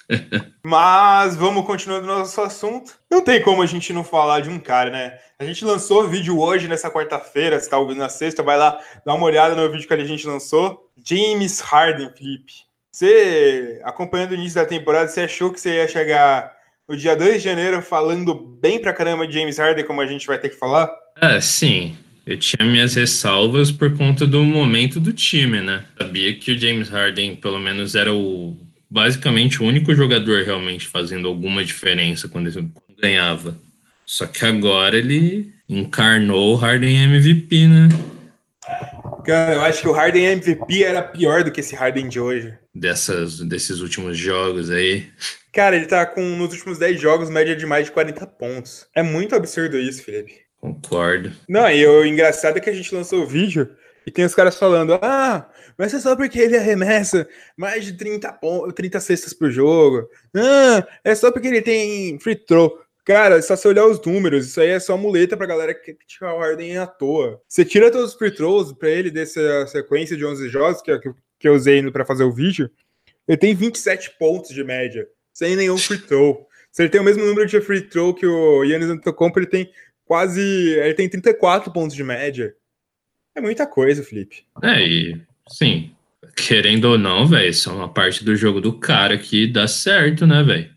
Mas 0.64 1.36
vamos 1.36 1.66
continuando 1.66 2.08
nosso 2.08 2.40
assunto. 2.42 2.94
Não 3.10 3.22
tem 3.22 3.42
como 3.42 3.62
a 3.62 3.66
gente 3.66 3.92
não 3.94 4.04
falar 4.04 4.42
de 4.42 4.50
um 4.50 4.60
cara, 4.60 4.90
né? 4.90 5.18
A 5.40 5.46
gente 5.46 5.64
lançou 5.66 6.08
vídeo 6.08 6.40
hoje, 6.40 6.68
nessa 6.68 6.90
quarta-feira. 6.90 7.60
Você 7.60 7.70
tá 7.70 7.78
ouvindo 7.78 8.00
na 8.00 8.10
sexta, 8.10 8.44
vai 8.44 8.58
lá 8.58 8.80
dar 9.06 9.14
uma 9.14 9.26
olhada 9.26 9.56
no 9.56 9.72
vídeo 9.72 9.88
que 9.88 9.94
a 9.94 10.06
gente 10.06 10.28
lançou. 10.28 10.92
James 11.04 11.60
Harden, 11.60 12.10
Felipe. 12.16 12.54
Você, 12.92 13.80
acompanhando 13.84 14.32
o 14.32 14.36
início 14.36 14.56
da 14.56 14.66
temporada, 14.66 15.08
você 15.08 15.22
achou 15.22 15.52
que 15.52 15.60
você 15.60 15.76
ia 15.76 15.88
chegar 15.88 16.56
no 16.88 16.96
dia 16.96 17.16
2 17.16 17.34
de 17.34 17.40
janeiro 17.40 17.82
falando 17.82 18.34
bem 18.34 18.80
pra 18.80 18.94
caramba 18.94 19.28
de 19.28 19.38
James 19.38 19.58
Harden, 19.58 19.86
como 19.86 20.02
a 20.02 20.08
gente 20.08 20.26
vai 20.26 20.40
ter 20.40 20.50
que 20.50 20.56
falar? 20.56 20.90
Ah, 21.16 21.40
sim. 21.40 21.96
Eu 22.28 22.38
tinha 22.38 22.70
minhas 22.70 22.94
ressalvas 22.94 23.72
por 23.72 23.96
conta 23.96 24.28
do 24.28 24.44
momento 24.44 25.00
do 25.00 25.14
time, 25.14 25.62
né? 25.62 25.86
Sabia 25.98 26.36
que 26.36 26.52
o 26.52 26.60
James 26.60 26.90
Harden, 26.90 27.38
pelo 27.38 27.58
menos, 27.58 27.96
era 27.96 28.14
o 28.14 28.58
basicamente 28.90 29.64
o 29.64 29.66
único 29.66 29.96
jogador 29.96 30.44
realmente 30.44 30.88
fazendo 30.88 31.28
alguma 31.28 31.64
diferença 31.64 32.28
quando 32.28 32.48
ele 32.48 32.70
ganhava. 33.02 33.58
Só 34.06 34.26
que 34.26 34.46
agora 34.46 34.98
ele 34.98 35.54
encarnou 35.70 36.54
o 36.54 36.56
Harden 36.56 36.98
MVP, 37.04 37.68
né? 37.68 37.90
Cara, 39.26 39.56
eu 39.56 39.62
acho 39.62 39.82
que 39.82 39.88
o 39.88 39.94
Harden 39.94 40.26
MVP 40.26 40.84
era 40.84 41.02
pior 41.02 41.46
do 41.46 41.52
que 41.52 41.62
esse 41.62 41.76
Harden 41.76 42.10
de 42.10 42.20
hoje. 42.20 42.54
Dessas, 42.76 43.40
desses 43.40 43.80
últimos 43.80 44.18
jogos 44.18 44.70
aí. 44.70 45.08
Cara, 45.54 45.78
ele 45.78 45.86
tá 45.86 46.06
com, 46.06 46.22
nos 46.22 46.54
últimos 46.54 46.78
10 46.78 47.00
jogos, 47.00 47.30
média 47.30 47.56
de 47.56 47.66
mais 47.66 47.86
de 47.86 47.92
40 47.92 48.28
pontos. 48.28 48.86
É 48.94 49.02
muito 49.02 49.34
absurdo 49.34 49.78
isso, 49.78 50.04
Felipe. 50.04 50.47
Concordo. 50.74 51.32
Não, 51.48 51.70
e 51.70 51.86
o 51.86 52.06
engraçado 52.06 52.58
é 52.58 52.60
que 52.60 52.70
a 52.70 52.74
gente 52.74 52.94
lançou 52.94 53.24
o 53.24 53.28
vídeo 53.28 53.70
e 54.06 54.12
tem 54.12 54.26
os 54.26 54.36
caras 54.36 54.58
falando: 54.58 54.94
ah, 55.02 55.50
mas 55.78 55.94
é 55.94 56.00
só 56.00 56.16
porque 56.16 56.40
ele 56.40 56.58
arremessa 56.58 57.28
mais 57.56 57.86
de 57.86 57.94
30, 57.94 58.32
pontos, 58.34 58.74
30 58.74 59.00
cestas 59.00 59.34
por 59.34 59.52
jogo. 59.52 60.10
Ah, 60.36 60.88
é 61.04 61.16
só 61.16 61.32
porque 61.32 61.48
ele 61.48 61.62
tem 61.62 62.20
free 62.20 62.36
throw. 62.36 62.80
Cara, 63.06 63.38
é 63.38 63.42
só 63.42 63.56
você 63.56 63.70
olhar 63.70 63.86
os 63.86 64.02
números, 64.02 64.48
isso 64.48 64.60
aí 64.60 64.70
é 64.70 64.80
só 64.82 64.98
muleta 64.98 65.38
pra 65.38 65.46
galera 65.46 65.74
que 65.74 65.94
criticar 65.94 66.36
o 66.36 66.40
Harden 66.40 66.78
à 66.78 66.86
toa. 66.86 67.42
Você 67.48 67.64
tira 67.64 67.90
todos 67.90 68.12
os 68.12 68.18
free 68.18 68.32
throws 68.32 68.74
pra 68.74 68.90
ele 68.90 69.10
dessa 69.10 69.66
sequência 69.68 70.18
de 70.18 70.26
11 70.26 70.50
jogos 70.50 70.82
que, 70.82 71.00
que, 71.00 71.10
que 71.40 71.48
eu 71.48 71.54
usei 71.54 71.90
para 71.90 72.04
fazer 72.04 72.26
o 72.26 72.34
vídeo, 72.34 72.70
ele 73.26 73.38
tem 73.38 73.56
27 73.56 74.18
pontos 74.20 74.54
de 74.54 74.62
média, 74.62 75.08
sem 75.34 75.56
nenhum 75.56 75.78
free 75.78 76.00
throw. 76.00 76.46
Se 76.70 76.84
ele 76.84 76.90
tem 76.90 77.02
o 77.02 77.04
mesmo 77.04 77.26
número 77.26 77.48
de 77.48 77.60
free 77.62 77.82
throw 77.82 78.14
que 78.14 78.28
o 78.28 78.64
Yannis 78.64 78.90
Antetokounmpo, 78.90 79.40
ele 79.40 79.48
tem 79.48 79.72
quase... 80.08 80.42
ele 80.42 80.94
tem 80.94 81.10
34 81.10 81.72
pontos 81.72 81.96
de 81.96 82.04
média. 82.04 82.56
É 83.36 83.42
muita 83.42 83.68
coisa, 83.68 84.04
Felipe. 84.04 84.46
É, 84.64 84.82
e 84.82 85.22
sim, 85.50 85.92
querendo 86.36 86.86
ou 86.86 86.98
não, 86.98 87.28
velho, 87.28 87.50
isso 87.50 87.70
é 87.70 87.74
uma 87.74 87.94
parte 87.94 88.24
do 88.24 88.36
jogo 88.36 88.60
do 88.60 88.80
cara 88.80 89.18
que 89.18 89.46
dá 89.46 89.68
certo, 89.68 90.26
né, 90.26 90.42
velho? 90.42 90.72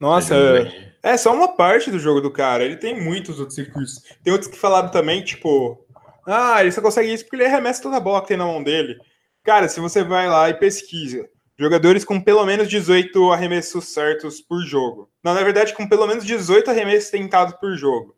Nossa, 0.00 0.34
é... 0.34 0.90
É 1.02 1.16
só 1.16 1.34
uma 1.34 1.56
parte 1.56 1.90
do 1.90 1.98
jogo 1.98 2.20
do 2.20 2.30
cara. 2.30 2.62
Ele 2.62 2.76
tem 2.76 3.00
muitos 3.02 3.38
outros 3.38 3.54
circuitos. 3.54 4.02
Tem 4.22 4.30
outros 4.30 4.50
que 4.50 4.58
falaram 4.58 4.90
também, 4.90 5.24
tipo, 5.24 5.82
ah, 6.26 6.60
ele 6.60 6.70
só 6.70 6.82
consegue 6.82 7.10
isso 7.10 7.24
porque 7.24 7.36
ele 7.36 7.46
arremessa 7.46 7.82
toda 7.82 7.96
a 7.96 8.00
bola 8.00 8.20
que 8.20 8.28
tem 8.28 8.36
na 8.36 8.44
mão 8.44 8.62
dele. 8.62 8.98
Cara, 9.42 9.66
se 9.66 9.80
você 9.80 10.04
vai 10.04 10.28
lá 10.28 10.50
e 10.50 10.54
pesquisa 10.54 11.26
jogadores 11.60 12.06
com 12.06 12.18
pelo 12.18 12.46
menos 12.46 12.68
18 12.68 13.32
arremessos 13.32 13.84
certos 13.92 14.40
por 14.40 14.64
jogo. 14.64 15.10
Não, 15.22 15.34
na 15.34 15.42
verdade, 15.42 15.74
com 15.74 15.86
pelo 15.86 16.06
menos 16.06 16.24
18 16.24 16.70
arremessos 16.70 17.10
tentados 17.10 17.54
por 17.60 17.76
jogo. 17.76 18.16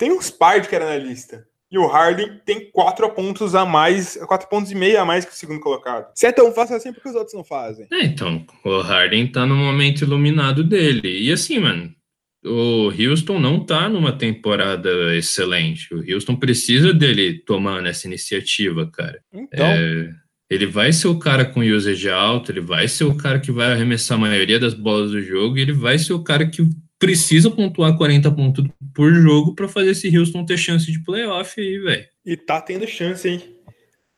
Tem 0.00 0.10
uns 0.10 0.30
par 0.30 0.62
de 0.62 0.66
que 0.66 0.74
era 0.74 0.86
na 0.86 0.96
lista. 0.96 1.44
E 1.70 1.76
o 1.76 1.86
Harden 1.86 2.40
tem 2.46 2.70
quatro 2.72 3.08
pontos 3.10 3.54
a 3.54 3.66
mais, 3.66 4.16
quatro 4.26 4.48
pontos 4.48 4.72
e 4.72 4.74
meio 4.74 4.98
a 4.98 5.04
mais 5.04 5.26
que 5.26 5.30
o 5.30 5.34
segundo 5.34 5.60
colocado. 5.60 6.10
Se 6.14 6.26
é 6.26 6.32
tão 6.32 6.50
fácil 6.52 6.74
assim, 6.74 6.90
porque 6.90 7.10
os 7.10 7.14
outros 7.14 7.34
não 7.34 7.44
fazem? 7.44 7.86
É, 7.92 8.02
então, 8.02 8.42
o 8.64 8.80
Harden 8.80 9.30
tá 9.30 9.44
no 9.44 9.54
momento 9.54 10.00
iluminado 10.00 10.64
dele. 10.64 11.20
E 11.20 11.30
assim, 11.30 11.58
mano, 11.58 11.94
o 12.42 12.88
Houston 12.88 13.38
não 13.38 13.62
tá 13.62 13.90
numa 13.90 14.10
temporada 14.10 15.14
excelente. 15.14 15.94
O 15.94 15.98
Houston 15.98 16.34
precisa 16.34 16.94
dele 16.94 17.38
tomando 17.44 17.86
essa 17.86 18.06
iniciativa, 18.06 18.90
cara. 18.90 19.20
Então. 19.30 19.66
É, 19.66 20.10
ele 20.48 20.66
vai 20.66 20.94
ser 20.94 21.08
o 21.08 21.18
cara 21.18 21.44
com 21.44 21.60
usage 21.60 22.08
alto, 22.08 22.50
ele 22.50 22.62
vai 22.62 22.88
ser 22.88 23.04
o 23.04 23.14
cara 23.14 23.38
que 23.38 23.52
vai 23.52 23.70
arremessar 23.70 24.16
a 24.16 24.20
maioria 24.20 24.58
das 24.58 24.74
bolas 24.74 25.10
do 25.12 25.22
jogo, 25.22 25.58
e 25.58 25.60
ele 25.60 25.72
vai 25.72 25.96
ser 25.98 26.14
o 26.14 26.24
cara 26.24 26.44
que 26.44 26.66
precisa 26.98 27.50
pontuar 27.50 27.96
40 27.96 28.30
pontos 28.32 28.64
por 28.94 29.12
jogo 29.14 29.54
para 29.54 29.68
fazer 29.68 29.90
esse 29.90 30.16
Houston 30.16 30.44
ter 30.44 30.56
chance 30.56 30.90
de 30.90 31.02
playoff 31.02 31.60
aí, 31.60 31.78
velho. 31.78 32.04
E 32.24 32.36
tá 32.36 32.60
tendo 32.60 32.86
chance, 32.86 33.28
hein? 33.28 33.42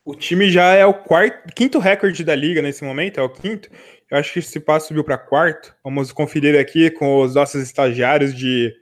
O 0.04 0.14
time 0.14 0.50
já 0.50 0.74
é 0.74 0.84
o 0.84 0.94
quarto, 0.94 1.54
quinto 1.54 1.78
recorde 1.78 2.24
da 2.24 2.34
liga 2.34 2.60
nesse 2.60 2.82
momento, 2.84 3.20
é 3.20 3.22
o 3.22 3.28
quinto. 3.28 3.68
Eu 4.10 4.18
acho 4.18 4.32
que 4.32 4.40
esse 4.40 4.58
passo 4.58 4.88
subiu 4.88 5.04
para 5.04 5.16
quarto. 5.16 5.72
Vamos 5.84 6.12
conferir 6.12 6.58
aqui 6.58 6.90
com 6.90 7.22
os 7.22 7.34
nossos 7.34 7.62
estagiários 7.62 8.34
de 8.34 8.72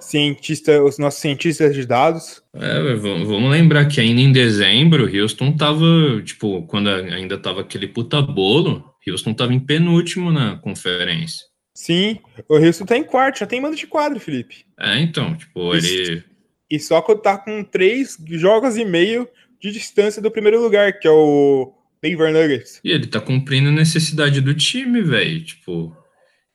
cientista, 0.00 0.82
os 0.82 0.98
nossos 0.98 1.20
cientistas 1.20 1.74
de 1.74 1.86
dados. 1.86 2.42
É, 2.54 2.94
vamos 2.94 3.50
lembrar 3.50 3.86
que 3.86 4.00
ainda 4.00 4.20
em 4.20 4.32
dezembro, 4.32 5.04
Houston 5.04 5.52
tava, 5.56 5.84
tipo, 6.24 6.62
quando 6.66 6.88
ainda 6.88 7.38
tava 7.38 7.60
aquele 7.60 7.86
puta 7.86 8.20
bolo, 8.22 8.84
Houston 9.06 9.34
tava 9.34 9.52
em 9.52 9.60
penúltimo 9.60 10.32
na 10.32 10.56
conferência. 10.56 11.49
Sim, 11.74 12.18
o 12.48 12.56
Houston 12.56 12.84
tá 12.84 12.96
em 12.96 13.04
quarto, 13.04 13.38
já 13.38 13.46
tem 13.46 13.60
mando 13.60 13.76
de 13.76 13.86
quadro, 13.86 14.20
Felipe. 14.20 14.64
É, 14.78 14.98
então, 15.00 15.36
tipo, 15.36 15.74
ele. 15.74 16.22
E 16.70 16.78
só 16.78 17.00
que 17.00 17.14
tá 17.16 17.36
com 17.38 17.64
três 17.64 18.16
jogos 18.28 18.76
e 18.76 18.84
meio 18.84 19.28
de 19.60 19.70
distância 19.72 20.22
do 20.22 20.30
primeiro 20.30 20.60
lugar, 20.60 20.98
que 20.98 21.06
é 21.06 21.10
o 21.10 21.72
Denver 22.02 22.32
Nuggets. 22.32 22.80
E 22.84 22.90
ele 22.90 23.06
tá 23.06 23.20
cumprindo 23.20 23.68
a 23.68 23.72
necessidade 23.72 24.40
do 24.40 24.54
time, 24.54 25.02
velho. 25.02 25.44
Tipo, 25.44 25.96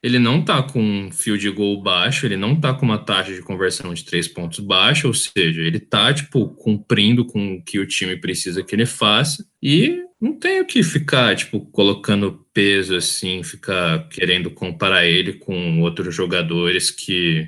ele 0.05 0.19
não 0.19 0.39
tá 0.39 0.61
com 0.61 0.79
um 0.79 1.11
field 1.11 1.49
goal 1.49 1.81
baixo, 1.81 2.27
ele 2.27 2.37
não 2.37 2.55
tá 2.55 2.71
com 2.75 2.85
uma 2.85 2.99
taxa 2.99 3.33
de 3.33 3.41
conversão 3.41 3.91
de 3.91 4.05
três 4.05 4.27
pontos 4.27 4.59
baixa, 4.59 5.07
ou 5.07 5.15
seja, 5.15 5.63
ele 5.63 5.79
tá, 5.79 6.13
tipo, 6.13 6.47
cumprindo 6.49 7.25
com 7.25 7.55
o 7.55 7.63
que 7.63 7.79
o 7.79 7.87
time 7.87 8.15
precisa 8.15 8.61
que 8.61 8.75
ele 8.75 8.85
faça. 8.85 9.43
E 9.63 9.99
não 10.21 10.37
tenho 10.37 10.63
que 10.63 10.83
ficar, 10.83 11.35
tipo, 11.35 11.59
colocando 11.71 12.45
peso 12.53 12.95
assim, 12.95 13.41
ficar 13.41 14.07
querendo 14.09 14.51
comparar 14.51 15.07
ele 15.07 15.33
com 15.33 15.81
outros 15.81 16.13
jogadores 16.13 16.91
que 16.91 17.47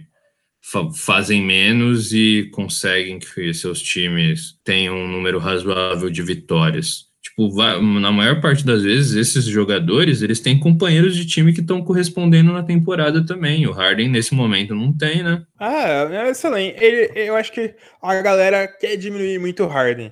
fa 0.60 0.92
fazem 0.92 1.44
menos 1.44 2.12
e 2.12 2.50
conseguem 2.52 3.20
que 3.20 3.54
seus 3.54 3.84
times 3.84 4.60
tenham 4.64 4.98
um 4.98 5.08
número 5.08 5.38
razoável 5.38 6.10
de 6.10 6.24
vitórias. 6.24 7.07
Tipo, 7.28 7.50
na 7.82 8.12
maior 8.12 8.40
parte 8.40 8.66
das 8.66 8.84
vezes, 8.84 9.16
esses 9.16 9.46
jogadores, 9.46 10.22
eles 10.22 10.40
têm 10.40 10.58
companheiros 10.58 11.16
de 11.16 11.26
time 11.26 11.54
que 11.54 11.60
estão 11.60 11.84
correspondendo 11.84 12.54
na 12.54 12.64
temporada 12.64 13.26
também. 13.26 13.68
O 13.68 13.72
Harden, 13.72 14.10
nesse 14.10 14.34
momento, 14.34 14.74
não 14.74 14.96
tem, 14.96 15.22
né? 15.22 15.44
Ah, 15.60 16.08
é 16.10 16.30
excelente. 16.30 16.82
Ele, 16.82 17.12
eu 17.16 17.36
acho 17.36 17.52
que 17.52 17.76
a 18.02 18.22
galera 18.22 18.68
quer 18.68 18.96
diminuir 18.96 19.40
muito 19.40 19.64
o 19.64 19.68
Harden. 19.68 20.12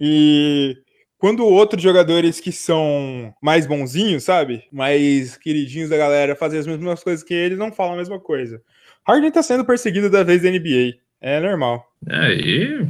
E 0.00 0.76
quando 1.18 1.44
outros 1.44 1.82
jogadores 1.82 2.40
que 2.40 2.50
são 2.50 3.34
mais 3.42 3.66
bonzinhos, 3.66 4.24
sabe? 4.24 4.64
Mais 4.72 5.36
queridinhos 5.36 5.90
da 5.90 5.96
galera 5.96 6.34
fazem 6.34 6.58
as 6.58 6.66
mesmas 6.66 7.02
coisas 7.02 7.22
que 7.22 7.34
ele, 7.34 7.54
não 7.56 7.70
falam 7.70 7.94
a 7.94 7.98
mesma 7.98 8.18
coisa. 8.18 8.62
Harden 9.06 9.30
tá 9.30 9.42
sendo 9.42 9.64
perseguido 9.64 10.08
da 10.08 10.22
vez 10.22 10.42
da 10.42 10.50
NBA. 10.50 10.96
É 11.20 11.38
normal. 11.38 11.86
É, 12.08 12.32
e 12.32 12.86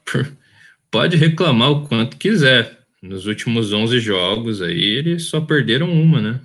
pode 0.90 1.16
reclamar 1.16 1.70
o 1.70 1.86
quanto 1.86 2.16
quiser. 2.16 2.77
Nos 3.02 3.26
últimos 3.26 3.72
11 3.72 4.00
jogos 4.00 4.60
aí, 4.60 4.82
eles 4.82 5.24
só 5.24 5.40
perderam 5.40 5.90
uma, 5.90 6.20
né? 6.20 6.40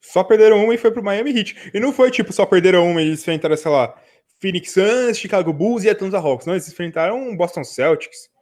Só 0.00 0.24
perderam 0.24 0.62
uma 0.64 0.74
e 0.74 0.78
foi 0.78 0.90
pro 0.90 1.02
Miami 1.02 1.30
Heat. 1.30 1.70
E 1.72 1.78
não 1.80 1.92
foi 1.92 2.10
tipo 2.10 2.32
só 2.32 2.44
perderam 2.44 2.90
uma 2.90 3.00
e 3.00 3.06
eles 3.06 3.20
enfrentaram, 3.20 3.56
sei 3.56 3.70
lá, 3.70 3.94
Phoenix 4.40 4.72
Suns, 4.72 5.18
Chicago 5.18 5.52
Bulls 5.52 5.84
e 5.84 5.90
Atlanta 5.90 6.18
Hawks. 6.18 6.46
Não, 6.46 6.54
eles 6.54 6.68
enfrentaram 6.68 7.36
Boston 7.36 7.62
Celtics. 7.62 8.32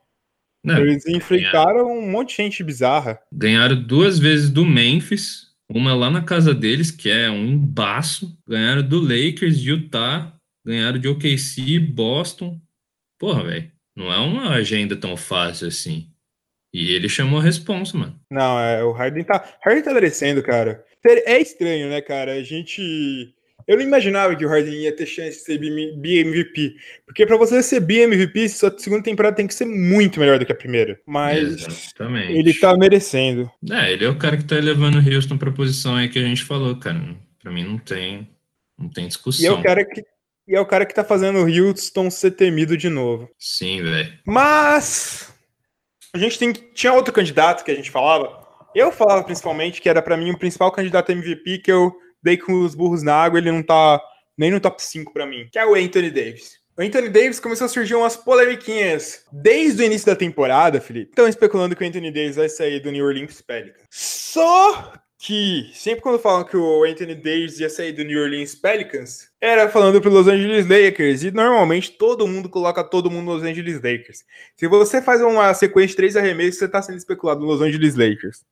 Não, 0.62 0.78
Eles 0.78 1.06
enfrentaram 1.06 1.86
ganharam. 1.86 1.98
um 1.98 2.10
monte 2.10 2.30
de 2.30 2.36
gente 2.36 2.62
bizarra. 2.62 3.18
Ganharam 3.32 3.82
duas 3.82 4.18
vezes 4.18 4.50
do 4.50 4.64
Memphis, 4.64 5.46
uma 5.68 5.94
lá 5.94 6.10
na 6.10 6.22
casa 6.22 6.54
deles, 6.54 6.90
que 6.90 7.08
é 7.08 7.30
um 7.30 7.46
embaço. 7.46 8.36
Ganharam 8.46 8.82
do 8.82 9.00
Lakers, 9.00 9.58
de 9.58 9.70
Utah, 9.70 10.34
ganharam 10.64 10.98
de 10.98 11.08
OKC, 11.08 11.78
Boston. 11.78 12.60
Porra, 13.18 13.44
velho, 13.44 13.72
não 13.96 14.12
é 14.12 14.18
uma 14.18 14.50
agenda 14.50 14.96
tão 14.96 15.16
fácil 15.16 15.68
assim. 15.68 16.09
E 16.72 16.94
ele 16.94 17.08
chamou 17.08 17.40
a 17.40 17.42
responsa, 17.42 17.96
mano. 17.98 18.18
Não, 18.30 18.58
é, 18.60 18.84
o 18.84 18.92
Harden 18.92 19.24
tá, 19.24 19.44
Harden 19.64 19.82
tá 19.82 19.92
merecendo, 19.92 20.42
cara. 20.42 20.84
É 21.04 21.40
estranho, 21.40 21.88
né, 21.88 22.00
cara? 22.00 22.32
A 22.32 22.42
gente 22.42 23.34
eu 23.70 23.76
não 23.76 23.84
imaginava 23.84 24.34
que 24.34 24.44
o 24.44 24.48
Harden 24.48 24.74
ia 24.74 24.94
ter 24.94 25.06
chance 25.06 25.38
de 25.38 25.44
ser 25.44 25.58
BMVP. 25.58 26.74
Porque 27.06 27.24
para 27.24 27.36
você 27.36 27.62
ser 27.62 27.78
BMVP, 27.78 28.48
sua 28.48 28.76
segunda 28.76 29.04
temporada 29.04 29.36
tem 29.36 29.46
que 29.46 29.54
ser 29.54 29.64
muito 29.64 30.18
melhor 30.18 30.40
do 30.40 30.44
que 30.44 30.50
a 30.50 30.56
primeira. 30.56 31.00
Mas 31.06 31.66
Exatamente. 31.66 32.32
ele 32.32 32.52
tá 32.54 32.76
merecendo. 32.76 33.48
É, 33.70 33.92
ele 33.92 34.04
é 34.04 34.08
o 34.08 34.18
cara 34.18 34.36
que 34.36 34.44
tá 34.44 34.56
levando 34.56 34.96
o 34.96 35.14
Houston 35.14 35.38
pra 35.38 35.52
posição 35.52 35.94
aí 35.94 36.08
que 36.08 36.18
a 36.18 36.22
gente 36.22 36.42
falou, 36.42 36.74
cara. 36.80 37.00
Pra 37.40 37.52
mim 37.52 37.62
não 37.64 37.78
tem, 37.78 38.28
não 38.76 38.88
tem 38.88 39.06
discussão. 39.06 39.44
E 39.44 39.46
é 39.46 39.52
o 39.52 39.62
cara 39.62 39.84
que, 39.84 40.02
e 40.48 40.56
é 40.56 40.60
o 40.60 40.66
cara 40.66 40.84
que 40.84 40.94
tá 40.94 41.04
fazendo 41.04 41.38
o 41.38 41.46
Houston 41.46 42.10
ser 42.10 42.32
temido 42.32 42.76
de 42.76 42.88
novo. 42.88 43.30
Sim, 43.38 43.82
velho. 43.84 44.12
Mas 44.26 45.29
a 46.12 46.18
gente 46.18 46.38
tem, 46.38 46.52
tinha 46.52 46.92
outro 46.92 47.12
candidato 47.12 47.64
que 47.64 47.70
a 47.70 47.74
gente 47.74 47.90
falava. 47.90 48.40
Eu 48.74 48.92
falava 48.92 49.24
principalmente 49.24 49.80
que 49.80 49.88
era 49.88 50.00
para 50.00 50.16
mim 50.16 50.30
o 50.30 50.38
principal 50.38 50.70
candidato 50.70 51.12
MVP 51.12 51.58
que 51.58 51.72
eu 51.72 51.92
dei 52.22 52.36
com 52.36 52.64
os 52.64 52.74
burros 52.74 53.02
na 53.02 53.14
água, 53.14 53.38
ele 53.38 53.50
não 53.50 53.62
tá 53.62 54.00
nem 54.36 54.50
no 54.50 54.61
top 54.61 54.82
5 54.82 55.12
para 55.12 55.26
mim, 55.26 55.48
que 55.50 55.58
é 55.58 55.66
o 55.66 55.74
Anthony 55.74 56.11
Davis. 56.11 56.61
O 56.78 56.82
Anthony 56.82 57.08
Davis 57.08 57.40
começou 57.40 57.66
a 57.66 57.68
surgir 57.68 57.94
umas 57.94 58.16
polemiquinhas 58.16 59.24
desde 59.30 59.82
o 59.82 59.86
início 59.86 60.06
da 60.06 60.16
temporada, 60.16 60.80
Felipe. 60.80 61.11
Estão 61.11 61.28
especulando 61.28 61.76
que 61.76 61.84
o 61.84 61.86
Anthony 61.86 62.11
Davis 62.11 62.36
vai 62.36 62.48
sair 62.48 62.80
do 62.80 62.90
New 62.90 63.04
Orleans 63.04 63.42
Pelicans. 63.42 63.84
Só 63.90 64.92
que 65.22 65.70
sempre 65.74 66.00
quando 66.00 66.18
falam 66.18 66.44
que 66.44 66.56
o 66.56 66.82
Anthony 66.82 67.14
Davis 67.14 67.60
ia 67.60 67.68
sair 67.68 67.92
do 67.92 68.02
New 68.02 68.22
Orleans 68.22 68.54
Pelicans, 68.54 69.28
era 69.38 69.68
falando 69.68 70.00
pro 70.00 70.10
Los 70.10 70.26
Angeles 70.26 70.66
Lakers. 70.66 71.22
E 71.22 71.30
normalmente 71.30 71.92
todo 71.92 72.26
mundo 72.26 72.48
coloca 72.48 72.82
todo 72.82 73.10
mundo 73.10 73.26
nos 73.26 73.42
Los 73.42 73.50
Angeles 73.50 73.74
Lakers. 73.74 74.24
Se 74.56 74.66
você 74.66 75.02
faz 75.02 75.20
uma 75.20 75.52
sequência 75.52 75.90
de 75.90 75.96
três 75.96 76.16
arremessos, 76.16 76.58
você 76.58 76.66
tá 76.66 76.80
sendo 76.80 76.96
especulado 76.96 77.40
no 77.40 77.46
Los 77.46 77.60
Angeles 77.60 77.96
Lakers. 77.96 78.46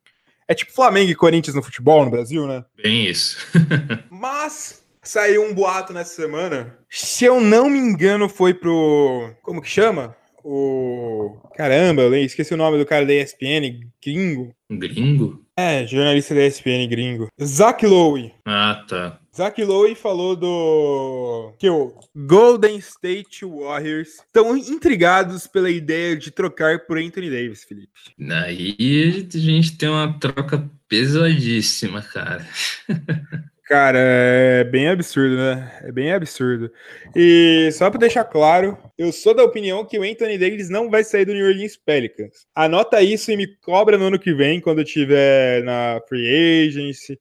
É 0.46 0.54
tipo 0.54 0.70
Flamengo 0.70 1.10
e 1.10 1.14
Corinthians 1.14 1.56
no 1.56 1.62
futebol 1.62 2.04
no 2.04 2.10
Brasil, 2.10 2.46
né? 2.46 2.62
Bem 2.76 3.06
isso. 3.06 3.38
Mas 4.10 4.84
saiu 5.02 5.44
um 5.44 5.54
boato 5.54 5.94
nessa 5.94 6.14
semana. 6.14 6.76
Se 6.90 7.24
eu 7.24 7.40
não 7.40 7.70
me 7.70 7.78
engano, 7.78 8.28
foi 8.28 8.52
pro. 8.52 9.30
Como 9.40 9.62
que 9.62 9.68
chama? 9.68 10.14
O. 10.44 11.34
Caramba, 11.56 12.02
eu 12.02 12.14
esqueci 12.16 12.52
o 12.52 12.58
nome 12.58 12.76
do 12.76 12.84
cara 12.84 13.06
da 13.06 13.14
ESPN, 13.14 13.80
gringo. 14.02 14.54
Gringo? 14.70 15.47
É, 15.60 15.84
jornalista 15.84 16.36
da 16.36 16.46
ESPN 16.46 16.86
gringo. 16.88 17.26
Zach 17.42 17.84
Lowe. 17.84 18.32
Ah, 18.44 18.84
tá. 18.88 19.18
Zach 19.36 19.64
Lowe 19.64 19.92
falou 19.96 20.36
do 20.36 21.52
que 21.58 21.68
o 21.68 21.98
Golden 22.14 22.76
State 22.76 23.44
Warriors 23.44 24.20
estão 24.24 24.56
intrigados 24.56 25.48
pela 25.48 25.68
ideia 25.68 26.16
de 26.16 26.30
trocar 26.30 26.86
por 26.86 26.96
Anthony 26.96 27.28
Davis, 27.28 27.64
Felipe. 27.64 27.90
Aí 28.30 29.26
a 29.34 29.38
gente 29.38 29.76
tem 29.76 29.88
uma 29.88 30.16
troca 30.20 30.70
pesadíssima, 30.88 32.02
cara. 32.02 32.46
Cara, 33.68 33.98
é 34.00 34.64
bem 34.64 34.88
absurdo, 34.88 35.36
né? 35.36 35.78
É 35.82 35.92
bem 35.92 36.10
absurdo. 36.10 36.72
E 37.14 37.68
só 37.72 37.90
para 37.90 38.00
deixar 38.00 38.24
claro, 38.24 38.78
eu 38.96 39.12
sou 39.12 39.34
da 39.34 39.44
opinião 39.44 39.84
que 39.84 39.98
o 39.98 40.02
Anthony 40.02 40.38
Davis 40.38 40.70
não 40.70 40.88
vai 40.88 41.04
sair 41.04 41.26
do 41.26 41.34
New 41.34 41.46
Orleans 41.46 41.76
Pelicans. 41.76 42.46
Anota 42.54 43.02
isso 43.02 43.30
e 43.30 43.36
me 43.36 43.46
cobra 43.46 43.98
no 43.98 44.06
ano 44.06 44.18
que 44.18 44.32
vem, 44.32 44.58
quando 44.58 44.78
eu 44.78 44.86
tiver 44.86 45.62
na 45.64 46.00
Free 46.08 46.66
Agency, 46.66 47.20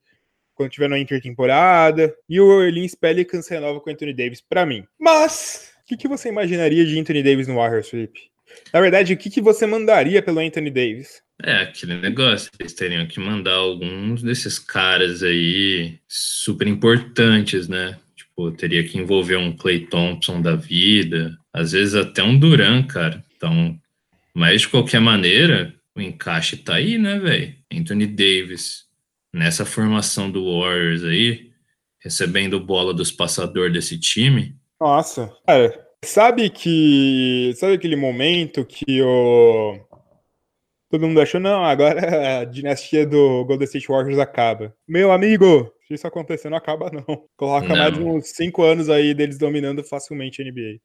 quando 0.55 0.71
tiver 0.71 0.87
na 0.87 0.97
intertemporada. 0.97 2.15
E 2.29 2.39
o 2.39 2.47
Orleans 2.47 2.95
Pelicans 2.95 3.49
renova 3.49 3.81
com 3.81 3.89
o 3.89 3.93
Anthony 3.93 4.13
Davis 4.13 4.39
para 4.39 4.65
mim. 4.65 4.85
Mas, 4.97 5.73
o 5.81 5.85
que, 5.85 5.97
que, 5.97 6.07
você 6.07 6.29
imaginaria 6.29 6.85
de 6.85 6.97
Anthony 6.97 7.23
Davis 7.23 7.49
no 7.49 7.55
Warriors, 7.55 7.89
Felipe? 7.89 8.31
Na 8.73 8.79
verdade, 8.79 9.13
o 9.13 9.17
que, 9.17 9.29
que 9.29 9.41
você 9.41 9.65
mandaria 9.65 10.21
pelo 10.21 10.39
Anthony 10.39 10.71
Davis? 10.71 11.21
É, 11.43 11.57
aquele 11.57 11.95
negócio, 11.97 12.49
eles 12.59 12.73
teriam 12.73 13.05
que 13.05 13.19
mandar 13.19 13.53
alguns 13.53 14.23
desses 14.23 14.57
caras 14.57 15.21
aí 15.21 15.99
super 16.07 16.67
importantes, 16.67 17.67
né? 17.67 17.97
Tipo, 18.15 18.51
teria 18.51 18.83
que 18.83 18.97
envolver 18.97 19.37
um 19.37 19.55
Clay 19.55 19.85
Thompson 19.85 20.41
da 20.41 20.55
vida, 20.55 21.37
às 21.53 21.73
vezes 21.73 21.93
até 21.93 22.23
um 22.23 22.37
Duran, 22.37 22.83
cara. 22.83 23.23
Então, 23.35 23.79
mas 24.33 24.61
de 24.61 24.69
qualquer 24.69 24.99
maneira, 24.99 25.73
o 25.95 26.01
encaixe 26.01 26.57
tá 26.57 26.75
aí, 26.75 26.97
né, 26.97 27.19
velho? 27.19 27.55
Anthony 27.71 28.07
Davis, 28.07 28.85
nessa 29.33 29.65
formação 29.65 30.31
do 30.31 30.59
Warriors 30.59 31.03
aí, 31.03 31.51
recebendo 31.99 32.59
bola 32.59 32.93
dos 32.93 33.11
passadores 33.11 33.73
desse 33.73 33.99
time. 33.99 34.55
Nossa, 34.79 35.31
cara, 35.45 35.87
sabe 36.03 36.49
que. 36.49 37.53
Sabe 37.55 37.73
aquele 37.73 37.95
momento 37.95 38.65
que 38.65 39.01
o 39.01 39.86
Todo 40.89 41.05
mundo 41.05 41.19
achou, 41.19 41.39
não, 41.39 41.63
agora 41.65 41.99
a 42.41 42.45
dinastia 42.45 43.05
do 43.05 43.43
Golden 43.45 43.65
State 43.65 43.87
Warriors 43.87 44.19
acaba. 44.19 44.73
Meu 44.87 45.11
amigo, 45.11 45.71
se 45.87 45.93
isso 45.93 46.07
acontecer, 46.07 46.49
não 46.49 46.57
acaba, 46.57 46.91
não. 46.91 47.23
Coloca 47.35 47.67
não. 47.67 47.75
mais 47.75 47.97
uns 47.97 48.29
5 48.29 48.63
anos 48.63 48.89
aí 48.89 49.13
deles 49.13 49.37
dominando 49.37 49.83
facilmente 49.83 50.41
a 50.41 50.45
NBA. 50.45 50.79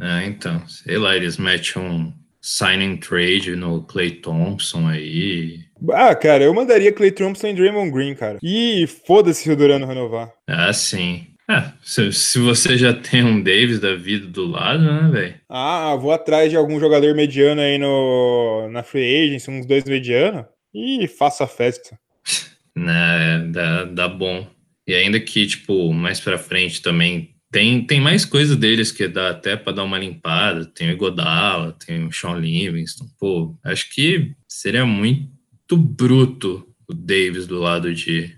É, 0.00 0.26
então, 0.26 0.66
sei 0.66 0.98
lá, 0.98 1.16
eles 1.16 1.36
metem 1.36 1.82
um 1.82 2.12
signing 2.40 2.96
trade 2.96 3.54
no 3.54 3.84
Clay 3.84 4.10
Thompson 4.10 4.88
aí. 4.88 5.60
Ah, 5.92 6.14
cara, 6.14 6.44
eu 6.44 6.52
mandaria 6.52 6.92
Clay 6.92 7.12
Thompson 7.12 7.48
e 7.48 7.54
Draymond 7.54 7.90
Green, 7.90 8.14
cara. 8.14 8.38
E 8.42 8.86
foda-se 9.06 9.42
se 9.42 9.50
o 9.50 9.56
Durano 9.56 9.86
renovar. 9.86 10.32
Ah, 10.46 10.72
sim. 10.72 11.31
É, 11.52 11.72
se, 11.82 12.12
se, 12.12 12.38
você 12.38 12.78
já 12.78 12.94
tem 12.94 13.22
um 13.22 13.42
Davis 13.42 13.78
da 13.78 13.94
vida 13.94 14.26
do 14.26 14.46
lado, 14.46 14.82
né, 14.82 15.10
velho? 15.10 15.34
Ah, 15.48 15.94
vou 15.96 16.10
atrás 16.10 16.50
de 16.50 16.56
algum 16.56 16.80
jogador 16.80 17.14
mediano 17.14 17.60
aí 17.60 17.76
no, 17.76 18.70
na 18.70 18.82
Free 18.82 19.26
Agency, 19.26 19.50
uns 19.50 19.66
dois 19.66 19.84
medianos, 19.84 20.46
e 20.74 21.06
faço 21.06 21.42
a 21.42 21.46
festa. 21.46 21.98
né, 22.74 23.46
dá, 23.50 23.84
dá 23.84 24.08
bom. 24.08 24.46
E 24.86 24.94
ainda 24.94 25.20
que, 25.20 25.46
tipo, 25.46 25.92
mais 25.92 26.20
pra 26.20 26.38
frente 26.38 26.80
também 26.80 27.34
tem, 27.50 27.86
tem 27.86 28.00
mais 28.00 28.24
coisa 28.24 28.56
deles 28.56 28.90
que 28.90 29.06
dá 29.06 29.28
até 29.28 29.56
para 29.56 29.74
dar 29.74 29.84
uma 29.84 29.98
limpada. 29.98 30.64
Tem 30.64 30.90
o 30.90 30.96
Godala, 30.96 31.76
tem 31.86 32.06
o 32.06 32.10
Sean 32.10 32.36
Livingston. 32.36 33.04
Pô, 33.20 33.54
acho 33.62 33.92
que 33.94 34.32
seria 34.48 34.86
muito 34.86 35.76
bruto 35.76 36.66
o 36.88 36.94
Davis 36.94 37.46
do 37.46 37.58
lado 37.58 37.94
de, 37.94 38.34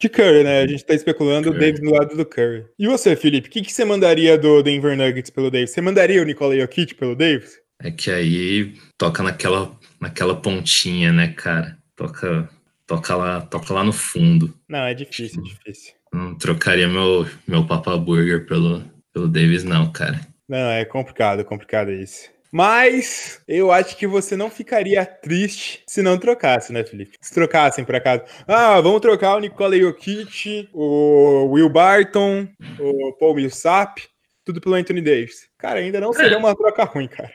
de 0.00 0.08
Curry, 0.08 0.44
né? 0.44 0.60
A 0.60 0.66
gente 0.66 0.84
tá 0.84 0.94
especulando 0.94 1.50
Curry. 1.50 1.56
o 1.56 1.60
Davis 1.60 1.80
do 1.80 1.90
lado 1.90 2.16
do 2.16 2.26
Curry. 2.26 2.66
E 2.78 2.86
você, 2.86 3.16
Felipe? 3.16 3.48
O 3.48 3.50
que, 3.50 3.62
que 3.62 3.72
você 3.72 3.84
mandaria 3.84 4.36
do 4.36 4.62
Denver 4.62 4.96
Nuggets 4.96 5.30
pelo 5.30 5.50
Davis? 5.50 5.70
Você 5.70 5.80
mandaria 5.80 6.20
o 6.20 6.24
Nikola 6.24 6.58
Jokic 6.58 6.94
pelo 6.94 7.16
Davis? 7.16 7.58
É 7.82 7.90
que 7.90 8.10
aí 8.10 8.74
toca 8.98 9.22
naquela, 9.22 9.76
naquela 10.00 10.34
pontinha, 10.34 11.12
né, 11.12 11.28
cara? 11.28 11.76
Toca, 11.94 12.48
toca, 12.86 13.16
lá, 13.16 13.40
toca 13.40 13.72
lá 13.72 13.84
no 13.84 13.92
fundo. 13.92 14.54
Não, 14.68 14.80
é 14.80 14.94
difícil, 14.94 15.40
é 15.40 15.44
difícil. 15.44 15.94
Não 16.12 16.34
trocaria 16.34 16.88
meu, 16.88 17.26
meu 17.46 17.66
Papa 17.66 17.96
Burger 17.96 18.46
pelo, 18.46 18.82
pelo 19.12 19.28
Davis, 19.28 19.64
não, 19.64 19.90
cara. 19.92 20.20
Não, 20.48 20.70
é 20.70 20.84
complicado, 20.84 21.44
complicado 21.44 21.90
isso. 21.90 22.30
Mas 22.56 23.42
eu 23.46 23.70
acho 23.70 23.98
que 23.98 24.06
você 24.06 24.34
não 24.34 24.48
ficaria 24.48 25.04
triste 25.04 25.82
se 25.86 26.00
não 26.00 26.16
trocasse, 26.16 26.72
né, 26.72 26.82
Felipe? 26.82 27.18
Se 27.20 27.34
trocassem 27.34 27.84
por 27.84 27.94
acaso. 27.94 28.22
Ah, 28.48 28.80
vamos 28.80 29.02
trocar 29.02 29.36
o 29.36 29.40
Nikola 29.40 29.78
Jokic, 29.78 30.66
o 30.72 31.50
Will 31.50 31.68
Barton, 31.68 32.48
o 32.80 33.12
Paul 33.20 33.34
Millsap, 33.34 34.00
tudo 34.42 34.58
pelo 34.58 34.74
Anthony 34.74 35.02
Davis. 35.02 35.50
Cara, 35.58 35.80
ainda 35.80 36.00
não 36.00 36.14
seria 36.14 36.38
uma 36.38 36.56
troca 36.56 36.84
ruim, 36.84 37.08
cara. 37.08 37.30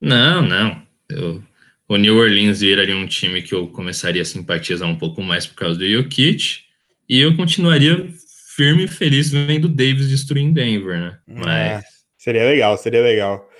Não, 0.00 0.40
não. 0.40 0.80
Eu, 1.08 1.42
o 1.88 1.96
New 1.96 2.16
Orleans 2.16 2.60
viraria 2.60 2.94
um 2.94 3.08
time 3.08 3.42
que 3.42 3.56
eu 3.56 3.66
começaria 3.66 4.22
a 4.22 4.24
simpatizar 4.24 4.88
um 4.88 4.96
pouco 4.96 5.20
mais 5.20 5.48
por 5.48 5.56
causa 5.56 5.76
do 5.76 5.84
Jokic. 5.84 6.60
E 7.08 7.20
eu 7.20 7.36
continuaria 7.36 8.06
firme 8.54 8.84
e 8.84 8.88
feliz 8.88 9.32
vendo 9.32 9.64
o 9.64 9.68
Davis 9.68 10.08
destruir 10.08 10.52
Denver, 10.52 11.00
né? 11.00 11.18
É, 11.26 11.34
Mas... 11.34 11.48
É, 11.48 11.82
seria 12.16 12.44
legal, 12.44 12.78
seria 12.78 13.02
legal. 13.02 13.50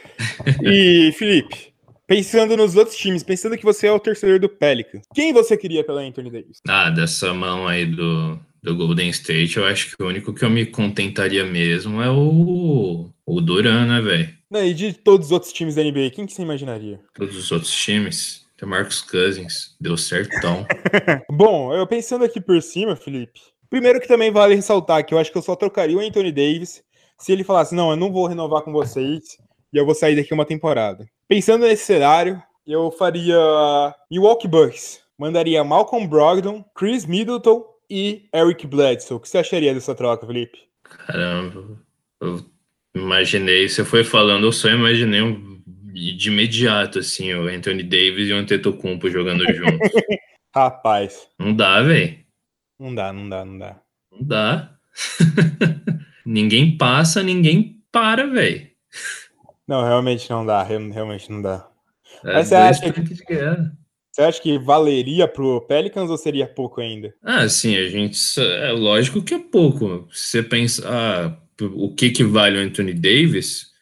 E, 0.62 1.12
Felipe, 1.12 1.72
pensando 2.06 2.56
nos 2.56 2.76
outros 2.76 2.96
times, 2.96 3.22
pensando 3.22 3.56
que 3.56 3.64
você 3.64 3.86
é 3.86 3.92
o 3.92 4.00
terceiro 4.00 4.38
do 4.38 4.48
Pelican, 4.48 5.00
quem 5.14 5.32
você 5.32 5.56
queria 5.56 5.84
pela 5.84 6.02
Anthony 6.02 6.30
Davis? 6.30 6.60
Ah, 6.68 6.90
dessa 6.90 7.32
mão 7.32 7.66
aí 7.66 7.86
do, 7.86 8.38
do 8.62 8.76
Golden 8.76 9.08
State, 9.10 9.56
eu 9.56 9.66
acho 9.66 9.96
que 9.96 10.02
o 10.02 10.06
único 10.06 10.32
que 10.32 10.44
eu 10.44 10.50
me 10.50 10.66
contentaria 10.66 11.44
mesmo 11.44 12.02
é 12.02 12.10
o, 12.10 13.10
o 13.26 13.40
Duran, 13.40 13.86
né, 13.86 14.00
velho? 14.00 14.34
E 14.66 14.72
de 14.72 14.92
todos 14.92 15.26
os 15.26 15.32
outros 15.32 15.52
times 15.52 15.74
da 15.74 15.82
NBA, 15.82 16.10
quem 16.10 16.26
que 16.26 16.32
você 16.32 16.42
imaginaria? 16.42 17.00
Todos 17.14 17.36
os 17.36 17.50
outros 17.50 17.74
times? 17.74 18.44
Tem 18.56 18.68
Marcos 18.68 19.02
Cousins, 19.02 19.76
deu 19.80 19.96
certão. 19.96 20.64
Bom, 21.28 21.74
eu 21.74 21.84
pensando 21.88 22.24
aqui 22.24 22.40
por 22.40 22.62
cima, 22.62 22.94
Felipe, 22.94 23.40
primeiro 23.68 24.00
que 24.00 24.06
também 24.06 24.30
vale 24.30 24.54
ressaltar 24.54 25.04
que 25.04 25.12
eu 25.12 25.18
acho 25.18 25.32
que 25.32 25.38
eu 25.38 25.42
só 25.42 25.56
trocaria 25.56 25.96
o 25.96 26.00
Anthony 26.00 26.30
Davis 26.30 26.84
se 27.18 27.32
ele 27.32 27.44
falasse, 27.44 27.74
não, 27.74 27.90
eu 27.90 27.96
não 27.96 28.12
vou 28.12 28.26
renovar 28.26 28.62
com 28.62 28.72
vocês, 28.72 29.38
e 29.74 29.76
eu 29.76 29.84
vou 29.84 29.94
sair 29.94 30.14
daqui 30.14 30.32
uma 30.32 30.44
temporada. 30.46 31.04
Pensando 31.26 31.66
nesse 31.66 31.84
cenário, 31.84 32.40
eu 32.64 32.92
faria 32.92 33.36
Milwaukee 34.08 34.46
Bucks. 34.46 35.02
Mandaria 35.18 35.64
Malcolm 35.64 36.06
Brogdon, 36.06 36.64
Chris 36.74 37.04
Middleton 37.04 37.64
e 37.90 38.28
Eric 38.32 38.66
Bledsoe. 38.66 39.16
O 39.16 39.20
que 39.20 39.28
você 39.28 39.38
acharia 39.38 39.74
dessa 39.74 39.94
troca, 39.94 40.26
Felipe? 40.26 40.58
Caramba, 40.84 41.78
eu 42.20 42.44
imaginei, 42.94 43.68
você 43.68 43.84
foi 43.84 44.04
falando, 44.04 44.46
eu 44.46 44.52
só 44.52 44.68
imaginei 44.68 45.22
um, 45.22 45.60
de 45.92 46.28
imediato, 46.28 47.00
assim, 47.00 47.32
o 47.34 47.48
Anthony 47.48 47.82
Davis 47.82 48.28
e 48.28 48.32
o 48.32 48.36
Antetokounmpo 48.36 49.10
jogando 49.10 49.44
juntos. 49.52 49.90
Rapaz. 50.54 51.28
Não 51.38 51.54
dá, 51.54 51.82
velho. 51.82 52.18
Não 52.78 52.94
dá, 52.94 53.12
não 53.12 53.28
dá, 53.28 53.44
não 53.44 53.58
dá. 53.58 53.80
Não 54.12 54.22
dá. 54.22 54.78
ninguém 56.24 56.76
passa, 56.76 57.22
ninguém 57.22 57.82
para, 57.90 58.26
velho. 58.26 58.68
Não, 59.66 59.82
realmente 59.82 60.28
não 60.28 60.44
dá, 60.44 60.62
realmente 60.62 61.30
não 61.30 61.40
dá. 61.40 61.68
É, 62.22 62.34
Mas 62.34 62.48
você 62.48 62.54
acha, 62.54 62.92
que, 62.92 63.14
você 64.12 64.22
acha 64.22 64.40
que 64.40 64.58
valeria 64.58 65.26
pro 65.26 65.60
Pelicans 65.62 66.10
ou 66.10 66.16
seria 66.16 66.46
pouco 66.46 66.80
ainda? 66.80 67.14
Ah, 67.22 67.48
sim, 67.48 67.76
a 67.76 67.88
gente. 67.88 68.16
É 68.40 68.72
lógico 68.72 69.22
que 69.22 69.34
é 69.34 69.38
pouco. 69.38 70.06
Se 70.12 70.28
você 70.28 70.42
pensa 70.42 70.88
ah, 70.88 71.36
o 71.74 71.94
que, 71.94 72.10
que 72.10 72.24
vale 72.24 72.58
o 72.58 72.60
Anthony 72.60 72.92
Davis, 72.92 73.72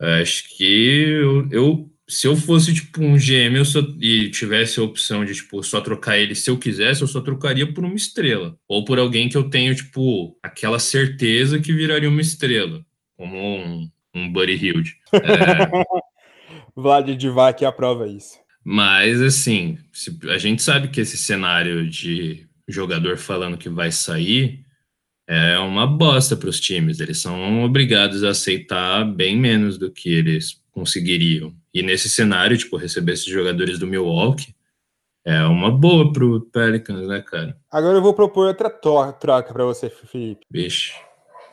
acho 0.00 0.56
que 0.56 0.64
eu, 0.64 1.48
eu 1.50 1.90
se 2.10 2.26
eu 2.26 2.34
fosse 2.34 2.74
tipo 2.74 3.00
um 3.00 3.16
GM 3.16 3.56
eu 3.56 3.64
só, 3.64 3.78
e 4.00 4.30
tivesse 4.30 4.80
a 4.80 4.82
opção 4.82 5.24
de 5.24 5.32
tipo 5.32 5.62
só 5.62 5.80
trocar 5.80 6.18
ele 6.18 6.34
se 6.34 6.50
eu 6.50 6.58
quisesse, 6.58 7.02
eu 7.02 7.06
só 7.06 7.20
trocaria 7.20 7.72
por 7.72 7.84
uma 7.84 7.94
estrela 7.94 8.58
ou 8.66 8.84
por 8.84 8.98
alguém 8.98 9.28
que 9.28 9.36
eu 9.36 9.48
tenho 9.48 9.72
tipo 9.76 10.36
aquela 10.42 10.80
certeza 10.80 11.60
que 11.60 11.72
viraria 11.72 12.08
uma 12.08 12.20
estrela, 12.20 12.84
como 13.16 13.36
um 13.38 13.88
um 14.14 14.30
Buddy 14.30 14.54
Hilde. 14.54 14.96
É... 15.12 16.00
Vlad 16.74 17.08
Divac 17.16 17.64
aprova 17.64 18.06
isso. 18.06 18.38
Mas, 18.64 19.20
assim, 19.20 19.78
a 20.28 20.38
gente 20.38 20.62
sabe 20.62 20.88
que 20.88 21.00
esse 21.00 21.16
cenário 21.16 21.88
de 21.88 22.46
jogador 22.68 23.16
falando 23.16 23.58
que 23.58 23.68
vai 23.68 23.90
sair 23.90 24.64
é 25.26 25.58
uma 25.58 25.86
bosta 25.86 26.36
para 26.36 26.48
os 26.48 26.60
times. 26.60 27.00
Eles 27.00 27.18
são 27.18 27.64
obrigados 27.64 28.22
a 28.24 28.30
aceitar 28.30 29.04
bem 29.04 29.36
menos 29.36 29.78
do 29.78 29.90
que 29.90 30.12
eles 30.12 30.60
conseguiriam. 30.72 31.54
E 31.72 31.82
nesse 31.82 32.10
cenário, 32.10 32.56
tipo, 32.56 32.76
receber 32.76 33.12
esses 33.12 33.26
jogadores 33.26 33.78
do 33.78 33.86
Milwaukee 33.86 34.54
é 35.24 35.42
uma 35.44 35.70
boa 35.70 36.12
pro 36.12 36.40
Pelicans, 36.40 37.06
né, 37.06 37.20
cara? 37.20 37.56
Agora 37.70 37.98
eu 37.98 38.02
vou 38.02 38.14
propor 38.14 38.48
outra 38.48 38.70
troca 38.70 39.52
para 39.52 39.64
você, 39.64 39.88
Felipe. 39.88 40.46
Bicho. 40.50 40.94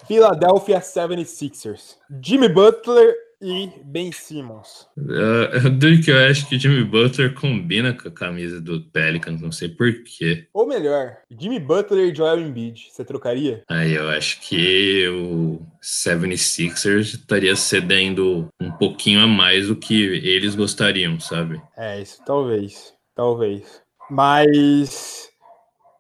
Philadelphia 0.08 0.80
76ers. 0.80 1.98
Jimmy 2.22 2.48
Butler 2.48 3.14
e 3.42 3.70
Ben 3.84 4.12
Simmons. 4.12 4.88
Uh, 4.98 5.70
do 5.70 6.02
que 6.02 6.10
eu 6.10 6.18
acho 6.26 6.48
que 6.48 6.58
Jimmy 6.58 6.84
Butler 6.84 7.34
combina 7.34 7.94
com 7.94 8.08
a 8.08 8.12
camisa 8.12 8.60
do 8.60 8.82
Pelicans, 8.82 9.42
não 9.42 9.52
sei 9.52 9.70
porquê. 9.70 10.48
Ou 10.54 10.66
melhor, 10.66 11.18
Jimmy 11.30 11.60
Butler 11.60 12.10
e 12.10 12.16
Joel 12.16 12.40
Embiid, 12.40 12.88
você 12.90 13.06
trocaria? 13.06 13.64
Aí 13.70 13.94
eu 13.94 14.10
acho 14.10 14.42
que 14.42 15.08
o 15.10 15.62
76ers 15.82 17.16
estaria 17.16 17.56
cedendo 17.56 18.48
um 18.60 18.72
pouquinho 18.72 19.22
a 19.22 19.28
mais 19.28 19.68
do 19.68 19.76
que 19.76 20.04
eles 20.04 20.56
gostariam, 20.56 21.20
sabe? 21.20 21.62
É, 21.78 22.02
isso 22.02 22.20
talvez, 22.26 22.94
talvez. 23.16 23.82
Mas 24.10 25.30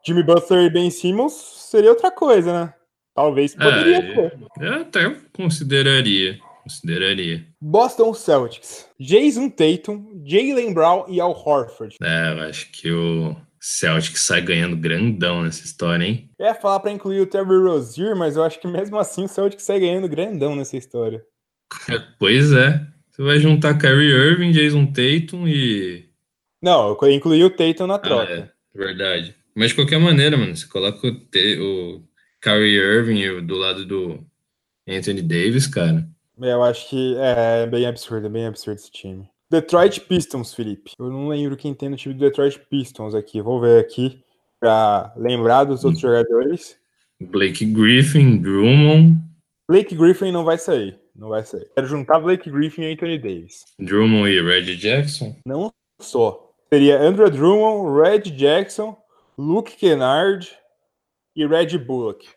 Jimmy 0.03 0.23
Butler 0.23 0.65
e 0.65 0.69
Ben 0.69 0.89
Simmons 0.89 1.33
seria 1.33 1.89
outra 1.89 2.09
coisa, 2.09 2.65
né? 2.65 2.73
Talvez 3.17 3.55
poderia 3.55 3.97
é, 3.97 4.13
ser. 4.13 4.37
Eu 4.59 4.73
até 4.75 5.15
consideraria. 5.33 6.37
Consideraria. 6.61 7.47
Boston 7.59 8.13
Celtics. 8.13 8.87
Jason 8.99 9.49
Tatum, 9.49 10.21
Jalen 10.23 10.71
Brown 10.71 11.05
e 11.07 11.19
Al 11.19 11.31
Horford. 11.31 11.95
É, 11.99 12.33
eu 12.33 12.41
acho 12.41 12.71
que 12.71 12.91
o 12.91 13.35
Celtics 13.59 14.21
sai 14.21 14.41
ganhando 14.41 14.77
grandão 14.77 15.41
nessa 15.41 15.65
história, 15.65 16.05
hein? 16.05 16.29
Eu 16.37 16.45
ia 16.45 16.53
falar 16.53 16.79
para 16.79 16.91
incluir 16.91 17.21
o 17.21 17.25
Terry 17.25 17.57
Rozier, 17.57 18.15
mas 18.15 18.35
eu 18.35 18.43
acho 18.43 18.59
que 18.59 18.67
mesmo 18.67 18.99
assim 18.99 19.25
o 19.25 19.27
Celtics 19.27 19.63
sai 19.63 19.79
ganhando 19.79 20.07
grandão 20.07 20.55
nessa 20.55 20.77
história. 20.77 21.25
pois 22.19 22.53
é. 22.53 22.85
Você 23.09 23.23
vai 23.23 23.39
juntar 23.39 23.79
Kyrie 23.79 24.11
Irving, 24.11 24.51
Jason 24.51 24.85
Tatum 24.85 25.47
e. 25.47 26.07
Não, 26.61 26.95
eu 27.01 27.11
incluí 27.11 27.43
o 27.43 27.49
Tatum 27.49 27.87
na 27.87 27.97
troca. 27.97 28.31
Ah, 28.31 28.77
é, 28.77 28.77
verdade. 28.77 29.33
Mas 29.55 29.69
de 29.69 29.75
qualquer 29.75 29.99
maneira, 29.99 30.37
mano, 30.37 30.55
você 30.55 30.67
coloca 30.67 31.07
o, 31.07 31.11
o 31.11 32.06
Kyrie 32.41 32.77
Irving 32.77 33.45
do 33.45 33.55
lado 33.55 33.85
do 33.85 34.19
Anthony 34.87 35.21
Davis, 35.21 35.67
cara. 35.67 36.07
Eu 36.39 36.63
acho 36.63 36.89
que 36.89 37.15
é 37.17 37.65
bem 37.65 37.85
absurdo, 37.85 38.27
é 38.27 38.29
bem 38.29 38.45
absurdo 38.45 38.77
esse 38.77 38.91
time. 38.91 39.27
Detroit 39.49 40.01
Pistons, 40.01 40.53
Felipe. 40.53 40.91
Eu 40.99 41.09
não 41.09 41.29
lembro 41.29 41.57
quem 41.57 41.73
tem 41.73 41.89
no 41.89 41.95
time 41.95 42.13
do 42.13 42.19
Detroit 42.19 42.59
Pistons 42.69 43.15
aqui. 43.15 43.41
Vou 43.41 43.61
ver 43.61 43.79
aqui 43.79 44.21
para 44.59 45.13
lembrar 45.15 45.63
dos 45.63 45.83
outros 45.83 46.01
jogadores. 46.01 46.77
Blake 47.19 47.65
Griffin, 47.65 48.37
Drummond. 48.37 49.17
Blake 49.67 49.95
Griffin 49.95 50.31
não 50.31 50.43
vai 50.43 50.57
sair. 50.57 50.99
Não 51.15 51.29
vai 51.29 51.43
sair. 51.43 51.67
Quero 51.73 51.87
juntar 51.87 52.19
Blake 52.19 52.49
Griffin 52.49 52.83
e 52.83 52.93
Anthony 52.93 53.17
Davis. 53.17 53.65
Drummond 53.79 54.29
e 54.29 54.41
Red 54.41 54.75
Jackson? 54.75 55.35
Não 55.45 55.71
só. 55.99 56.53
Seria 56.71 57.01
Andrew 57.01 57.29
Drummond, 57.29 57.99
Red 57.99 58.31
Jackson, 58.31 58.95
Luke 59.37 59.75
Kennard 59.77 60.47
e 61.37 61.45
Red 61.45 61.77
Bullock 61.77 62.27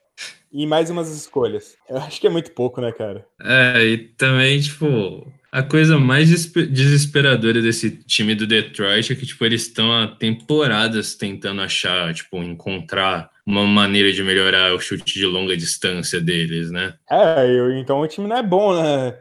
e 0.53 0.67
mais 0.67 0.91
umas 0.91 1.11
escolhas. 1.11 1.75
Eu 1.89 1.97
acho 1.97 2.21
que 2.21 2.27
é 2.27 2.31
muito 2.31 2.51
pouco, 2.51 2.81
né, 2.81 2.93
cara? 2.93 3.25
É, 3.43 3.83
e 3.83 3.99
também, 3.99 4.61
tipo, 4.61 5.27
a 5.51 5.63
coisa 5.63 5.99
mais 5.99 6.29
desesperadora 6.29 7.63
desse 7.63 7.91
time 8.05 8.35
do 8.35 8.47
Detroit 8.47 9.13
é 9.13 9.17
que, 9.17 9.25
tipo, 9.25 9.43
eles 9.45 9.63
estão 9.63 9.91
há 9.91 10.07
temporadas 10.07 11.15
tentando 11.15 11.63
achar, 11.63 12.13
tipo, 12.13 12.37
encontrar 12.43 13.31
uma 13.47 13.65
maneira 13.65 14.13
de 14.13 14.23
melhorar 14.23 14.75
o 14.75 14.81
chute 14.81 15.19
de 15.19 15.25
longa 15.25 15.57
distância 15.57 16.21
deles, 16.21 16.71
né? 16.71 16.95
É, 17.11 17.47
eu, 17.49 17.73
então 17.79 18.01
o 18.01 18.07
time 18.07 18.29
não 18.29 18.37
é 18.37 18.43
bom, 18.43 18.75
né? 18.75 19.17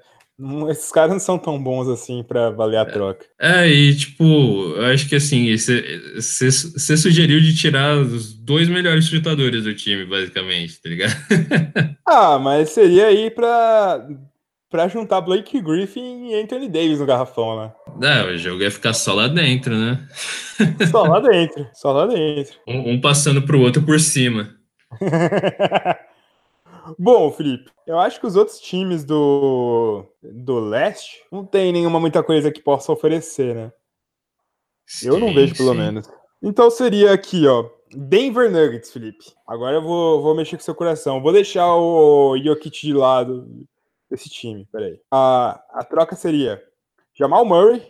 Esses 0.69 0.91
caras 0.91 1.11
não 1.11 1.19
são 1.19 1.37
tão 1.37 1.61
bons 1.61 1.89
assim 1.89 2.23
para 2.23 2.49
valer 2.49 2.77
a 2.77 2.85
troca. 2.85 3.25
É, 3.39 3.67
e 3.67 3.93
tipo, 3.95 4.23
eu 4.23 4.85
acho 4.85 5.09
que 5.09 5.15
assim, 5.15 5.53
você 5.55 6.97
sugeriu 6.97 7.41
de 7.41 7.55
tirar 7.55 7.97
os 7.97 8.33
dois 8.33 8.69
melhores 8.69 9.05
chutadores 9.05 9.65
do 9.65 9.75
time, 9.75 10.05
basicamente, 10.05 10.81
tá 10.81 10.89
ligado? 10.89 11.15
ah, 12.07 12.39
mas 12.39 12.69
seria 12.69 13.07
aí 13.07 13.29
pra, 13.29 14.07
pra 14.69 14.87
juntar 14.87 15.19
Blake 15.19 15.59
Griffin 15.59 16.29
e 16.29 16.41
Anthony 16.41 16.69
Davis 16.69 16.99
no 16.99 17.05
garrafão, 17.05 17.61
né? 17.61 17.71
É, 18.01 18.31
o 18.31 18.37
jogo 18.37 18.61
ia 18.61 18.71
ficar 18.71 18.93
só 18.93 19.13
lá 19.13 19.27
dentro, 19.27 19.75
né? 19.75 20.07
Só 20.89 21.03
lá 21.03 21.19
dentro, 21.21 21.67
só 21.73 21.91
lá 21.93 22.05
dentro. 22.05 22.53
Um, 22.67 22.91
um 22.91 23.01
passando 23.01 23.41
pro 23.41 23.61
outro 23.61 23.81
por 23.81 23.99
cima. 23.99 24.55
Bom, 26.97 27.31
Felipe, 27.31 27.71
eu 27.85 27.99
acho 27.99 28.19
que 28.19 28.27
os 28.27 28.35
outros 28.35 28.59
times 28.59 29.03
do, 29.03 30.05
do 30.21 30.59
leste 30.59 31.23
não 31.31 31.45
tem 31.45 31.71
nenhuma 31.71 31.99
muita 31.99 32.23
coisa 32.23 32.51
que 32.51 32.61
possa 32.61 32.91
oferecer, 32.91 33.55
né? 33.55 33.71
Sim, 34.85 35.09
eu 35.09 35.19
não 35.19 35.33
vejo, 35.33 35.55
pelo 35.55 35.71
sim. 35.71 35.77
menos. 35.77 36.09
Então 36.41 36.69
seria 36.71 37.13
aqui, 37.13 37.45
ó. 37.47 37.69
Denver 37.95 38.51
Nuggets, 38.51 38.91
Felipe. 38.91 39.25
Agora 39.47 39.75
eu 39.75 39.81
vou, 39.81 40.21
vou 40.21 40.35
mexer 40.35 40.57
com 40.57 40.63
seu 40.63 40.75
coração. 40.75 41.21
Vou 41.21 41.33
deixar 41.33 41.75
o 41.75 42.37
Jokic 42.37 42.81
de 42.81 42.93
lado 42.93 43.67
desse 44.09 44.29
time. 44.29 44.67
Peraí. 44.71 44.99
A, 45.11 45.61
a 45.71 45.83
troca 45.83 46.15
seria 46.15 46.63
Jamal 47.13 47.45
Murray, 47.45 47.85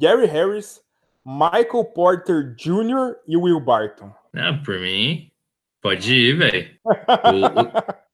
Gary 0.00 0.26
Harris, 0.26 0.80
Michael 1.24 1.84
Porter 1.86 2.54
Jr. 2.56 3.16
e 3.26 3.36
Will 3.36 3.60
Barton. 3.60 4.12
Ah, 4.34 4.60
por 4.64 4.78
mim, 4.78 5.30
pode 5.80 6.14
ir, 6.14 6.36
velho. 6.36 6.70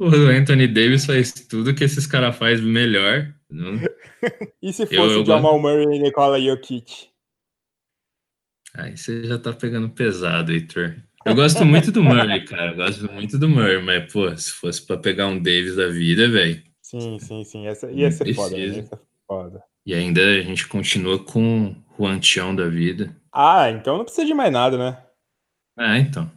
O, 0.00 0.06
Anthony 0.06 0.66
Davis 0.66 1.06
faz 1.06 1.32
tudo 1.32 1.74
que 1.74 1.84
esses 1.84 2.06
caras 2.06 2.36
fazem 2.36 2.66
melhor. 2.66 3.32
Não? 3.48 3.78
e 4.60 4.72
se 4.72 4.84
fosse 4.86 4.96
eu, 4.96 5.20
eu 5.20 5.24
Jamal 5.24 5.60
Murray 5.60 5.96
e 5.96 5.98
Nikola 6.00 6.40
Jokic? 6.40 7.08
Aí 8.74 8.96
você 8.96 9.24
já 9.24 9.38
tá 9.38 9.52
pegando 9.52 9.90
pesado, 9.90 10.52
Heitor. 10.52 10.96
Eu 11.24 11.34
gosto 11.34 11.64
muito 11.64 11.92
do 11.92 12.02
Murray, 12.02 12.42
cara. 12.46 12.72
Eu 12.72 12.76
gosto 12.76 13.12
muito 13.12 13.38
do 13.38 13.48
Murray, 13.48 13.80
mas, 13.82 14.12
pô, 14.12 14.34
se 14.36 14.50
fosse 14.50 14.84
pra 14.84 14.96
pegar 14.96 15.28
um 15.28 15.40
Davis 15.40 15.76
da 15.76 15.88
vida, 15.88 16.28
velho. 16.28 16.62
Sim, 16.80 17.18
sim, 17.18 17.44
sim. 17.44 17.66
Essa, 17.66 17.90
ia 17.90 18.10
ser 18.10 18.34
foda, 18.34 18.56
né? 18.56 18.62
ia 18.62 18.82
ser 18.82 18.98
foda. 19.26 19.62
E 19.84 19.94
ainda 19.94 20.20
a 20.20 20.42
gente 20.42 20.66
continua 20.66 21.22
com 21.22 21.76
o 21.98 22.06
Antião 22.06 22.54
da 22.54 22.68
vida. 22.68 23.14
Ah, 23.32 23.70
então 23.70 23.98
não 23.98 24.04
precisa 24.04 24.26
de 24.26 24.34
mais 24.34 24.52
nada, 24.52 24.76
né? 24.76 25.02
Ah, 25.76 25.98
então. 25.98 26.30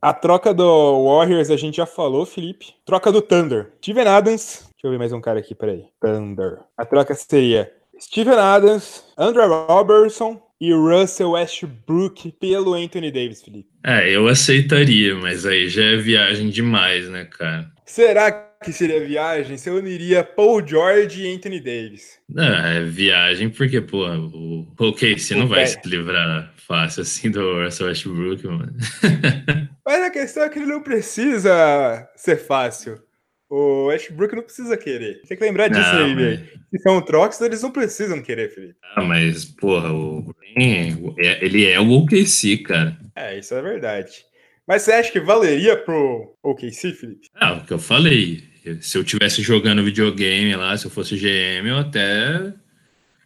A 0.00 0.12
troca 0.12 0.54
do 0.54 1.04
Warriors 1.06 1.50
a 1.50 1.56
gente 1.56 1.78
já 1.78 1.86
falou, 1.86 2.24
Felipe. 2.24 2.66
Troca 2.86 3.10
do 3.10 3.20
Thunder. 3.20 3.72
Steven 3.82 4.06
Adams. 4.06 4.68
Deixa 4.72 4.86
eu 4.86 4.90
ver 4.92 4.98
mais 4.98 5.12
um 5.12 5.20
cara 5.20 5.40
aqui, 5.40 5.56
peraí. 5.56 5.86
Thunder. 6.00 6.60
A 6.76 6.84
troca 6.84 7.16
seria 7.16 7.68
Steven 8.00 8.38
Adams, 8.38 9.02
Andrew 9.18 9.48
Robertson 9.66 10.40
e 10.60 10.72
Russell 10.72 11.32
Westbrook 11.32 12.30
pelo 12.38 12.74
Anthony 12.74 13.10
Davis, 13.10 13.42
Felipe. 13.42 13.68
É, 13.84 14.08
eu 14.08 14.28
aceitaria, 14.28 15.16
mas 15.16 15.44
aí 15.44 15.68
já 15.68 15.82
é 15.82 15.96
viagem 15.96 16.48
demais, 16.48 17.08
né, 17.08 17.24
cara? 17.24 17.68
Será 17.84 18.30
que 18.30 18.72
seria 18.72 19.04
viagem 19.04 19.56
se 19.56 19.68
eu 19.68 19.74
uniria 19.74 20.22
Paul 20.22 20.64
George 20.64 21.22
e 21.22 21.34
Anthony 21.34 21.58
Davis? 21.58 22.20
Não, 22.28 22.44
é 22.44 22.84
viagem 22.84 23.50
porque, 23.50 23.80
pô, 23.80 24.06
o 24.06 24.66
OKC 24.78 25.34
não 25.34 25.48
vai 25.48 25.66
se 25.66 25.80
livrar 25.84 26.52
fácil 26.68 27.02
assim 27.02 27.30
do 27.30 27.64
Russell 27.64 27.88
Westbrook, 27.88 28.46
mano. 28.46 28.74
Mas 29.88 30.02
a 30.02 30.10
questão 30.10 30.42
é 30.42 30.50
que 30.50 30.58
ele 30.58 30.66
não 30.66 30.82
precisa 30.82 32.06
ser 32.14 32.36
fácil. 32.36 33.00
O 33.48 33.86
Westbrook 33.86 34.36
não 34.36 34.42
precisa 34.42 34.76
querer. 34.76 35.22
Tem 35.26 35.34
que 35.34 35.42
lembrar 35.42 35.68
disso 35.68 35.94
não, 35.94 36.04
aí, 36.04 36.14
velho. 36.14 36.46
Se 36.70 36.78
são 36.82 37.00
trocos, 37.00 37.40
eles 37.40 37.62
não 37.62 37.70
precisam 37.70 38.20
querer, 38.20 38.50
Felipe. 38.50 38.76
Ah, 38.94 39.02
mas, 39.02 39.46
porra, 39.46 39.90
o 39.90 40.34
Green, 40.54 41.14
é, 41.16 41.42
ele 41.42 41.66
é 41.66 41.80
o 41.80 41.90
OKC, 41.90 42.58
cara. 42.58 42.98
É, 43.16 43.38
isso 43.38 43.54
é 43.54 43.62
verdade. 43.62 44.26
Mas 44.66 44.82
você 44.82 44.92
acha 44.92 45.10
que 45.10 45.20
valeria 45.20 45.74
pro 45.74 46.36
OKC, 46.42 46.92
Felipe? 46.92 47.30
Ah, 47.34 47.54
o 47.54 47.64
que 47.64 47.72
eu 47.72 47.78
falei. 47.78 48.42
Se 48.82 48.98
eu 48.98 49.02
tivesse 49.02 49.40
jogando 49.40 49.82
videogame 49.82 50.54
lá, 50.54 50.76
se 50.76 50.84
eu 50.84 50.90
fosse 50.90 51.16
GM, 51.16 51.66
eu 51.66 51.78
até 51.78 52.52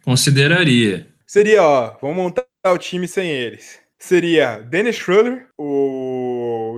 consideraria. 0.05 1.07
Seria, 1.27 1.61
ó, 1.61 1.97
vamos 2.01 2.15
montar 2.15 2.45
o 2.67 2.77
time 2.77 3.05
sem 3.05 3.29
eles. 3.29 3.83
Seria 3.99 4.59
Dennis 4.59 4.97
Schroeder, 4.97 5.47
o 5.57 6.12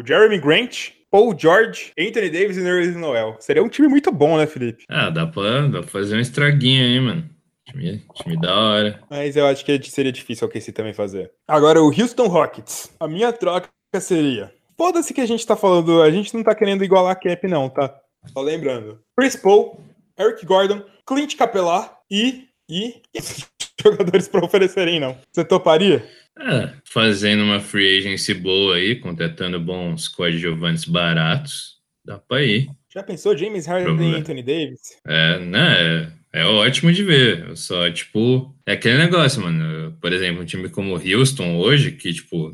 Jeremy 0.05 0.39
Grant, 0.39 0.91
Paul 1.11 1.37
George, 1.37 1.91
Anthony 1.97 2.29
Davis 2.29 2.57
e 2.57 2.61
Nerlens 2.61 2.95
Noel. 2.95 3.37
Seria 3.39 3.63
um 3.63 3.69
time 3.69 3.87
muito 3.87 4.11
bom, 4.11 4.37
né, 4.37 4.47
Felipe? 4.47 4.83
Ah, 4.89 5.09
dá 5.09 5.27
pra, 5.27 5.67
dá 5.67 5.79
pra 5.79 5.87
fazer 5.87 6.15
um 6.17 6.19
estraguinho 6.19 6.83
aí, 6.83 6.99
mano. 6.99 7.29
Time, 7.65 8.05
time 8.15 8.39
da 8.39 8.53
hora. 8.53 8.99
Mas 9.09 9.35
eu 9.35 9.45
acho 9.47 9.65
que 9.65 9.81
seria 9.89 10.11
difícil 10.11 10.47
o 10.47 10.51
KC 10.51 10.71
também 10.71 10.93
fazer. 10.93 11.31
Agora, 11.47 11.81
o 11.81 11.87
Houston 11.87 12.27
Rockets. 12.27 12.91
A 12.99 13.07
minha 13.07 13.31
troca 13.33 13.69
seria. 13.99 14.53
Foda-se 14.77 15.13
que 15.13 15.21
a 15.21 15.25
gente 15.25 15.45
tá 15.45 15.55
falando, 15.55 16.01
a 16.01 16.11
gente 16.11 16.33
não 16.33 16.43
tá 16.43 16.53
querendo 16.53 16.83
igualar 16.83 17.13
a 17.13 17.15
cap, 17.15 17.47
não, 17.47 17.69
tá? 17.69 17.95
Só 18.27 18.41
lembrando. 18.41 18.99
Chris 19.17 19.35
Paul, 19.35 19.81
Eric 20.19 20.45
Gordon, 20.45 20.83
Clint 21.07 21.35
Capela 21.35 21.97
e. 22.11 22.43
e. 22.69 23.01
jogadores 23.81 24.27
para 24.27 24.43
oferecerem, 24.43 24.99
não. 24.99 25.17
Você 25.31 25.45
toparia? 25.45 26.05
É, 26.37 26.73
fazendo 26.83 27.43
uma 27.43 27.59
free 27.59 27.99
agency 27.99 28.33
boa 28.33 28.75
aí, 28.75 28.95
contratando 28.95 29.59
bons 29.59 30.07
coadjuvantes 30.07 30.85
baratos, 30.85 31.77
dá 32.03 32.19
pra 32.19 32.43
ir. 32.43 32.69
Já 32.93 33.01
pensou 33.03 33.37
James 33.37 33.65
Harden 33.65 34.11
e 34.11 34.15
Anthony 34.15 34.43
Davis? 34.43 34.97
É, 35.05 35.39
né? 35.39 36.11
É, 36.33 36.41
é 36.41 36.45
ótimo 36.45 36.91
de 36.91 37.03
ver. 37.03 37.55
Só, 37.57 37.89
tipo, 37.89 38.53
é 38.65 38.73
aquele 38.73 38.97
negócio, 38.97 39.41
mano. 39.41 39.97
Por 40.01 40.11
exemplo, 40.13 40.41
um 40.41 40.45
time 40.45 40.69
como 40.69 40.95
o 40.95 41.01
Houston 41.01 41.57
hoje, 41.57 41.91
que, 41.93 42.13
tipo, 42.13 42.53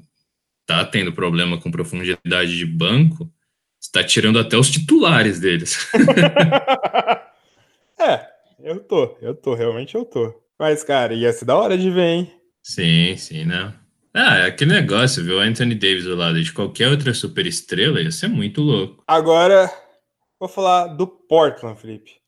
tá 0.65 0.85
tendo 0.85 1.11
problema 1.11 1.59
com 1.59 1.71
profundidade 1.71 2.57
de 2.57 2.65
banco, 2.65 3.31
está 3.79 4.03
tirando 4.03 4.39
até 4.39 4.57
os 4.57 4.69
titulares 4.69 5.39
deles. 5.39 5.91
é, 7.99 8.27
Eu 8.63 8.79
tô, 8.79 9.17
eu 9.21 9.35
tô, 9.35 9.53
realmente 9.55 9.95
eu 9.95 10.05
tô. 10.05 10.33
Mas, 10.57 10.83
cara, 10.83 11.13
ia 11.13 11.33
ser 11.33 11.45
da 11.45 11.55
hora 11.55 11.77
de 11.77 11.89
ver, 11.89 12.01
hein? 12.01 12.40
Sim, 12.63 13.15
sim, 13.17 13.45
não. 13.45 13.73
Ah, 14.13 14.39
é 14.39 14.45
aquele 14.47 14.73
negócio, 14.73 15.23
viu? 15.23 15.39
Anthony 15.39 15.73
Davis 15.73 16.03
do 16.03 16.15
lado 16.15 16.41
de 16.41 16.51
qualquer 16.51 16.89
outra 16.89 17.13
super 17.13 17.45
estrela 17.45 18.01
ia 18.01 18.11
ser 18.11 18.27
muito 18.27 18.61
louco. 18.61 19.03
Agora, 19.07 19.71
vou 20.39 20.49
falar 20.49 20.87
do 20.87 21.07
Portland, 21.07 21.79
Felipe. 21.79 22.19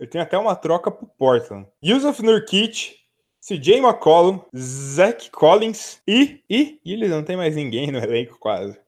Eu 0.00 0.08
tenho 0.08 0.22
até 0.22 0.36
uma 0.36 0.56
troca 0.56 0.90
pro 0.90 1.06
Portland. 1.06 1.66
Yusuf 1.84 2.22
Nurkic, 2.22 2.96
CJ 3.40 3.78
McCollum, 3.78 4.40
Zach 4.56 5.30
Collins 5.30 6.00
e, 6.06 6.40
e, 6.50 6.80
e 6.84 6.92
eles 6.92 7.10
não 7.10 7.22
tem 7.22 7.36
mais 7.36 7.54
ninguém 7.54 7.90
no 7.90 7.98
elenco 7.98 8.36
quase. 8.38 8.78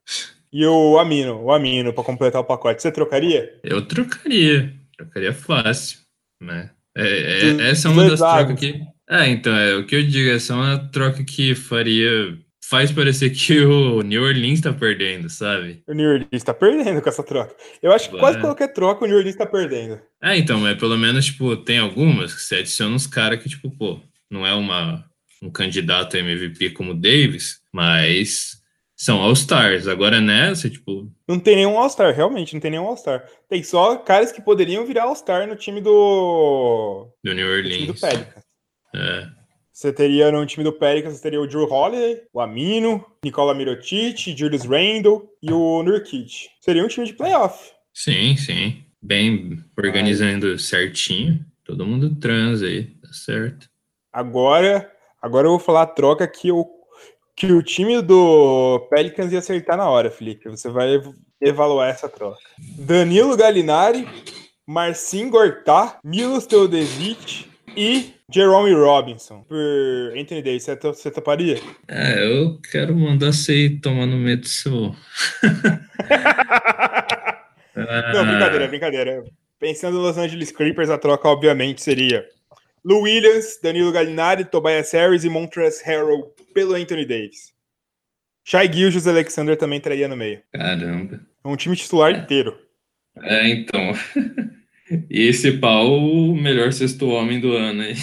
E 0.52 0.66
o 0.66 0.98
Amino, 0.98 1.44
o 1.44 1.52
Amino 1.52 1.92
para 1.92 2.02
completar 2.02 2.40
o 2.40 2.44
pacote. 2.44 2.82
Você 2.82 2.90
trocaria? 2.90 3.58
Eu 3.62 3.86
trocaria. 3.86 4.74
Trocaria 4.96 5.32
fácil, 5.32 6.00
né? 6.42 6.70
É, 6.96 7.06
é, 7.06 7.70
essa 7.70 7.88
é 7.88 7.90
uma 7.90 8.08
das 8.08 8.18
trocas 8.18 8.58
que. 8.58 8.80
É, 9.10 9.28
então, 9.28 9.52
é 9.56 9.74
o 9.74 9.84
que 9.84 9.96
eu 9.96 10.06
digo, 10.06 10.30
essa 10.30 10.52
é 10.52 10.56
uma 10.56 10.78
troca 10.88 11.24
que 11.24 11.52
faria. 11.54 12.38
Faz 12.62 12.92
parecer 12.92 13.30
que 13.30 13.60
o 13.64 14.00
New 14.00 14.22
Orleans 14.22 14.60
tá 14.60 14.72
perdendo, 14.72 15.28
sabe? 15.28 15.82
O 15.88 15.92
New 15.92 16.08
Orleans 16.08 16.44
tá 16.44 16.54
perdendo 16.54 17.02
com 17.02 17.08
essa 17.08 17.24
troca. 17.24 17.52
Eu 17.82 17.90
acho 17.90 18.08
que 18.08 18.16
quase 18.16 18.38
qualquer 18.38 18.68
troca 18.68 19.04
o 19.04 19.08
New 19.08 19.16
Orleans 19.16 19.34
tá 19.34 19.44
perdendo. 19.44 20.00
É, 20.22 20.36
então, 20.36 20.60
mas 20.60 20.78
pelo 20.78 20.96
menos, 20.96 21.26
tipo, 21.26 21.56
tem 21.56 21.80
algumas 21.80 22.32
que 22.32 22.40
você 22.40 22.56
adiciona 22.56 22.94
uns 22.94 23.08
caras 23.08 23.42
que, 23.42 23.48
tipo, 23.48 23.68
pô, 23.76 23.98
não 24.30 24.46
é 24.46 24.54
uma, 24.54 25.04
um 25.42 25.50
candidato 25.50 26.16
a 26.16 26.20
MVP 26.20 26.70
como 26.70 26.94
Davis, 26.94 27.58
mas 27.72 28.60
são 28.96 29.20
All-Stars. 29.20 29.88
Agora 29.88 30.20
nessa, 30.20 30.70
tipo. 30.70 31.10
Não 31.26 31.40
tem 31.40 31.56
nenhum 31.56 31.76
All-Star, 31.76 32.14
realmente, 32.14 32.54
não 32.54 32.60
tem 32.60 32.70
nenhum 32.70 32.86
All-Star. 32.86 33.26
Tem 33.48 33.64
só 33.64 33.96
caras 33.96 34.30
que 34.30 34.40
poderiam 34.40 34.86
virar 34.86 35.04
All-Star 35.04 35.48
no 35.48 35.56
time 35.56 35.80
do. 35.80 37.08
Do 37.24 37.34
New 37.34 37.50
Orleans. 37.50 37.86
Do 37.88 37.94
Pelicans. 37.94 38.49
É. 38.94 39.28
Você 39.72 39.92
teria 39.92 40.30
no 40.30 40.44
time 40.44 40.62
do 40.62 40.72
Pelicans, 40.72 41.14
você 41.14 41.22
teria 41.22 41.40
o 41.40 41.46
Drew 41.46 41.64
Holiday, 41.64 42.22
o 42.34 42.40
Amino, 42.40 43.04
Nicola 43.24 43.54
Mirotic, 43.54 44.36
Julius 44.36 44.64
Randle 44.64 45.26
e 45.42 45.50
o 45.52 45.82
Nurkic. 45.82 46.48
Seria 46.60 46.84
um 46.84 46.88
time 46.88 47.06
de 47.06 47.14
playoff. 47.14 47.72
Sim, 47.94 48.36
sim. 48.36 48.84
Bem 49.00 49.64
organizando 49.78 50.48
Ai. 50.48 50.58
certinho. 50.58 51.44
Todo 51.64 51.86
mundo 51.86 52.14
transa 52.16 52.66
aí, 52.66 52.84
tá 52.84 53.08
certo. 53.12 53.70
Agora, 54.12 54.90
agora 55.22 55.46
eu 55.46 55.52
vou 55.52 55.58
falar 55.58 55.82
a 55.82 55.86
troca 55.86 56.26
que 56.26 56.52
o, 56.52 56.66
que 57.34 57.50
o 57.50 57.62
time 57.62 58.02
do 58.02 58.86
Pelicans 58.90 59.32
ia 59.32 59.38
acertar 59.38 59.78
na 59.78 59.88
hora, 59.88 60.10
Felipe. 60.10 60.50
Você 60.50 60.68
vai 60.68 61.00
evaluar 61.40 61.88
essa 61.88 62.08
troca. 62.08 62.40
Danilo 62.58 63.36
Gallinari, 63.36 64.06
Marcin 64.66 65.30
Gortá, 65.30 65.98
Milos 66.04 66.44
Teodesic 66.44 67.46
e 67.74 68.12
Jerome 68.32 68.72
Robinson 68.72 69.42
por 69.42 69.56
Anthony 70.16 70.42
Davis. 70.42 70.64
Você, 70.64 70.76
você 70.76 71.10
toparia? 71.10 71.60
É, 71.88 72.24
eu 72.24 72.60
quero 72.70 72.94
mandar 72.96 73.32
você 73.32 73.78
tomar 73.82 74.06
no 74.06 74.16
meio 74.16 74.40
do 74.40 74.48
seu. 74.48 74.72
Não, 77.74 78.26
brincadeira, 78.26 78.68
brincadeira. 78.68 79.24
Pensando 79.58 79.98
no 79.98 80.02
Los 80.02 80.16
Angeles 80.16 80.52
Clippers, 80.52 80.90
a 80.90 80.98
troca 80.98 81.28
obviamente 81.28 81.82
seria 81.82 82.26
Lou 82.84 83.02
Williams, 83.02 83.58
Danilo 83.62 83.92
Gallinari, 83.92 84.44
Tobias 84.44 84.92
Harris 84.92 85.24
e 85.24 85.28
Montrezl 85.28 85.84
Harrell 85.84 86.34
pelo 86.54 86.74
Anthony 86.74 87.04
Davis. 87.04 87.52
Shai 88.44 88.72
Gilgeous 88.72 89.06
Alexander 89.06 89.56
também 89.56 89.80
traria 89.80 90.08
no 90.08 90.16
meio. 90.16 90.42
Caramba. 90.52 91.20
É 91.44 91.48
um 91.48 91.56
time 91.56 91.76
titular 91.76 92.12
inteiro. 92.12 92.58
É, 93.22 93.48
então. 93.48 93.92
E 95.08 95.28
esse 95.28 95.52
pau, 95.58 95.98
o 95.98 96.34
melhor 96.34 96.72
sexto 96.72 97.08
homem 97.08 97.40
do 97.40 97.52
ano 97.52 97.82
aí. 97.82 97.94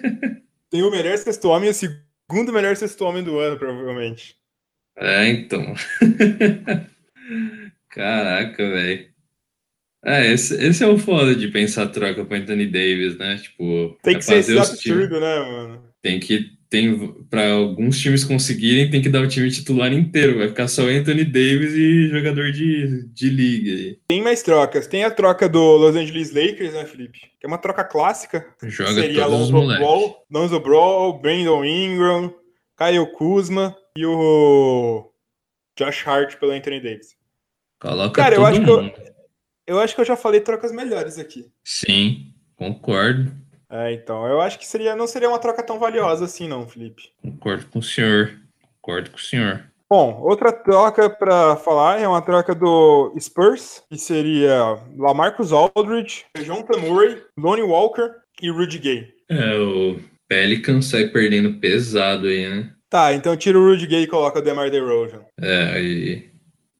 Tem 0.70 0.82
o 0.82 0.90
melhor 0.90 1.16
sexto 1.16 1.48
homem 1.48 1.68
e 1.68 1.72
o 1.72 1.74
segundo 1.74 2.52
melhor 2.52 2.76
sexto 2.76 3.04
homem 3.04 3.24
do 3.24 3.38
ano, 3.38 3.58
provavelmente. 3.58 4.36
É, 4.98 5.28
então. 5.28 5.74
Caraca, 7.88 8.70
velho. 8.70 9.08
É, 10.04 10.32
esse, 10.32 10.54
esse, 10.62 10.84
é 10.84 10.86
o 10.86 10.98
foda 10.98 11.34
de 11.34 11.48
pensar 11.48 11.88
troca 11.88 12.24
para 12.24 12.38
Anthony 12.38 12.66
Davis, 12.66 13.16
né? 13.16 13.38
Tipo, 13.38 13.98
tem 14.02 14.18
que 14.18 14.24
ser 14.24 14.36
esse 14.36 14.56
absurdo, 14.56 15.18
né, 15.18 15.38
mano? 15.40 15.84
Tem 16.00 16.20
que 16.20 16.55
tem 16.68 17.12
para 17.30 17.52
alguns 17.52 17.98
times 17.98 18.24
conseguirem, 18.24 18.90
tem 18.90 19.00
que 19.00 19.08
dar 19.08 19.22
o 19.22 19.28
time 19.28 19.50
titular 19.50 19.92
inteiro. 19.92 20.38
Vai 20.38 20.48
ficar 20.48 20.68
só 20.68 20.82
Anthony 20.82 21.24
Davis 21.24 21.72
e 21.74 22.08
jogador 22.08 22.50
de, 22.50 23.06
de 23.08 23.30
liga. 23.30 23.98
Tem 24.08 24.22
mais 24.22 24.42
trocas. 24.42 24.86
Tem 24.86 25.04
a 25.04 25.10
troca 25.10 25.48
do 25.48 25.60
Los 25.76 25.94
Angeles 25.94 26.32
Lakers, 26.32 26.74
né, 26.74 26.84
Felipe? 26.84 27.20
Que 27.38 27.46
é 27.46 27.48
uma 27.48 27.58
troca 27.58 27.84
clássica. 27.84 28.46
Joga 28.62 28.94
Seria 28.94 29.24
todos 29.24 29.42
os 29.42 29.50
Ball, 29.50 30.26
Lonzo 30.30 30.60
Brawl, 30.60 31.20
Brandon 31.20 31.64
Ingram, 31.64 32.34
Kyle 32.76 33.06
Kuzma 33.12 33.76
e 33.96 34.04
o 34.04 35.10
Josh 35.78 36.06
Hart 36.06 36.36
pelo 36.36 36.52
Anthony 36.52 36.80
Davis. 36.80 37.16
Coloca 37.80 38.22
Cara, 38.22 38.34
eu 38.34 38.44
acho 38.44 38.60
mundo. 38.60 38.90
que 38.90 39.00
eu, 39.00 39.14
eu 39.76 39.80
acho 39.80 39.94
que 39.94 40.00
eu 40.00 40.04
já 40.04 40.16
falei 40.16 40.40
trocas 40.40 40.72
melhores 40.72 41.18
aqui. 41.18 41.46
Sim, 41.62 42.32
concordo. 42.56 43.32
É, 43.70 43.92
então, 43.92 44.26
eu 44.26 44.40
acho 44.40 44.58
que 44.58 44.66
seria, 44.66 44.94
não 44.94 45.06
seria 45.06 45.28
uma 45.28 45.38
troca 45.38 45.62
tão 45.62 45.78
valiosa 45.78 46.24
assim, 46.24 46.46
não, 46.46 46.68
Felipe. 46.68 47.10
Concordo 47.20 47.66
com 47.66 47.78
o 47.80 47.82
senhor. 47.82 48.38
Concordo 48.80 49.10
com 49.10 49.16
o 49.16 49.20
senhor. 49.20 49.64
Bom, 49.88 50.20
outra 50.20 50.52
troca 50.52 51.08
para 51.08 51.56
falar 51.56 52.00
é 52.00 52.08
uma 52.08 52.20
troca 52.20 52.54
do 52.54 53.14
Spurs, 53.20 53.82
que 53.88 53.96
seria 53.96 54.80
Lamarcus 54.96 55.52
Aldridge, 55.52 56.24
Jonathan 56.38 56.78
Murray, 56.78 57.22
Lonnie 57.38 57.62
Walker 57.62 58.10
e 58.42 58.50
Rudy 58.50 58.78
Gay. 58.78 59.14
É, 59.28 59.56
o 59.56 60.00
Pelican 60.28 60.82
sai 60.82 61.08
perdendo 61.08 61.60
pesado 61.60 62.26
aí, 62.26 62.48
né? 62.48 62.72
Tá, 62.90 63.12
então 63.12 63.36
tira 63.36 63.58
o 63.58 63.64
Rudy 63.64 63.86
Gay 63.86 64.02
e 64.02 64.06
coloca 64.08 64.38
o 64.40 64.42
DeMar 64.42 64.70
DeRozan. 64.70 65.24
É, 65.40 65.64
aí, 65.72 66.30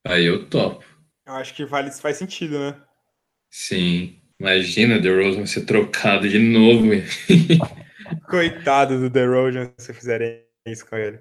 aí 0.04 0.24
eu 0.24 0.48
topo. 0.48 0.84
Eu 1.26 1.34
acho 1.34 1.54
que 1.54 1.64
vale, 1.64 1.90
faz 1.92 2.16
sentido, 2.16 2.58
né? 2.58 2.76
Sim. 3.50 4.16
Imagina 4.38 5.00
The 5.00 5.08
Rosen 5.08 5.46
ser 5.46 5.64
trocado 5.64 6.28
de 6.28 6.38
novo. 6.38 6.90
Coitado 8.28 9.00
do 9.00 9.10
The 9.10 9.24
Rosen 9.24 9.72
se 9.78 9.94
fizerem 9.94 10.42
isso 10.66 10.86
com 10.86 10.96
ele. 10.96 11.18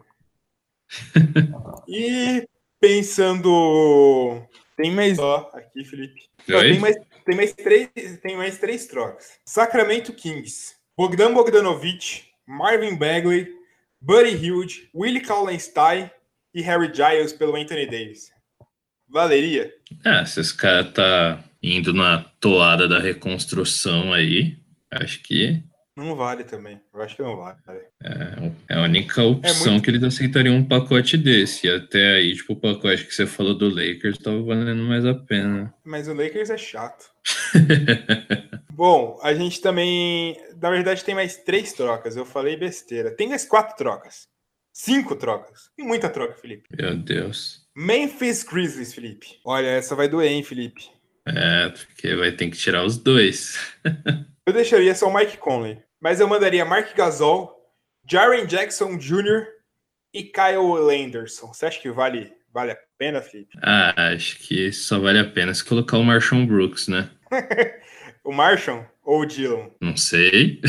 e 1.87 2.47
pensando. 2.79 4.43
Tem 4.75 4.91
mais. 4.91 5.17
Ó, 5.17 5.49
aqui, 5.53 5.85
Felipe. 5.85 6.21
tem, 6.45 6.79
mais, 6.79 6.95
tem, 7.25 7.35
mais 7.35 7.53
três, 7.53 7.89
tem 8.21 8.35
mais 8.35 8.57
três 8.57 8.85
trocas: 8.87 9.39
Sacramento 9.45 10.13
Kings, 10.13 10.75
Bogdan 10.97 11.33
Bogdanovic, 11.33 12.25
Marvin 12.45 12.95
Bagley, 12.95 13.47
Buddy 14.01 14.35
Hilde, 14.35 14.89
Willie 14.93 15.21
Kallenstein 15.21 16.11
e 16.53 16.61
Harry 16.61 16.91
Giles 16.93 17.33
pelo 17.33 17.55
Anthony 17.55 17.85
Davis. 17.85 18.31
Valeria? 19.07 19.71
É, 20.03 20.23
esses 20.23 20.51
caras 20.51 20.93
tá 20.93 21.43
indo 21.65 21.93
na 21.93 22.23
toada 22.39 22.87
da 22.87 22.99
reconstrução 22.99 24.13
aí, 24.13 24.57
acho 24.91 25.21
que. 25.23 25.63
Não 25.97 26.13
vale 26.15 26.43
também. 26.43 26.79
Eu 26.93 27.01
acho 27.01 27.15
que 27.15 27.23
não 27.23 27.37
vale. 27.37 27.57
É, 28.03 28.51
é 28.69 28.75
a 28.75 28.81
única 28.81 29.23
opção 29.23 29.67
é 29.67 29.69
muito... 29.71 29.83
que 29.83 29.89
eles 29.89 30.03
aceitariam 30.03 30.55
um 30.55 30.65
pacote 30.65 31.17
desse. 31.17 31.67
E 31.67 31.71
até 31.71 32.15
aí, 32.15 32.35
tipo, 32.35 32.53
o 32.53 32.59
pacote 32.59 33.05
que 33.05 33.15
você 33.15 33.25
falou 33.25 33.57
do 33.57 33.69
Lakers 33.69 34.17
tava 34.17 34.41
valendo 34.43 34.83
mais 34.83 35.05
a 35.05 35.15
pena. 35.15 35.73
Mas 35.85 36.09
o 36.09 36.13
Lakers 36.13 36.49
é 36.49 36.57
chato. 36.57 37.05
Bom, 38.73 39.17
a 39.23 39.33
gente 39.33 39.61
também. 39.61 40.37
Na 40.61 40.69
verdade, 40.69 41.03
tem 41.03 41.15
mais 41.15 41.37
três 41.37 41.71
trocas. 41.71 42.17
Eu 42.17 42.25
falei 42.25 42.57
besteira. 42.57 43.15
Tem 43.15 43.29
mais 43.29 43.45
quatro 43.45 43.77
trocas. 43.77 44.27
Cinco 44.73 45.15
trocas. 45.15 45.69
Tem 45.77 45.87
muita 45.87 46.09
troca, 46.09 46.33
Felipe. 46.33 46.67
Meu 46.77 46.97
Deus. 46.97 47.65
Memphis 47.73 48.43
Grizzlies, 48.43 48.93
Felipe. 48.93 49.39
Olha, 49.45 49.67
essa 49.67 49.95
vai 49.95 50.09
doer, 50.09 50.29
hein, 50.29 50.43
Felipe? 50.43 50.94
É, 51.27 51.69
porque 51.69 52.15
vai 52.15 52.31
ter 52.31 52.49
que 52.49 52.57
tirar 52.57 52.83
os 52.83 52.97
dois. 52.97 53.57
eu 54.45 54.53
deixaria 54.53 54.93
só 54.93 55.07
o 55.07 55.13
Mike 55.13 55.37
Conley, 55.37 55.79
mas 55.99 56.19
eu 56.19 56.27
mandaria 56.27 56.63
Mark 56.65 56.95
Gasol, 56.95 57.55
Jaren 58.07 58.45
Jackson 58.45 58.97
Jr. 58.97 59.47
e 60.13 60.23
Kyle 60.23 60.79
Landerson. 60.79 61.47
Você 61.47 61.65
acha 61.65 61.81
que 61.81 61.89
vale, 61.89 62.31
vale 62.53 62.71
a 62.71 62.77
pena, 62.97 63.21
Felipe? 63.21 63.57
Ah, 63.61 64.11
acho 64.13 64.37
que 64.39 64.71
só 64.71 64.99
vale 64.99 65.19
a 65.19 65.29
pena 65.29 65.53
se 65.53 65.63
colocar 65.65 65.97
o 65.97 66.03
Marshall 66.03 66.45
Brooks, 66.45 66.87
né? 66.87 67.09
o 68.23 68.31
Marshall 68.31 68.85
ou 69.03 69.21
o 69.21 69.25
Dylan? 69.25 69.71
Não 69.81 69.97
sei. 69.97 70.61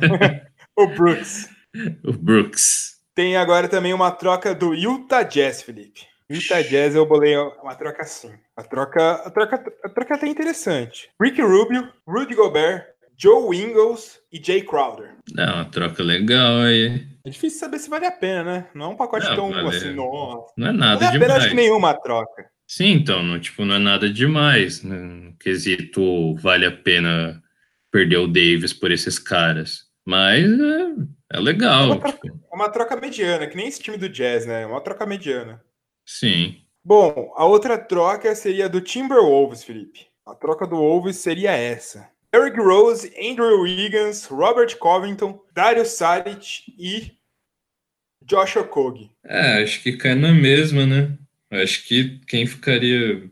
o 0.76 0.86
Brooks. 0.88 1.48
O 2.04 2.12
Brooks. 2.12 3.00
Tem 3.16 3.36
agora 3.36 3.66
também 3.66 3.92
uma 3.92 4.12
troca 4.12 4.54
do 4.54 4.74
Utah 4.74 5.24
Jazz, 5.24 5.60
Felipe. 5.60 6.06
Utah 6.30 6.62
Jazz 6.62 6.94
eu 6.94 7.06
bolei 7.06 7.36
uma 7.36 7.74
troca 7.74 8.02
assim. 8.02 8.32
A 8.56 8.62
troca, 8.62 9.12
a 9.14 9.30
troca, 9.30 9.56
a 9.84 9.88
troca 9.88 10.14
é 10.14 10.16
até 10.16 10.26
interessante. 10.26 11.10
Rick 11.20 11.40
Rubio, 11.42 11.88
Rudy 12.06 12.34
Gobert, 12.34 12.86
Joe 13.16 13.56
Ingles 13.56 14.18
e 14.32 14.42
Jay 14.42 14.62
Crowder. 14.62 15.16
Não, 15.32 15.54
uma 15.54 15.64
troca 15.66 16.02
legal 16.02 16.60
aí. 16.60 17.06
É 17.24 17.30
difícil 17.30 17.60
saber 17.60 17.78
se 17.78 17.88
vale 17.88 18.06
a 18.06 18.10
pena, 18.10 18.44
né? 18.44 18.66
Não 18.74 18.86
é 18.86 18.88
um 18.88 18.96
pacote 18.96 19.26
não, 19.28 19.36
tão 19.36 19.50
vale. 19.50 19.68
assim, 19.68 19.92
nossa. 19.92 20.52
Não 20.56 20.68
é 20.68 20.72
nada 20.72 21.00
não 21.00 21.08
é 21.08 21.12
demais. 21.12 21.32
acho 21.32 21.48
que 21.48 21.54
nenhuma 21.54 21.94
troca. 21.94 22.50
Sim, 22.66 22.92
então, 22.92 23.22
não, 23.22 23.38
tipo, 23.38 23.64
não 23.64 23.76
é 23.76 23.78
nada 23.78 24.10
demais. 24.10 24.82
No 24.82 25.36
quesito 25.38 26.34
vale 26.36 26.66
a 26.66 26.72
pena 26.72 27.42
perder 27.90 28.16
o 28.16 28.26
Davis 28.26 28.72
por 28.72 28.90
esses 28.90 29.18
caras. 29.18 29.84
Mas 30.06 30.44
é, 30.44 31.36
é 31.36 31.40
legal. 31.40 31.84
É 31.84 31.86
uma, 31.86 32.00
troca, 32.00 32.18
tipo. 32.18 32.40
uma 32.52 32.68
troca 32.68 32.96
mediana, 32.96 33.46
que 33.46 33.56
nem 33.56 33.68
esse 33.68 33.80
time 33.80 33.96
do 33.96 34.08
Jazz, 34.08 34.46
né? 34.46 34.66
Uma 34.66 34.80
troca 34.80 35.06
mediana. 35.06 35.62
Sim. 36.04 36.56
Bom, 36.84 37.32
a 37.36 37.44
outra 37.46 37.78
troca 37.78 38.34
seria 38.34 38.68
do 38.68 38.80
Timberwolves, 38.80 39.64
Felipe. 39.64 40.06
A 40.26 40.34
troca 40.34 40.66
do 40.66 40.76
Wolves 40.76 41.16
seria 41.16 41.52
essa. 41.52 42.08
Eric 42.34 42.58
Rose, 42.58 43.12
Andrew 43.18 43.62
Wiggins, 43.62 44.26
Robert 44.26 44.76
Covington, 44.78 45.40
Dario 45.54 45.84
Saric 45.84 46.64
e 46.78 47.12
Josh 48.24 48.56
Okogie. 48.56 49.10
É, 49.24 49.62
acho 49.62 49.82
que 49.82 49.96
cai 49.96 50.14
na 50.14 50.32
mesma, 50.32 50.84
né? 50.84 51.16
Acho 51.50 51.86
que 51.86 52.20
quem 52.26 52.46
ficaria. 52.46 53.30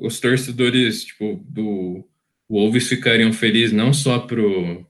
Os 0.00 0.18
torcedores 0.20 1.04
tipo, 1.04 1.40
do 1.44 2.04
Wolves 2.50 2.88
ficariam 2.88 3.32
felizes 3.32 3.72
não 3.72 3.94
só 3.94 4.18
pro, 4.18 4.84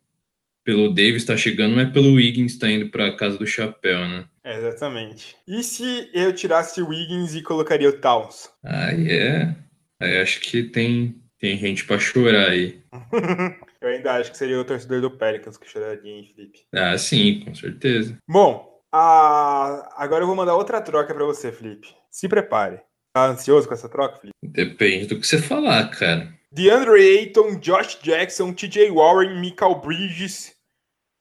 pelo 0.70 0.88
Davis 0.88 1.16
estar 1.16 1.32
tá 1.32 1.36
chegando, 1.36 1.74
mas 1.74 1.90
pelo 1.90 2.14
Wiggins 2.14 2.52
estar 2.52 2.68
tá 2.68 2.72
indo 2.72 2.88
para 2.90 3.16
casa 3.16 3.36
do 3.36 3.44
chapéu, 3.44 3.98
né? 4.06 4.24
É, 4.44 4.56
exatamente. 4.56 5.34
E 5.48 5.64
se 5.64 6.08
eu 6.14 6.32
tirasse 6.32 6.80
o 6.80 6.88
Wiggins 6.88 7.34
e 7.34 7.42
colocaria 7.42 7.88
o 7.88 7.92
Towns? 7.92 8.48
Aí 8.62 9.10
é. 9.10 9.56
Aí 9.98 10.20
acho 10.20 10.40
que 10.40 10.62
tem, 10.62 11.20
tem 11.40 11.58
gente 11.58 11.84
para 11.84 11.98
chorar 11.98 12.50
aí. 12.50 12.80
eu 13.82 13.88
ainda 13.88 14.12
acho 14.12 14.30
que 14.30 14.38
seria 14.38 14.60
o 14.60 14.64
torcedor 14.64 15.00
do 15.00 15.10
Pelicans 15.10 15.58
que 15.58 15.68
choraria, 15.68 16.18
hein, 16.18 16.32
Felipe? 16.32 16.60
Ah, 16.72 16.96
sim, 16.96 17.40
com 17.44 17.52
certeza. 17.52 18.16
Bom, 18.28 18.80
a... 18.92 19.92
agora 19.96 20.22
eu 20.22 20.28
vou 20.28 20.36
mandar 20.36 20.54
outra 20.54 20.80
troca 20.80 21.12
para 21.12 21.24
você, 21.24 21.50
Felipe. 21.50 21.88
Se 22.12 22.28
prepare. 22.28 22.78
Tá 23.12 23.26
ansioso 23.26 23.66
com 23.66 23.74
essa 23.74 23.88
troca, 23.88 24.20
Felipe? 24.20 24.36
Depende 24.40 25.06
do 25.06 25.18
que 25.18 25.26
você 25.26 25.38
falar, 25.38 25.90
cara. 25.90 26.32
DeAndre 26.52 27.18
Ayton, 27.18 27.58
Josh 27.58 27.98
Jackson, 28.00 28.52
TJ 28.52 28.92
Warren, 28.92 29.40
Michael 29.40 29.80
Bridges 29.80 30.59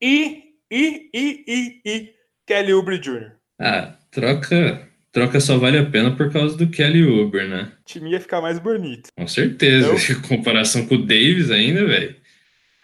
e, 0.01 0.43
e, 0.71 1.09
e, 1.13 1.43
e, 1.47 1.81
e 1.85 2.13
Kelly 2.45 2.73
Oubre 2.73 2.97
Jr. 2.97 3.31
Ah, 3.59 3.95
troca, 4.11 4.87
troca 5.11 5.39
só 5.39 5.57
vale 5.57 5.77
a 5.77 5.85
pena 5.85 6.15
por 6.15 6.31
causa 6.31 6.57
do 6.57 6.69
Kelly 6.69 7.05
Oubre, 7.05 7.47
né? 7.47 7.71
O 7.81 7.85
time 7.85 8.11
ia 8.11 8.19
ficar 8.19 8.41
mais 8.41 8.59
bonito. 8.59 9.09
Com 9.15 9.27
certeza. 9.27 9.93
Então... 9.93 10.15
Em 10.17 10.21
comparação 10.21 10.85
com 10.85 10.95
o 10.95 11.05
Davis 11.05 11.51
ainda, 11.51 11.85
velho. 11.85 12.15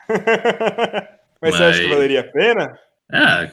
Mas, 0.10 0.20
Mas, 1.42 1.56
você 1.56 1.64
acha 1.64 1.82
que 1.82 1.90
valeria 1.90 2.22
a 2.22 2.24
pena? 2.24 2.80
Ah, 3.12 3.50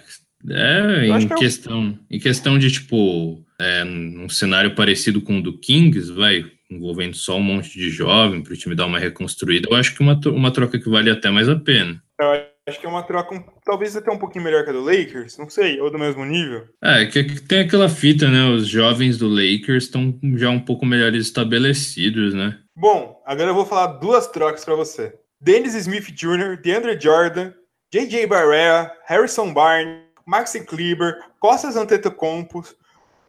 é, 0.50 1.06
em 1.06 1.28
que 1.28 1.34
questão, 1.36 1.98
eu... 2.10 2.16
em 2.16 2.18
questão 2.18 2.58
de, 2.58 2.70
tipo, 2.70 3.44
é, 3.60 3.84
um 3.84 4.28
cenário 4.28 4.74
parecido 4.74 5.20
com 5.20 5.38
o 5.38 5.42
do 5.42 5.56
Kings, 5.58 6.10
vai, 6.12 6.44
envolvendo 6.68 7.14
só 7.14 7.36
um 7.36 7.42
monte 7.42 7.78
de 7.78 7.90
jovem 7.90 8.42
para 8.42 8.52
o 8.52 8.56
time 8.56 8.74
dar 8.74 8.86
uma 8.86 8.98
reconstruída, 8.98 9.68
eu 9.70 9.76
acho 9.76 9.94
que 9.94 10.00
uma, 10.00 10.18
uma 10.26 10.50
troca 10.50 10.78
que 10.78 10.88
vale 10.88 11.10
até 11.10 11.30
mais 11.30 11.48
a 11.48 11.56
pena. 11.56 12.02
Eu 12.20 12.51
acho 12.68 12.80
que 12.80 12.86
é 12.86 12.88
uma 12.88 13.02
troca 13.02 13.34
um, 13.34 13.42
talvez 13.64 13.96
até 13.96 14.10
um 14.10 14.18
pouquinho 14.18 14.44
melhor 14.44 14.64
que 14.64 14.70
a 14.70 14.72
do 14.72 14.84
Lakers, 14.84 15.36
não 15.36 15.50
sei, 15.50 15.80
ou 15.80 15.90
do 15.90 15.98
mesmo 15.98 16.24
nível. 16.24 16.66
É, 16.82 17.06
que 17.06 17.40
tem 17.42 17.60
aquela 17.60 17.88
fita, 17.88 18.28
né? 18.28 18.48
Os 18.50 18.68
jovens 18.68 19.18
do 19.18 19.28
Lakers 19.28 19.84
estão 19.84 20.18
já 20.36 20.50
um 20.50 20.60
pouco 20.60 20.86
melhores 20.86 21.26
estabelecidos, 21.26 22.34
né? 22.34 22.58
Bom, 22.76 23.20
agora 23.26 23.50
eu 23.50 23.54
vou 23.54 23.66
falar 23.66 23.98
duas 23.98 24.26
trocas 24.28 24.64
para 24.64 24.74
você. 24.74 25.14
Dennis 25.40 25.74
Smith 25.74 26.12
Jr., 26.12 26.56
DeAndre 26.62 26.98
Jordan, 27.00 27.52
J.J. 27.92 28.26
Barrera, 28.26 28.92
Harrison 29.06 29.52
Barnes, 29.52 30.02
Maxi 30.24 30.64
Kleber, 30.64 31.18
Costas 31.40 31.76
Antetokounmpo, 31.76 32.62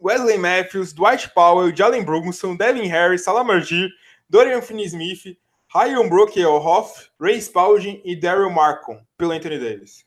Wesley 0.00 0.38
Matthews, 0.38 0.92
Dwight 0.92 1.30
Powell, 1.34 1.74
Jalen 1.74 2.04
Brunson, 2.04 2.56
Devin 2.56 2.86
Harris, 2.86 3.24
Salamargir, 3.24 3.88
Dorian 4.30 4.62
Finney-Smith, 4.62 5.36
Ryan 5.76 6.08
Brook 6.08 6.40
Hoff, 6.44 7.08
Ray 7.20 7.40
Spalding 7.40 8.00
e 8.04 8.14
Daryl 8.14 8.50
Markham, 8.50 9.00
pelo 9.18 9.32
Anthony 9.32 9.58
Davis. 9.58 10.04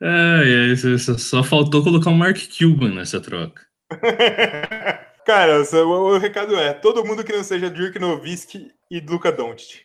é, 0.00 0.74
só 1.18 1.42
faltou 1.44 1.84
colocar 1.84 2.08
o 2.08 2.14
Mark 2.14 2.38
Cuban 2.58 2.94
nessa 2.94 3.20
troca. 3.20 3.62
Cara, 5.26 5.62
o, 5.62 6.14
o, 6.14 6.18
recado 6.18 6.56
é: 6.56 6.72
todo 6.72 7.04
mundo 7.04 7.22
que 7.22 7.32
não 7.32 7.44
seja 7.44 7.68
Dirk 7.68 7.98
Nowitzki 7.98 8.70
e 8.90 9.00
Luca 9.00 9.30
Doncic. 9.30 9.82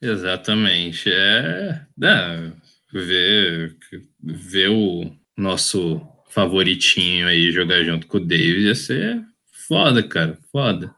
Exatamente. 0.00 1.10
É, 1.12 1.84
é 2.02 2.52
ver, 2.90 3.76
ver 4.22 4.70
o 4.70 5.12
nosso 5.36 6.00
favoritinho 6.30 7.28
aí 7.28 7.52
jogar 7.52 7.84
junto 7.84 8.06
com 8.06 8.16
o 8.16 8.24
Davis 8.24 8.64
ia 8.64 8.74
ser 8.74 9.22
foda, 9.68 10.02
cara. 10.02 10.38
Foda. 10.50 10.94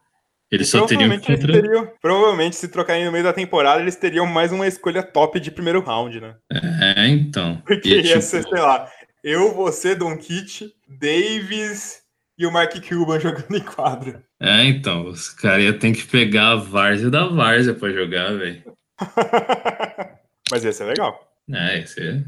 Eles 0.50 0.68
só 0.68 0.84
teriam 0.84 1.10
contra... 1.10 1.32
eles 1.32 1.44
teriam, 1.44 1.92
Provavelmente, 2.02 2.56
se 2.56 2.68
trocarem 2.68 3.04
no 3.04 3.12
meio 3.12 3.22
da 3.22 3.32
temporada, 3.32 3.80
eles 3.80 3.94
teriam 3.94 4.26
mais 4.26 4.50
uma 4.50 4.66
escolha 4.66 5.02
top 5.02 5.38
de 5.38 5.50
primeiro 5.50 5.80
round, 5.80 6.20
né? 6.20 6.34
É, 6.50 7.06
então. 7.06 7.62
Porque 7.64 7.88
e, 7.88 7.96
ia 7.98 8.02
tipo... 8.02 8.22
ser, 8.22 8.42
sei 8.42 8.60
lá, 8.60 8.90
eu, 9.22 9.54
você, 9.54 9.94
Don 9.94 10.16
Kit, 10.16 10.74
Davis 10.88 12.00
e 12.36 12.46
o 12.46 12.52
Mark 12.52 12.72
Cuban 12.86 13.20
jogando 13.20 13.54
em 13.54 13.60
quadra. 13.60 14.24
É, 14.40 14.64
então. 14.64 15.06
Os 15.06 15.28
caras 15.28 15.62
iam 15.62 15.78
ter 15.78 15.92
que 15.92 16.06
pegar 16.06 16.52
a 16.52 16.56
várzea 16.56 17.10
da 17.10 17.28
várzea 17.28 17.74
pra 17.74 17.90
jogar, 17.90 18.36
velho. 18.36 18.64
Mas 20.50 20.64
ia 20.64 20.72
ser 20.72 20.84
legal. 20.84 21.32
É, 21.48 21.78
ia 21.78 21.86
ser 21.86 22.26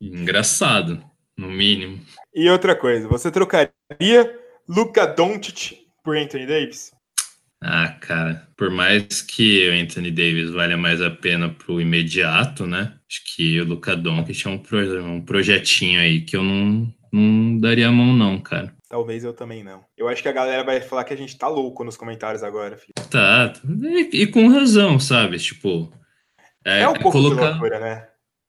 engraçado, 0.00 1.02
no 1.36 1.48
mínimo. 1.50 1.98
E 2.34 2.50
outra 2.50 2.76
coisa, 2.76 3.08
você 3.08 3.30
trocaria 3.30 3.70
Luca 4.68 5.06
Doncic 5.06 5.78
por 6.02 6.16
Anthony 6.16 6.46
Davis? 6.46 6.93
Ah, 7.66 7.88
cara, 7.88 8.46
por 8.58 8.70
mais 8.70 9.22
que 9.22 9.70
o 9.70 9.72
Anthony 9.72 10.10
Davis 10.10 10.50
valha 10.50 10.76
mais 10.76 11.00
a 11.00 11.10
pena 11.10 11.48
pro 11.48 11.80
imediato, 11.80 12.66
né? 12.66 12.94
Acho 13.10 13.22
que 13.34 13.58
o 13.58 13.64
Luca 13.64 13.96
Doncic 13.96 14.44
é 14.44 14.50
um, 14.50 14.58
pro, 14.58 15.02
um 15.02 15.22
projetinho 15.22 15.98
aí 15.98 16.20
que 16.20 16.36
eu 16.36 16.42
não, 16.42 16.94
não 17.10 17.58
daria 17.58 17.88
a 17.88 17.92
mão 17.92 18.12
não, 18.12 18.38
cara. 18.38 18.74
Talvez 18.86 19.24
eu 19.24 19.32
também 19.32 19.64
não. 19.64 19.82
Eu 19.96 20.08
acho 20.08 20.22
que 20.22 20.28
a 20.28 20.32
galera 20.32 20.62
vai 20.62 20.78
falar 20.82 21.04
que 21.04 21.14
a 21.14 21.16
gente 21.16 21.38
tá 21.38 21.48
louco 21.48 21.82
nos 21.82 21.96
comentários 21.96 22.42
agora, 22.42 22.76
filho. 22.76 22.92
Tá, 23.10 23.54
e, 23.82 24.22
e 24.22 24.26
com 24.26 24.46
razão, 24.48 25.00
sabe? 25.00 25.38
Tipo, 25.38 25.90
é, 26.66 26.82
é 26.82 26.88
um 26.88 26.92
pouco 26.92 27.08
é 27.08 27.22
colocar, 27.22 27.50
loucura, 27.50 27.80
né? 27.80 28.08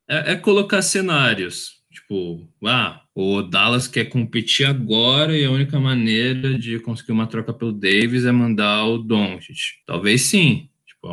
É, 0.10 0.34
é 0.34 0.36
colocar 0.36 0.82
cenários. 0.82 1.76
Tipo, 1.90 2.46
ah, 2.66 3.02
o 3.16 3.42
Dallas 3.42 3.88
quer 3.88 4.10
competir 4.10 4.66
agora 4.66 5.38
e 5.38 5.46
a 5.46 5.50
única 5.50 5.80
maneira 5.80 6.60
de 6.60 6.78
conseguir 6.80 7.14
uma 7.14 7.26
troca 7.26 7.54
pelo 7.54 7.72
Davis 7.72 8.26
é 8.26 8.32
mandar 8.32 8.84
o 8.86 8.98
Doncic. 8.98 9.58
Talvez 9.86 10.24
sim. 10.24 10.70
Tipo, 10.86 11.08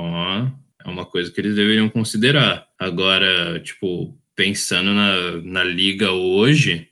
é 0.84 0.88
uma 0.90 1.06
coisa 1.06 1.30
que 1.30 1.40
eles 1.40 1.54
deveriam 1.54 1.88
considerar. 1.88 2.66
Agora, 2.76 3.60
tipo, 3.60 4.18
pensando 4.34 4.92
na, 4.92 5.40
na 5.42 5.62
liga 5.62 6.10
hoje, 6.10 6.88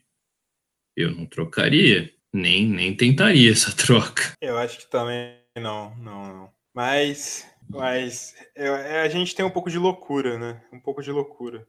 eu 0.95 1.11
não 1.11 1.25
trocaria. 1.25 2.09
Nem, 2.33 2.65
nem 2.65 2.95
tentaria 2.95 3.51
essa 3.51 3.75
troca. 3.75 4.31
Eu 4.39 4.57
acho 4.57 4.79
que 4.79 4.89
também 4.89 5.35
não, 5.57 5.93
não, 5.97 6.27
não. 6.33 6.49
Mas, 6.73 7.45
mas 7.69 8.33
é, 8.55 8.67
é 8.67 9.01
a 9.01 9.09
gente 9.09 9.35
tem 9.35 9.43
um 9.43 9.51
pouco 9.51 9.69
de 9.69 9.77
loucura, 9.77 10.39
né? 10.39 10.63
Um 10.71 10.79
pouco 10.79 11.03
de 11.03 11.11
loucura. 11.11 11.67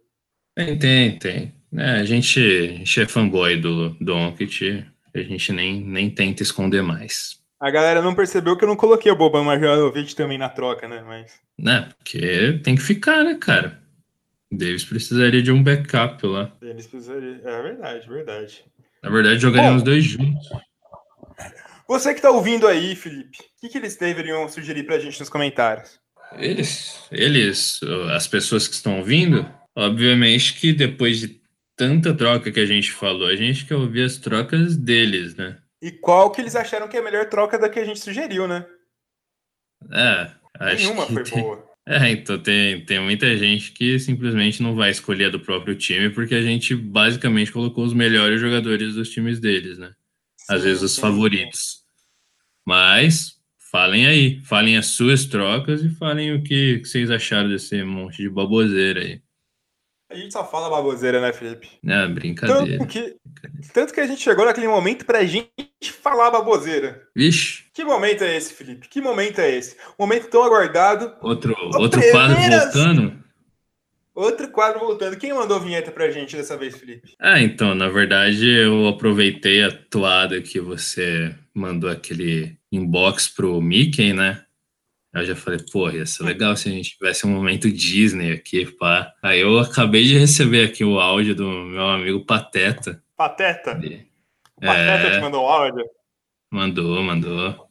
Tem, 0.55 0.79
tem, 0.79 1.19
tem. 1.19 1.62
É, 1.77 2.01
a, 2.01 2.05
gente, 2.05 2.41
a 2.41 2.77
gente 2.79 3.01
é 3.01 3.07
fanboy 3.07 3.57
do 3.57 3.91
Donkit, 4.01 4.87
a 5.15 5.19
gente 5.21 5.53
nem, 5.53 5.81
nem 5.81 6.11
tenta 6.11 6.43
esconder 6.43 6.83
mais. 6.83 7.41
A 7.59 7.71
galera 7.71 8.03
não 8.03 8.15
percebeu 8.15 8.57
que 8.57 8.65
eu 8.65 8.69
não 8.69 8.77
coloquei 8.77 9.11
o 9.11 9.17
Boban 9.17 9.45
Marjanovic 9.45 10.15
também 10.15 10.37
na 10.37 10.49
troca, 10.49 10.89
né? 10.89 11.03
Mas... 11.07 11.33
Né, 11.59 11.89
porque 11.97 12.61
tem 12.65 12.75
que 12.75 12.83
ficar, 12.83 13.25
né, 13.25 13.37
cara? 13.41 13.81
Davis 14.51 14.85
precisaria 14.85 15.43
de 15.43 15.53
um 15.53 15.63
backup 15.63 16.27
lá. 16.27 16.53
Eles 16.61 16.87
precisariam. 16.87 17.41
É 17.45 17.63
verdade, 17.63 18.09
verdade. 18.09 18.65
Na 19.03 19.11
verdade, 19.11 19.39
jogariam 19.39 19.77
os 19.77 19.83
dois 19.83 20.05
juntos. 20.05 20.49
Você 21.89 22.13
que 22.13 22.21
tá 22.21 22.31
ouvindo 22.31 22.67
aí, 22.67 22.95
Felipe, 22.95 23.39
o 23.39 23.61
que, 23.61 23.69
que 23.69 23.79
eles 23.79 23.97
deveriam 23.97 24.49
sugerir 24.49 24.85
pra 24.85 24.99
gente 24.99 25.19
nos 25.19 25.29
comentários? 25.29 26.01
Eles, 26.37 27.01
eles, 27.11 27.81
as 28.15 28.27
pessoas 28.27 28.67
que 28.69 28.75
estão 28.75 28.99
ouvindo, 28.99 29.47
Obviamente 29.75 30.55
que 30.55 30.73
depois 30.73 31.19
de 31.19 31.29
tanta 31.77 32.15
troca 32.15 32.51
que 32.51 32.61
a 32.61 32.67
gente 32.67 32.93
falou, 32.93 33.29
a 33.29 33.37
gente 33.37 33.67
quer 33.67 33.77
ouvir 33.77 34.03
as 34.03 34.17
trocas 34.19 34.77
deles, 34.77 35.35
né? 35.35 35.59
E 35.81 35.91
qual 35.91 36.31
que 36.31 36.41
eles 36.41 36.55
acharam 36.55 36.89
que 36.89 36.97
é 36.97 37.01
a 37.01 37.03
melhor 37.03 37.29
troca 37.29 37.59
da 37.59 37.69
que 37.69 37.81
a 37.81 37.85
gente 37.85 37.99
sugeriu, 37.99 38.47
né? 38.47 38.65
É, 39.91 40.31
acho 40.61 40.85
Nenhuma 40.85 41.07
que 41.07 41.13
foi 41.13 41.25
tem... 41.25 41.43
boa. 41.43 41.73
É, 41.85 42.13
então 42.13 42.39
tem, 42.39 42.85
tem 42.85 43.01
muita 43.01 43.37
gente 43.37 43.73
que 43.73 43.99
simplesmente 43.99 44.63
não 44.63 44.77
vai 44.77 44.91
escolher 44.91 45.33
do 45.33 45.41
próprio 45.41 45.75
time, 45.75 46.11
porque 46.11 46.33
a 46.33 46.41
gente 46.41 46.77
basicamente 46.77 47.51
colocou 47.51 47.85
os 47.85 47.93
melhores 47.93 48.41
jogadores 48.41 48.95
dos 48.95 49.11
times 49.11 49.41
deles, 49.41 49.79
né? 49.79 49.93
Às 50.49 50.61
sim, 50.61 50.69
vezes 50.69 50.83
os 50.85 50.93
sim, 50.93 51.01
favoritos. 51.01 51.59
Sim. 51.59 51.79
Mas 52.65 53.33
falem 53.73 54.07
aí, 54.07 54.41
falem 54.43 54.77
as 54.77 54.87
suas 54.87 55.27
trocas 55.27 55.83
e 55.83 55.91
falem 55.91 56.33
o 56.33 56.45
que, 56.45 56.79
que 56.79 56.87
vocês 56.87 57.11
acharam 57.11 57.49
desse 57.49 57.83
monte 57.83 58.19
de 58.23 58.31
baboseira 58.31 59.01
aí. 59.01 59.21
A 60.13 60.17
gente 60.17 60.33
só 60.33 60.45
fala 60.45 60.69
baboseira, 60.69 61.21
né, 61.21 61.33
Felipe? 61.33 61.71
É, 61.87 62.07
brincadeira. 62.07 62.79
Tanto 62.79 62.87
que, 62.87 63.17
tanto 63.73 63.95
que 63.95 64.01
a 64.01 64.07
gente 64.07 64.21
chegou 64.21 64.45
naquele 64.45 64.69
momento 64.69 65.07
pra 65.07 65.25
gente 65.25 65.51
falar 66.03 66.31
baboseira. 66.31 67.03
Vixe. 67.17 67.65
Que 67.73 67.83
momento 67.83 68.23
é 68.23 68.37
esse, 68.37 68.53
Felipe? 68.53 68.89
Que 68.89 69.01
momento 69.01 69.41
é 69.41 69.57
esse? 69.57 69.75
Um 69.99 70.05
momento 70.05 70.29
tão 70.29 70.43
aguardado. 70.43 71.15
Outro, 71.23 71.57
outro 71.79 72.03
quadro 72.11 72.37
voltando? 72.37 73.23
Outro 74.15 74.49
quadro 74.49 74.81
voltando. 74.81 75.17
Quem 75.17 75.33
mandou 75.33 75.57
a 75.57 75.61
vinheta 75.61 75.91
pra 75.91 76.11
gente 76.11 76.37
dessa 76.37 76.59
vez, 76.59 76.77
Felipe? 76.77 77.15
Ah, 77.19 77.41
então, 77.41 77.75
na 77.75 77.89
verdade, 77.89 78.47
eu 78.47 78.87
aproveitei 78.87 79.65
a 79.65 79.73
toada 79.73 80.43
que 80.43 80.61
você 80.61 81.35
mandou 81.55 81.89
aquele 81.89 82.59
inbox 82.71 83.29
pro 83.29 83.63
Mickey, 83.63 84.13
né? 84.13 84.45
Eu 85.15 85.27
já 85.27 85.37
falei, 85.37 85.61
pô, 85.71 85.91
ia 85.91 86.07
ser 86.07 86.23
legal 86.25 86.57
se 86.57 86.71
a 86.71 86.73
gente 86.73 86.93
tivesse 86.93 87.27
um 87.27 87.31
momento 87.31 87.71
Disney 87.71 88.33
aqui, 88.33 88.65
pá. 88.65 89.13
Aí 89.23 89.41
eu 89.41 89.59
acabei 89.59 90.05
de 90.05 90.19
receber 90.19 90.65
aqui 90.65 90.85
o 90.85 90.99
áudio 90.99 91.35
do 91.35 91.49
meu 91.49 91.87
amigo 91.87 92.25
Pateta. 92.25 93.03
Pateta? 93.15 93.79
O 94.57 94.61
Pateta 94.61 95.09
é... 95.09 95.11
te 95.11 95.21
mandou 95.21 95.45
um 95.45 95.49
áudio? 95.49 95.85
Mandou, 96.51 97.03
mandou. 97.03 97.69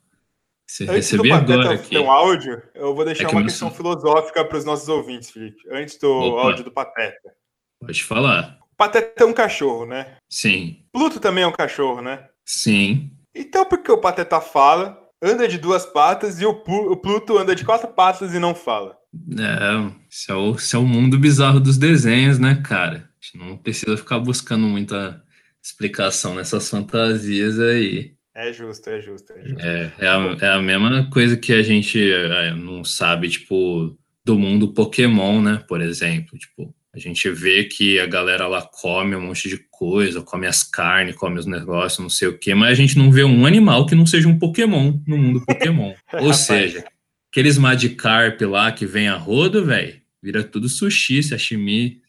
Você 0.67 0.85
recebi 0.85 1.31
agora 1.31 1.73
aqui. 1.73 1.97
um 1.97 2.09
áudio, 2.09 2.61
eu 2.73 2.95
vou 2.95 3.03
deixar 3.03 3.23
é 3.23 3.27
que 3.27 3.35
uma 3.35 3.43
questão 3.43 3.69
filosófica 3.69 4.45
para 4.45 4.57
os 4.57 4.63
nossos 4.63 4.87
ouvintes, 4.87 5.29
Felipe. 5.31 5.61
Antes 5.69 5.97
do 5.97 6.09
Opa. 6.09 6.43
áudio 6.43 6.63
do 6.63 6.71
Pateta. 6.71 7.33
Pode 7.79 8.03
falar. 8.03 8.57
O 8.71 8.75
Pateta 8.77 9.23
é 9.23 9.27
um 9.27 9.33
cachorro, 9.33 9.85
né? 9.85 10.15
Sim. 10.29 10.85
Pluto 10.93 11.19
também 11.19 11.43
é 11.43 11.47
um 11.47 11.51
cachorro, 11.51 12.01
né? 12.01 12.29
Sim. 12.45 13.11
Então 13.35 13.65
por 13.65 13.79
que 13.79 13.91
o 13.91 13.97
Pateta 13.97 14.39
fala, 14.39 15.00
anda 15.21 15.47
de 15.47 15.57
duas 15.57 15.85
patas 15.85 16.41
e 16.41 16.45
o, 16.45 16.53
Pluto 16.55 17.37
anda 17.37 17.55
de 17.55 17.63
quatro 17.63 17.87
patas 17.89 18.33
e 18.33 18.39
não 18.39 18.55
fala? 18.55 18.97
É, 19.37 19.93
esse 20.09 20.31
é, 20.31 20.35
o, 20.35 20.55
é 20.55 20.77
o 20.77 20.87
mundo 20.87 21.19
bizarro 21.19 21.59
dos 21.59 21.77
desenhos, 21.77 22.39
né, 22.39 22.61
cara? 22.65 23.09
A 23.21 23.25
gente 23.25 23.37
não 23.37 23.57
precisa 23.57 23.97
ficar 23.97 24.19
buscando 24.19 24.65
muita 24.65 25.21
explicação 25.63 26.35
nessas 26.35 26.69
fantasias 26.69 27.59
aí. 27.59 28.13
É 28.33 28.51
justo, 28.51 28.89
é 28.89 29.01
justo. 29.01 29.33
É, 29.33 29.43
justo. 29.43 29.65
é, 29.65 29.93
é, 29.99 30.07
a, 30.07 30.37
é 30.41 30.47
a 30.53 30.61
mesma 30.61 31.09
coisa 31.09 31.37
que 31.37 31.53
a 31.53 31.61
gente 31.61 31.99
é, 32.11 32.53
não 32.55 32.83
sabe, 32.83 33.29
tipo, 33.29 33.97
do 34.23 34.39
mundo 34.39 34.73
Pokémon, 34.73 35.41
né? 35.41 35.63
Por 35.67 35.81
exemplo, 35.81 36.37
tipo, 36.37 36.73
a 36.93 36.99
gente 36.99 37.29
vê 37.29 37.63
que 37.63 37.99
a 37.99 38.05
galera 38.05 38.47
lá 38.47 38.61
come 38.61 39.15
um 39.15 39.21
monte 39.21 39.47
de 39.47 39.57
coisa, 39.57 40.21
come 40.21 40.45
as 40.45 40.61
carnes, 40.61 41.15
come 41.15 41.39
os 41.39 41.45
negócios, 41.45 41.99
não 41.99 42.09
sei 42.09 42.27
o 42.27 42.37
quê, 42.37 42.53
mas 42.53 42.71
a 42.71 42.75
gente 42.75 42.97
não 42.97 43.09
vê 43.09 43.23
um 43.23 43.45
animal 43.45 43.85
que 43.85 43.95
não 43.95 44.05
seja 44.05 44.27
um 44.27 44.37
Pokémon 44.37 44.99
no 45.07 45.17
mundo 45.17 45.45
Pokémon. 45.45 45.93
Ou 46.19 46.33
seja, 46.33 46.83
aqueles 47.31 47.57
Magikarp 47.57 48.41
lá 48.41 48.71
que 48.73 48.85
vem 48.85 49.07
a 49.07 49.15
rodo, 49.15 49.65
velho, 49.65 50.01
vira 50.21 50.43
tudo 50.43 50.67
sushi, 50.67 51.23
sashimi. 51.23 52.01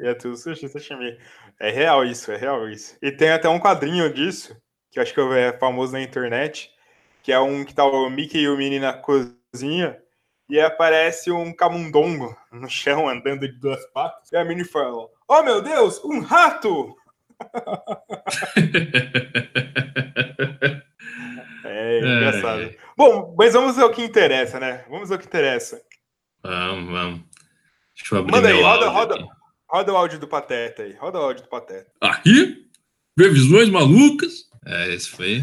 É. 0.00 0.10
é 0.10 0.14
tudo 0.14 0.36
sushi, 0.36 0.68
sashimi. 0.68 1.16
É 1.58 1.70
real 1.70 2.04
isso, 2.04 2.30
é 2.30 2.36
real 2.36 2.68
isso. 2.68 2.96
E 3.02 3.10
tem 3.10 3.30
até 3.30 3.48
um 3.48 3.58
quadrinho 3.58 4.12
disso, 4.12 4.56
que 4.90 5.00
eu 5.00 5.02
acho 5.02 5.12
que 5.12 5.20
é 5.20 5.56
famoso 5.58 5.92
na 5.92 6.00
internet, 6.00 6.70
que 7.24 7.32
é 7.32 7.40
um 7.40 7.64
que 7.64 7.74
tá 7.74 7.84
o 7.84 8.08
Mickey 8.08 8.38
e 8.38 8.48
o 8.48 8.56
Minnie 8.56 8.78
na 8.78 8.92
cozinha, 8.92 9.96
e 10.52 10.60
aparece 10.60 11.32
um 11.32 11.50
camundongo 11.50 12.36
no 12.52 12.68
chão 12.68 13.08
andando 13.08 13.48
de 13.48 13.58
duas 13.58 13.82
patas, 13.86 14.30
e 14.30 14.36
a 14.36 14.44
Minnie 14.44 14.66
fala: 14.66 15.08
Oh 15.26 15.42
meu 15.42 15.62
Deus, 15.62 15.98
um 16.04 16.20
rato! 16.20 16.94
é 21.64 22.00
engraçado. 22.00 22.64
É. 22.64 22.76
Bom, 22.94 23.34
mas 23.36 23.54
vamos 23.54 23.78
ao 23.78 23.88
que 23.88 24.04
interessa, 24.04 24.60
né? 24.60 24.84
Vamos 24.90 25.10
ao 25.10 25.18
que 25.18 25.24
interessa. 25.24 25.80
Vamos, 26.42 26.92
vamos. 26.92 27.22
Deixa 27.96 28.14
eu 28.14 28.18
abrir 28.18 28.32
Manda 28.32 28.48
aí, 28.48 28.60
roda, 28.60 28.90
roda, 28.90 29.26
roda 29.66 29.90
o 29.90 29.96
áudio 29.96 30.18
do 30.18 30.28
Pateta 30.28 30.82
aí. 30.82 30.92
Roda 30.92 31.18
o 31.18 31.22
áudio 31.22 31.44
do 31.44 31.48
Pateta. 31.48 31.90
Aí, 31.98 32.66
previsões 33.16 33.70
malucas. 33.70 34.50
É, 34.66 34.92
esse 34.92 35.08
foi. 35.08 35.42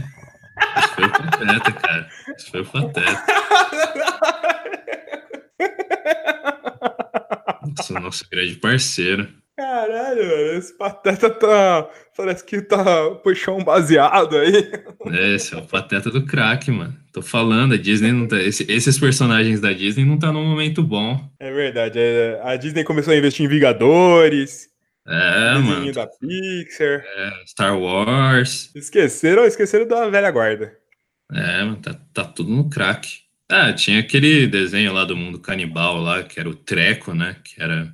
Esse 0.77 0.93
foi 0.93 1.05
o 1.05 1.11
Pateta, 1.11 1.71
cara. 1.71 2.07
Esse 2.37 2.51
foi 2.51 2.61
o 2.61 2.65
Pateta. 2.65 3.25
Nossa, 7.77 7.99
nosso 7.99 8.29
grande 8.29 8.55
parceiro. 8.55 9.27
Caralho, 9.59 10.25
mano, 10.25 10.57
esse 10.57 10.77
Pateta 10.77 11.29
tá. 11.29 11.89
Parece 12.15 12.45
que 12.45 12.61
tá 12.61 13.11
puxando 13.15 13.59
um 13.59 13.63
baseado 13.63 14.37
aí. 14.37 14.71
É, 15.07 15.35
esse 15.35 15.53
é 15.53 15.57
o 15.57 15.65
Pateta 15.65 16.09
do 16.09 16.25
crack, 16.25 16.71
mano. 16.71 16.95
Tô 17.11 17.21
falando, 17.21 17.73
a 17.73 17.77
Disney 17.77 18.13
não 18.13 18.25
tá. 18.25 18.41
Esse, 18.41 18.65
esses 18.71 18.97
personagens 18.97 19.59
da 19.59 19.73
Disney 19.73 20.05
não 20.05 20.17
tá 20.17 20.31
num 20.31 20.45
momento 20.45 20.81
bom. 20.81 21.19
É 21.39 21.51
verdade. 21.51 21.99
É, 21.99 22.39
a 22.41 22.55
Disney 22.55 22.85
começou 22.85 23.13
a 23.13 23.17
investir 23.17 23.45
em 23.45 23.49
Vingadores. 23.49 24.69
É, 25.05 25.57
mano. 25.57 25.91
da 25.91 26.07
Pixar. 26.07 27.03
É, 27.03 27.31
Star 27.45 27.77
Wars. 27.77 28.71
Esqueceram, 28.73 29.43
esqueceram 29.43 29.85
da 29.85 30.07
velha 30.09 30.31
guarda. 30.31 30.71
É, 31.33 31.63
mano, 31.63 31.81
tá, 31.81 31.99
tá 32.13 32.23
tudo 32.23 32.49
no 32.49 32.69
crack. 32.69 33.28
Ah, 33.49 33.73
tinha 33.73 33.99
aquele 33.99 34.45
desenho 34.45 34.93
lá 34.93 35.03
do 35.03 35.17
mundo 35.17 35.39
canibal 35.39 35.97
lá, 35.97 36.23
que 36.23 36.39
era 36.39 36.47
o 36.47 36.55
Treco, 36.55 37.13
né? 37.13 37.35
Que 37.43 37.61
era 37.61 37.91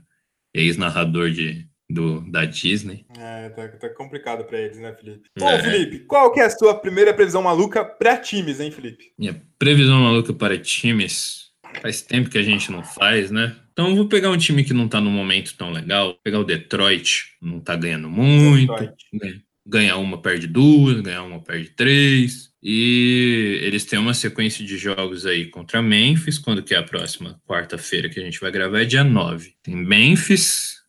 ex-narrador 0.53 1.31
de, 1.31 1.65
do, 1.89 2.21
da 2.29 2.43
Disney. 2.45 3.05
É, 3.17 3.49
tá, 3.49 3.67
tá 3.69 3.89
complicado 3.89 4.43
pra 4.43 4.59
eles, 4.59 4.77
né, 4.77 4.93
Felipe? 4.93 5.29
Bom, 5.37 5.49
é. 5.49 5.61
Felipe, 5.61 5.99
qual 5.99 6.31
que 6.33 6.39
é 6.39 6.45
a 6.45 6.49
sua 6.49 6.75
primeira 6.75 7.13
previsão 7.13 7.41
maluca 7.41 7.85
pra 7.85 8.17
times, 8.17 8.59
hein, 8.59 8.71
Felipe? 8.71 9.13
Minha 9.17 9.41
previsão 9.57 10.01
maluca 10.01 10.33
para 10.33 10.57
times 10.57 11.45
faz 11.81 12.01
tempo 12.01 12.29
que 12.29 12.37
a 12.37 12.43
gente 12.43 12.71
não 12.71 12.83
faz, 12.83 13.31
né? 13.31 13.55
Então 13.71 13.89
eu 13.89 13.95
vou 13.95 14.07
pegar 14.07 14.31
um 14.31 14.37
time 14.37 14.63
que 14.63 14.73
não 14.73 14.87
tá 14.87 15.01
no 15.01 15.09
momento 15.09 15.55
tão 15.57 15.71
legal, 15.71 16.07
vou 16.07 16.19
pegar 16.23 16.39
o 16.39 16.45
Detroit, 16.45 17.35
não 17.41 17.59
tá 17.59 17.75
ganhando 17.75 18.09
muito, 18.09 18.73
Detroit. 18.73 19.45
ganha 19.65 19.97
uma, 19.97 20.21
perde 20.21 20.47
duas, 20.47 21.01
ganha 21.01 21.23
uma, 21.23 21.41
perde 21.41 21.69
três. 21.69 22.44
E 22.67 23.59
eles 23.61 23.85
têm 23.85 23.99
uma 23.99 24.15
sequência 24.15 24.65
de 24.65 24.75
jogos 24.75 25.23
aí 25.27 25.45
contra 25.45 25.83
Memphis, 25.83 26.39
quando 26.39 26.63
que 26.63 26.73
é 26.73 26.77
a 26.79 26.83
próxima 26.83 27.39
quarta-feira 27.47 28.09
que 28.09 28.19
a 28.19 28.23
gente 28.23 28.39
vai 28.39 28.49
gravar, 28.49 28.81
é 28.81 28.85
dia 28.85 29.03
9. 29.03 29.53
Tem 29.61 29.75
Memphis, 29.75 30.81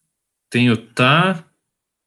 tem 0.49 0.69
Utah, 0.69 1.45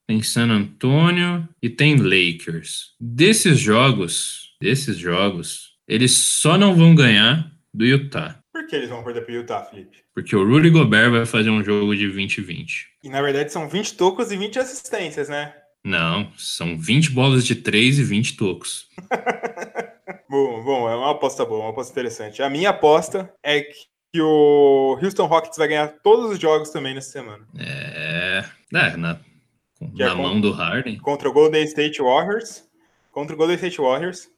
tem 0.07 0.23
San 0.23 0.49
Antonio 0.49 1.47
e 1.61 1.69
tem 1.69 1.97
Lakers. 1.97 2.95
Desses 2.99 3.59
jogos, 3.59 4.55
desses 4.59 4.97
jogos, 4.97 5.77
eles 5.87 6.13
só 6.13 6.57
não 6.57 6.75
vão 6.75 6.95
ganhar 6.95 7.51
do 7.71 7.85
Utah. 7.85 8.39
Por 8.51 8.65
que 8.65 8.75
eles 8.75 8.89
vão 8.89 9.03
perder 9.03 9.21
pro 9.21 9.35
Utah, 9.35 9.61
Felipe? 9.65 9.99
Porque 10.15 10.35
o 10.35 10.47
Rudy 10.47 10.71
Gobert 10.71 11.11
vai 11.11 11.25
fazer 11.27 11.51
um 11.51 11.63
jogo 11.63 11.95
de 11.95 12.07
20-20. 12.07 12.85
E 13.03 13.09
na 13.09 13.21
verdade 13.21 13.53
são 13.53 13.69
20 13.69 13.93
tocos 13.93 14.31
e 14.31 14.37
20 14.37 14.57
assistências, 14.57 15.29
né? 15.29 15.53
Não, 15.83 16.31
são 16.37 16.77
20 16.77 17.11
bolas 17.11 17.45
de 17.45 17.55
3 17.55 17.99
e 17.99 18.03
20 18.03 18.35
tocos. 18.35 18.87
bom, 20.29 20.63
bom, 20.63 20.89
é 20.89 20.95
uma 20.95 21.11
aposta 21.11 21.45
boa, 21.45 21.61
uma 21.61 21.69
aposta 21.69 21.91
interessante. 21.91 22.43
A 22.43 22.49
minha 22.49 22.71
aposta 22.71 23.33
é 23.43 23.61
que 23.61 24.21
o 24.21 24.99
Houston 25.01 25.25
Rockets 25.25 25.57
vai 25.57 25.67
ganhar 25.67 25.87
todos 26.03 26.31
os 26.31 26.39
jogos 26.39 26.69
também 26.69 26.93
nessa 26.93 27.11
semana. 27.11 27.47
É, 27.57 28.39
é 28.39 28.45
na, 28.71 28.97
na 28.97 29.19
é 29.99 30.13
mão 30.13 30.41
do 30.41 30.51
Harden. 30.51 30.97
Contra 30.97 31.29
o 31.29 31.33
Golden 31.33 31.63
State 31.63 32.01
Warriors, 32.01 32.67
contra 33.11 33.33
o 33.33 33.37
Golden 33.37 33.55
State 33.55 33.79
Warriors, 33.79 34.29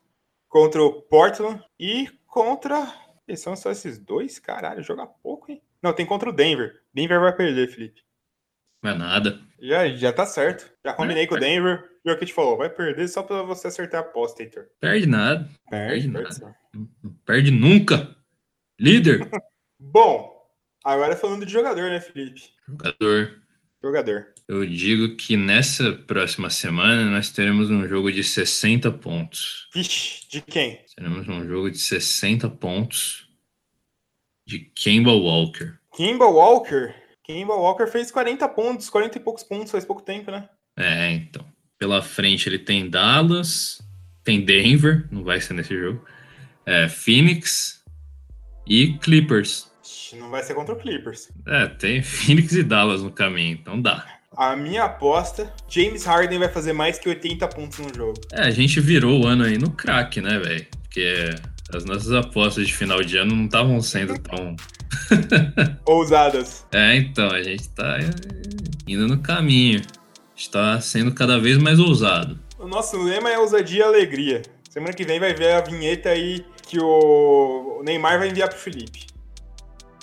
contra 0.47 0.83
o 0.83 1.01
Portland 1.01 1.63
e 1.79 2.09
contra 2.27 2.93
são 3.35 3.55
só 3.55 3.71
esses 3.71 3.97
dois? 3.97 4.39
Caralho, 4.39 4.83
joga 4.83 5.05
pouco, 5.05 5.51
hein? 5.51 5.61
Não, 5.81 5.93
tem 5.93 6.05
contra 6.05 6.29
o 6.29 6.33
Denver. 6.33 6.81
Denver 6.93 7.19
vai 7.19 7.35
perder, 7.35 7.69
Felipe. 7.69 8.01
Não 8.81 8.91
é 8.91 8.97
nada. 8.97 9.39
Já, 9.61 9.87
já 9.89 10.11
tá 10.11 10.25
certo. 10.25 10.71
Já 10.83 10.93
combinei 10.93 11.23
é, 11.23 11.27
com 11.27 11.35
o 11.35 11.39
Denver. 11.39 11.83
E 12.03 12.11
o 12.11 12.17
que 12.17 12.25
te 12.25 12.33
falou, 12.33 12.57
vai 12.57 12.69
perder 12.69 13.07
só 13.07 13.21
pra 13.21 13.43
você 13.43 13.67
acertar 13.67 14.01
a 14.01 14.03
aposta, 14.03 14.41
Heitor. 14.41 14.65
Perde 14.79 15.05
nada. 15.05 15.47
Perde, 15.69 16.09
perde 16.09 16.41
nada. 16.41 16.55
Não 16.73 17.13
perde 17.25 17.51
nunca. 17.51 18.15
Líder. 18.79 19.29
Bom, 19.79 20.35
agora 20.83 21.15
falando 21.15 21.45
de 21.45 21.51
jogador, 21.51 21.89
né, 21.89 22.01
Felipe? 22.01 22.41
Jogador. 22.67 23.41
Jogador. 23.83 24.27
Eu 24.47 24.65
digo 24.65 25.15
que 25.15 25.37
nessa 25.37 25.93
próxima 25.93 26.49
semana 26.49 27.09
nós 27.09 27.29
teremos 27.31 27.69
um 27.69 27.87
jogo 27.87 28.11
de 28.11 28.23
60 28.23 28.91
pontos. 28.91 29.69
Vixe, 29.73 30.27
de 30.29 30.41
quem? 30.41 30.83
Teremos 30.95 31.27
um 31.27 31.47
jogo 31.47 31.69
de 31.69 31.77
60 31.77 32.49
pontos 32.49 33.27
de 34.45 34.59
Kemba 34.59 35.13
Walker. 35.13 35.77
Kemba 35.95 36.25
Walker? 36.25 36.93
Kemba 37.31 37.55
Walker 37.55 37.87
fez 37.87 38.11
40 38.11 38.47
pontos, 38.49 38.89
40 38.89 39.17
e 39.17 39.21
poucos 39.21 39.43
pontos 39.43 39.71
faz 39.71 39.85
pouco 39.85 40.01
tempo, 40.01 40.29
né? 40.31 40.49
É, 40.77 41.11
então. 41.11 41.45
Pela 41.79 42.01
frente 42.01 42.47
ele 42.47 42.59
tem 42.59 42.89
Dallas, 42.89 43.81
tem 44.23 44.43
Denver, 44.43 45.07
não 45.09 45.23
vai 45.23 45.39
ser 45.39 45.53
nesse 45.53 45.75
jogo, 45.75 46.05
é, 46.65 46.89
Phoenix 46.89 47.81
e 48.67 48.93
Clippers. 48.99 49.71
Não 50.13 50.29
vai 50.29 50.43
ser 50.43 50.53
contra 50.53 50.75
o 50.75 50.77
Clippers. 50.77 51.29
É, 51.47 51.67
tem 51.67 52.01
Phoenix 52.03 52.51
e 52.51 52.63
Dallas 52.63 53.01
no 53.01 53.11
caminho, 53.11 53.53
então 53.53 53.81
dá. 53.81 54.05
A 54.35 54.55
minha 54.55 54.83
aposta, 54.83 55.51
James 55.69 56.05
Harden 56.05 56.39
vai 56.39 56.49
fazer 56.49 56.73
mais 56.73 56.99
que 56.99 57.09
80 57.09 57.47
pontos 57.47 57.79
no 57.79 57.93
jogo. 57.93 58.19
É, 58.31 58.43
a 58.43 58.51
gente 58.51 58.79
virou 58.79 59.21
o 59.21 59.27
ano 59.27 59.43
aí 59.43 59.57
no 59.57 59.71
crack, 59.71 60.21
né, 60.21 60.37
velho? 60.37 60.67
Porque 60.83 61.29
as 61.73 61.85
nossas 61.85 62.11
apostas 62.11 62.67
de 62.67 62.73
final 62.73 63.01
de 63.01 63.17
ano 63.17 63.35
não 63.35 63.45
estavam 63.45 63.81
sendo 63.81 64.17
tão 64.19 64.55
ousadas. 65.85 66.65
É, 66.71 66.95
então, 66.97 67.29
a 67.29 67.41
gente 67.41 67.69
tá 67.69 67.97
indo 68.87 69.07
no 69.07 69.19
caminho. 69.19 69.81
Está 70.35 70.81
sendo 70.81 71.13
cada 71.13 71.39
vez 71.39 71.57
mais 71.57 71.79
ousado. 71.79 72.39
O 72.57 72.67
nosso 72.67 73.01
lema 73.01 73.29
é 73.29 73.37
ousadia 73.37 73.79
e 73.79 73.83
alegria. 73.83 74.41
Semana 74.69 74.93
que 74.93 75.03
vem 75.03 75.19
vai 75.19 75.33
ver 75.33 75.53
a 75.53 75.61
vinheta 75.61 76.09
aí 76.09 76.45
que 76.67 76.79
o 76.79 77.81
Neymar 77.83 78.17
vai 78.17 78.29
enviar 78.29 78.49
pro 78.49 78.57
Felipe. 78.57 79.07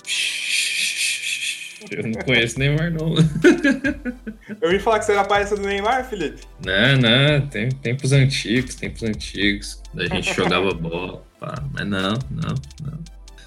Eu 1.89 2.03
não 2.03 2.21
conheço 2.21 2.59
Neymar, 2.59 2.91
não. 2.91 3.15
Eu 4.61 4.67
ouvi 4.67 4.79
falar 4.79 4.99
que 4.99 5.05
você 5.05 5.13
era 5.13 5.23
parça 5.23 5.55
do 5.55 5.61
Neymar, 5.61 6.07
Felipe? 6.07 6.41
Não, 6.63 6.97
não, 6.97 7.47
tem, 7.47 7.69
tempos 7.69 8.11
antigos, 8.11 8.75
tempos 8.75 9.03
antigos. 9.03 9.81
Da 9.93 10.05
gente 10.05 10.33
jogava 10.33 10.71
bola, 10.73 11.23
pá. 11.39 11.63
Mas 11.73 11.87
não, 11.87 12.13
não, 12.29 12.55
não. 12.83 12.99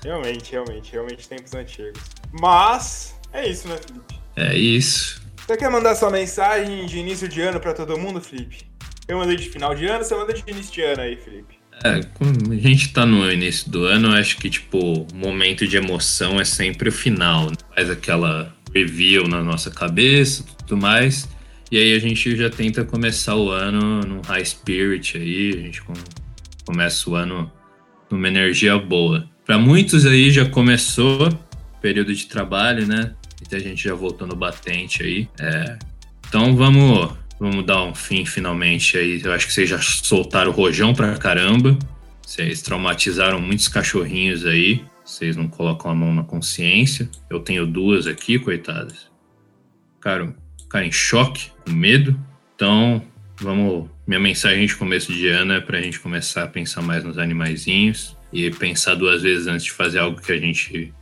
Realmente, 0.02 0.52
realmente, 0.52 0.92
realmente 0.92 1.28
tempos 1.28 1.54
antigos. 1.54 2.02
Mas, 2.32 3.14
é 3.32 3.48
isso, 3.48 3.68
né, 3.68 3.76
Felipe? 3.76 4.20
É 4.36 4.56
isso. 4.56 5.22
Você 5.46 5.56
quer 5.56 5.70
mandar 5.70 5.94
sua 5.94 6.10
mensagem 6.10 6.86
de 6.86 6.98
início 6.98 7.28
de 7.28 7.40
ano 7.40 7.60
pra 7.60 7.74
todo 7.74 7.98
mundo, 7.98 8.20
Felipe? 8.20 8.66
Eu 9.06 9.18
mandei 9.18 9.36
de 9.36 9.48
final 9.48 9.74
de 9.74 9.86
ano, 9.86 10.04
você 10.04 10.14
manda 10.14 10.32
de 10.32 10.42
início 10.46 10.72
de 10.72 10.82
ano 10.82 11.02
aí, 11.02 11.16
Felipe. 11.16 11.58
É, 11.84 12.00
como 12.14 12.52
a 12.52 12.56
gente 12.56 12.92
tá 12.92 13.04
no 13.04 13.30
início 13.30 13.70
do 13.70 13.84
ano, 13.84 14.08
eu 14.08 14.12
acho 14.12 14.38
que, 14.38 14.48
tipo, 14.48 14.78
o 14.78 15.06
momento 15.14 15.66
de 15.66 15.76
emoção 15.76 16.40
é 16.40 16.44
sempre 16.44 16.88
o 16.88 16.92
final. 16.92 17.46
Né? 17.46 17.56
Faz 17.74 17.90
aquela 17.90 18.54
review 18.72 19.28
na 19.28 19.42
nossa 19.42 19.70
cabeça 19.70 20.44
tudo 20.72 20.80
mais. 20.80 21.28
E 21.70 21.78
aí 21.78 21.94
a 21.94 21.98
gente 21.98 22.36
já 22.36 22.50
tenta 22.50 22.84
começar 22.84 23.36
o 23.36 23.50
ano 23.50 24.00
no 24.00 24.20
high 24.22 24.44
spirit 24.44 25.16
aí, 25.16 25.52
a 25.54 25.60
gente 25.60 25.82
começa 26.64 27.08
o 27.08 27.14
ano 27.14 27.50
numa 28.12 28.28
energia 28.28 28.78
boa. 28.78 29.28
Para 29.44 29.58
muitos 29.58 30.06
aí 30.06 30.30
já 30.30 30.44
começou 30.44 31.28
período 31.80 32.14
de 32.14 32.26
trabalho, 32.26 32.86
né? 32.86 33.12
Muita 33.40 33.58
gente 33.58 33.84
já 33.84 33.94
voltou 33.94 34.26
no 34.26 34.36
batente 34.36 35.02
aí. 35.02 35.28
É. 35.40 35.78
Então 36.28 36.54
vamos 36.54 37.12
Vamos 37.42 37.66
dar 37.66 37.82
um 37.82 37.92
fim 37.92 38.24
finalmente 38.24 38.96
aí. 38.96 39.20
Eu 39.20 39.32
acho 39.32 39.48
que 39.48 39.52
vocês 39.52 39.68
já 39.68 39.80
soltaram 39.80 40.52
o 40.52 40.54
rojão 40.54 40.94
pra 40.94 41.16
caramba. 41.16 41.76
Vocês 42.24 42.62
traumatizaram 42.62 43.40
muitos 43.40 43.66
cachorrinhos 43.66 44.46
aí. 44.46 44.84
Vocês 45.04 45.34
não 45.34 45.48
colocam 45.48 45.90
a 45.90 45.94
mão 45.94 46.14
na 46.14 46.22
consciência. 46.22 47.10
Eu 47.28 47.40
tenho 47.40 47.66
duas 47.66 48.06
aqui, 48.06 48.38
coitadas. 48.38 49.10
Ficaram, 49.96 50.36
ficaram 50.56 50.86
em 50.86 50.92
choque, 50.92 51.50
com 51.64 51.72
medo. 51.72 52.16
Então, 52.54 53.02
vamos. 53.42 53.90
Minha 54.06 54.20
mensagem 54.20 54.66
de 54.66 54.74
começo 54.74 55.12
de 55.12 55.28
ano 55.28 55.52
é 55.52 55.60
pra 55.60 55.80
gente 55.80 56.00
começar 56.00 56.44
a 56.44 56.48
pensar 56.48 56.80
mais 56.82 57.04
nos 57.04 57.18
animaizinhos 57.18 58.16
e 58.32 58.50
pensar 58.50 58.94
duas 58.94 59.22
vezes 59.22 59.46
antes 59.46 59.64
de 59.64 59.72
fazer 59.72 59.98
algo 59.98 60.20
que 60.20 60.32
a 60.32 60.38
gente 60.38 60.92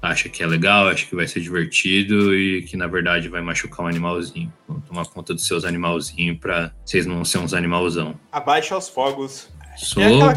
acha 0.00 0.28
que 0.28 0.42
é 0.42 0.46
legal, 0.46 0.88
acha 0.88 1.04
que 1.06 1.16
vai 1.16 1.26
ser 1.26 1.40
divertido 1.40 2.34
e 2.34 2.62
que 2.62 2.76
na 2.76 2.86
verdade 2.86 3.28
vai 3.28 3.40
machucar 3.40 3.84
um 3.84 3.88
animalzinho. 3.88 4.52
Vamos 4.68 4.84
tomar 4.84 5.04
conta 5.06 5.34
dos 5.34 5.46
seus 5.46 5.64
animalzinhos 5.64 6.38
para 6.38 6.72
vocês 6.84 7.06
não 7.06 7.24
serem 7.24 7.44
uns 7.44 7.54
animalzão. 7.54 8.14
Abaixa 8.30 8.76
os 8.76 8.88
fogos. 8.88 9.48
Sou... 9.76 10.02
É 10.02 10.06
aquela, 10.06 10.32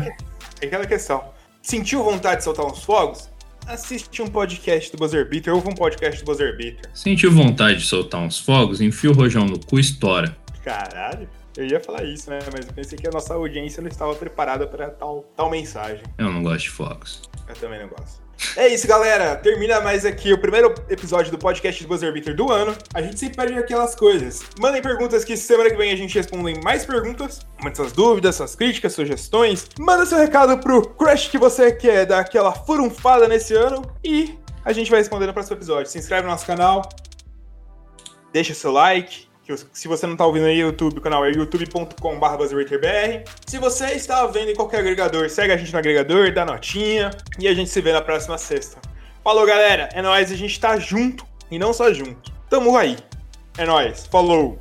é 0.62 0.66
aquela 0.66 0.86
questão. 0.86 1.24
Sentiu 1.62 2.04
vontade 2.04 2.38
de 2.38 2.46
soltar 2.46 2.66
uns 2.66 2.84
fogos? 2.84 3.30
Assiste 3.68 4.22
um 4.22 4.28
podcast 4.28 4.92
do 4.92 4.98
Buzzer 4.98 5.30
Beater, 5.30 5.54
ouve 5.54 5.68
um 5.68 5.76
podcast 5.76 6.20
do 6.22 6.26
Buzzer 6.26 6.58
Beater. 6.58 6.90
Sentiu 6.94 7.32
vontade 7.32 7.80
de 7.80 7.86
soltar 7.86 8.20
uns 8.20 8.40
fogos? 8.40 8.82
Enfia 8.82 9.12
o 9.12 9.14
rojão 9.14 9.46
no 9.46 9.60
cu 9.60 9.78
e 9.78 9.82
estoura. 9.82 10.36
Caralho. 10.64 11.30
Eu 11.60 11.66
ia 11.66 11.80
falar 11.82 12.06
isso, 12.06 12.30
né? 12.30 12.40
Mas 12.54 12.66
eu 12.66 12.74
pensei 12.74 12.98
que 12.98 13.06
a 13.06 13.12
nossa 13.12 13.34
audiência 13.34 13.82
não 13.82 13.90
estava 13.90 14.16
preparada 14.16 14.66
para 14.66 14.90
tal, 14.92 15.24
tal 15.36 15.50
mensagem. 15.50 16.02
Eu 16.18 16.32
não 16.32 16.42
gosto 16.42 16.62
de 16.62 16.70
fogos. 16.70 17.30
Eu 17.50 17.56
também 17.56 17.82
não 17.82 17.90
gosto. 17.90 18.22
É 18.56 18.70
isso, 18.70 18.88
galera. 18.88 19.36
Termina 19.36 19.82
mais 19.82 20.06
aqui 20.06 20.32
o 20.32 20.38
primeiro 20.38 20.74
episódio 20.90 21.30
do 21.30 21.38
podcast 21.38 21.84
do 21.84 21.90
Buzzer 21.90 22.14
Beater 22.14 22.34
do 22.34 22.50
ano. 22.50 22.74
A 22.94 23.02
gente 23.02 23.20
sempre 23.20 23.36
pede 23.36 23.60
aquelas 23.60 23.94
coisas. 23.94 24.42
Mandem 24.58 24.82
perguntas 24.82 25.26
que 25.26 25.36
semana 25.36 25.70
que 25.70 25.76
vem 25.76 25.92
a 25.92 25.98
gente 25.98 26.16
responde 26.16 26.62
mais 26.62 26.86
perguntas. 26.86 27.46
Mande 27.62 27.76
suas 27.76 27.92
dúvidas, 27.92 28.36
suas 28.36 28.56
críticas, 28.56 28.94
sugestões. 28.94 29.68
Manda 29.78 30.06
seu 30.06 30.18
recado 30.18 30.58
pro 30.60 30.82
crush 30.92 31.28
que 31.28 31.38
você 31.38 31.74
quer 31.74 32.06
dar 32.06 32.20
aquela 32.20 32.54
furunfada 32.54 33.28
nesse 33.28 33.54
ano. 33.54 33.82
E 34.02 34.40
a 34.64 34.72
gente 34.72 34.90
vai 34.90 35.02
responder 35.02 35.28
no 35.28 35.34
próximo 35.34 35.58
episódio. 35.58 35.92
Se 35.92 36.00
inscreve 36.00 36.24
no 36.24 36.30
nosso 36.30 36.46
canal. 36.46 36.88
Deixa 38.32 38.54
seu 38.54 38.72
like 38.72 39.29
se 39.58 39.88
você 39.88 40.06
não 40.06 40.14
está 40.14 40.26
ouvindo 40.26 40.46
aí 40.46 40.62
no 40.62 40.68
YouTube, 40.70 40.98
o 40.98 41.02
canal 41.02 41.26
é 41.26 41.32
youtube.com.br. 41.32 41.96
Se 43.46 43.58
você 43.58 43.86
está 43.94 44.26
vendo 44.28 44.52
em 44.52 44.56
qualquer 44.56 44.80
agregador, 44.80 45.30
segue 45.30 45.54
a 45.54 45.58
gente 45.58 45.72
no 45.72 45.80
agregador, 45.80 46.32
dá 46.34 46.46
notinha 46.46 47.12
e 47.38 47.48
a 47.48 47.54
gente 47.54 47.70
se 47.70 47.82
vê 47.82 47.94
na 47.94 48.02
próxima 48.02 48.38
sexta. 48.38 48.80
Falou, 49.24 49.46
galera. 49.46 49.90
É 49.94 50.02
nóis, 50.02 50.32
a 50.32 50.36
gente 50.36 50.60
tá 50.60 50.78
junto 50.78 51.26
e 51.52 51.60
não 51.60 51.74
só 51.74 51.94
junto. 51.94 52.32
Tamo 52.50 52.78
aí. 52.78 52.98
É 53.58 53.66
nóis. 53.66 54.06
Falou. 54.08 54.58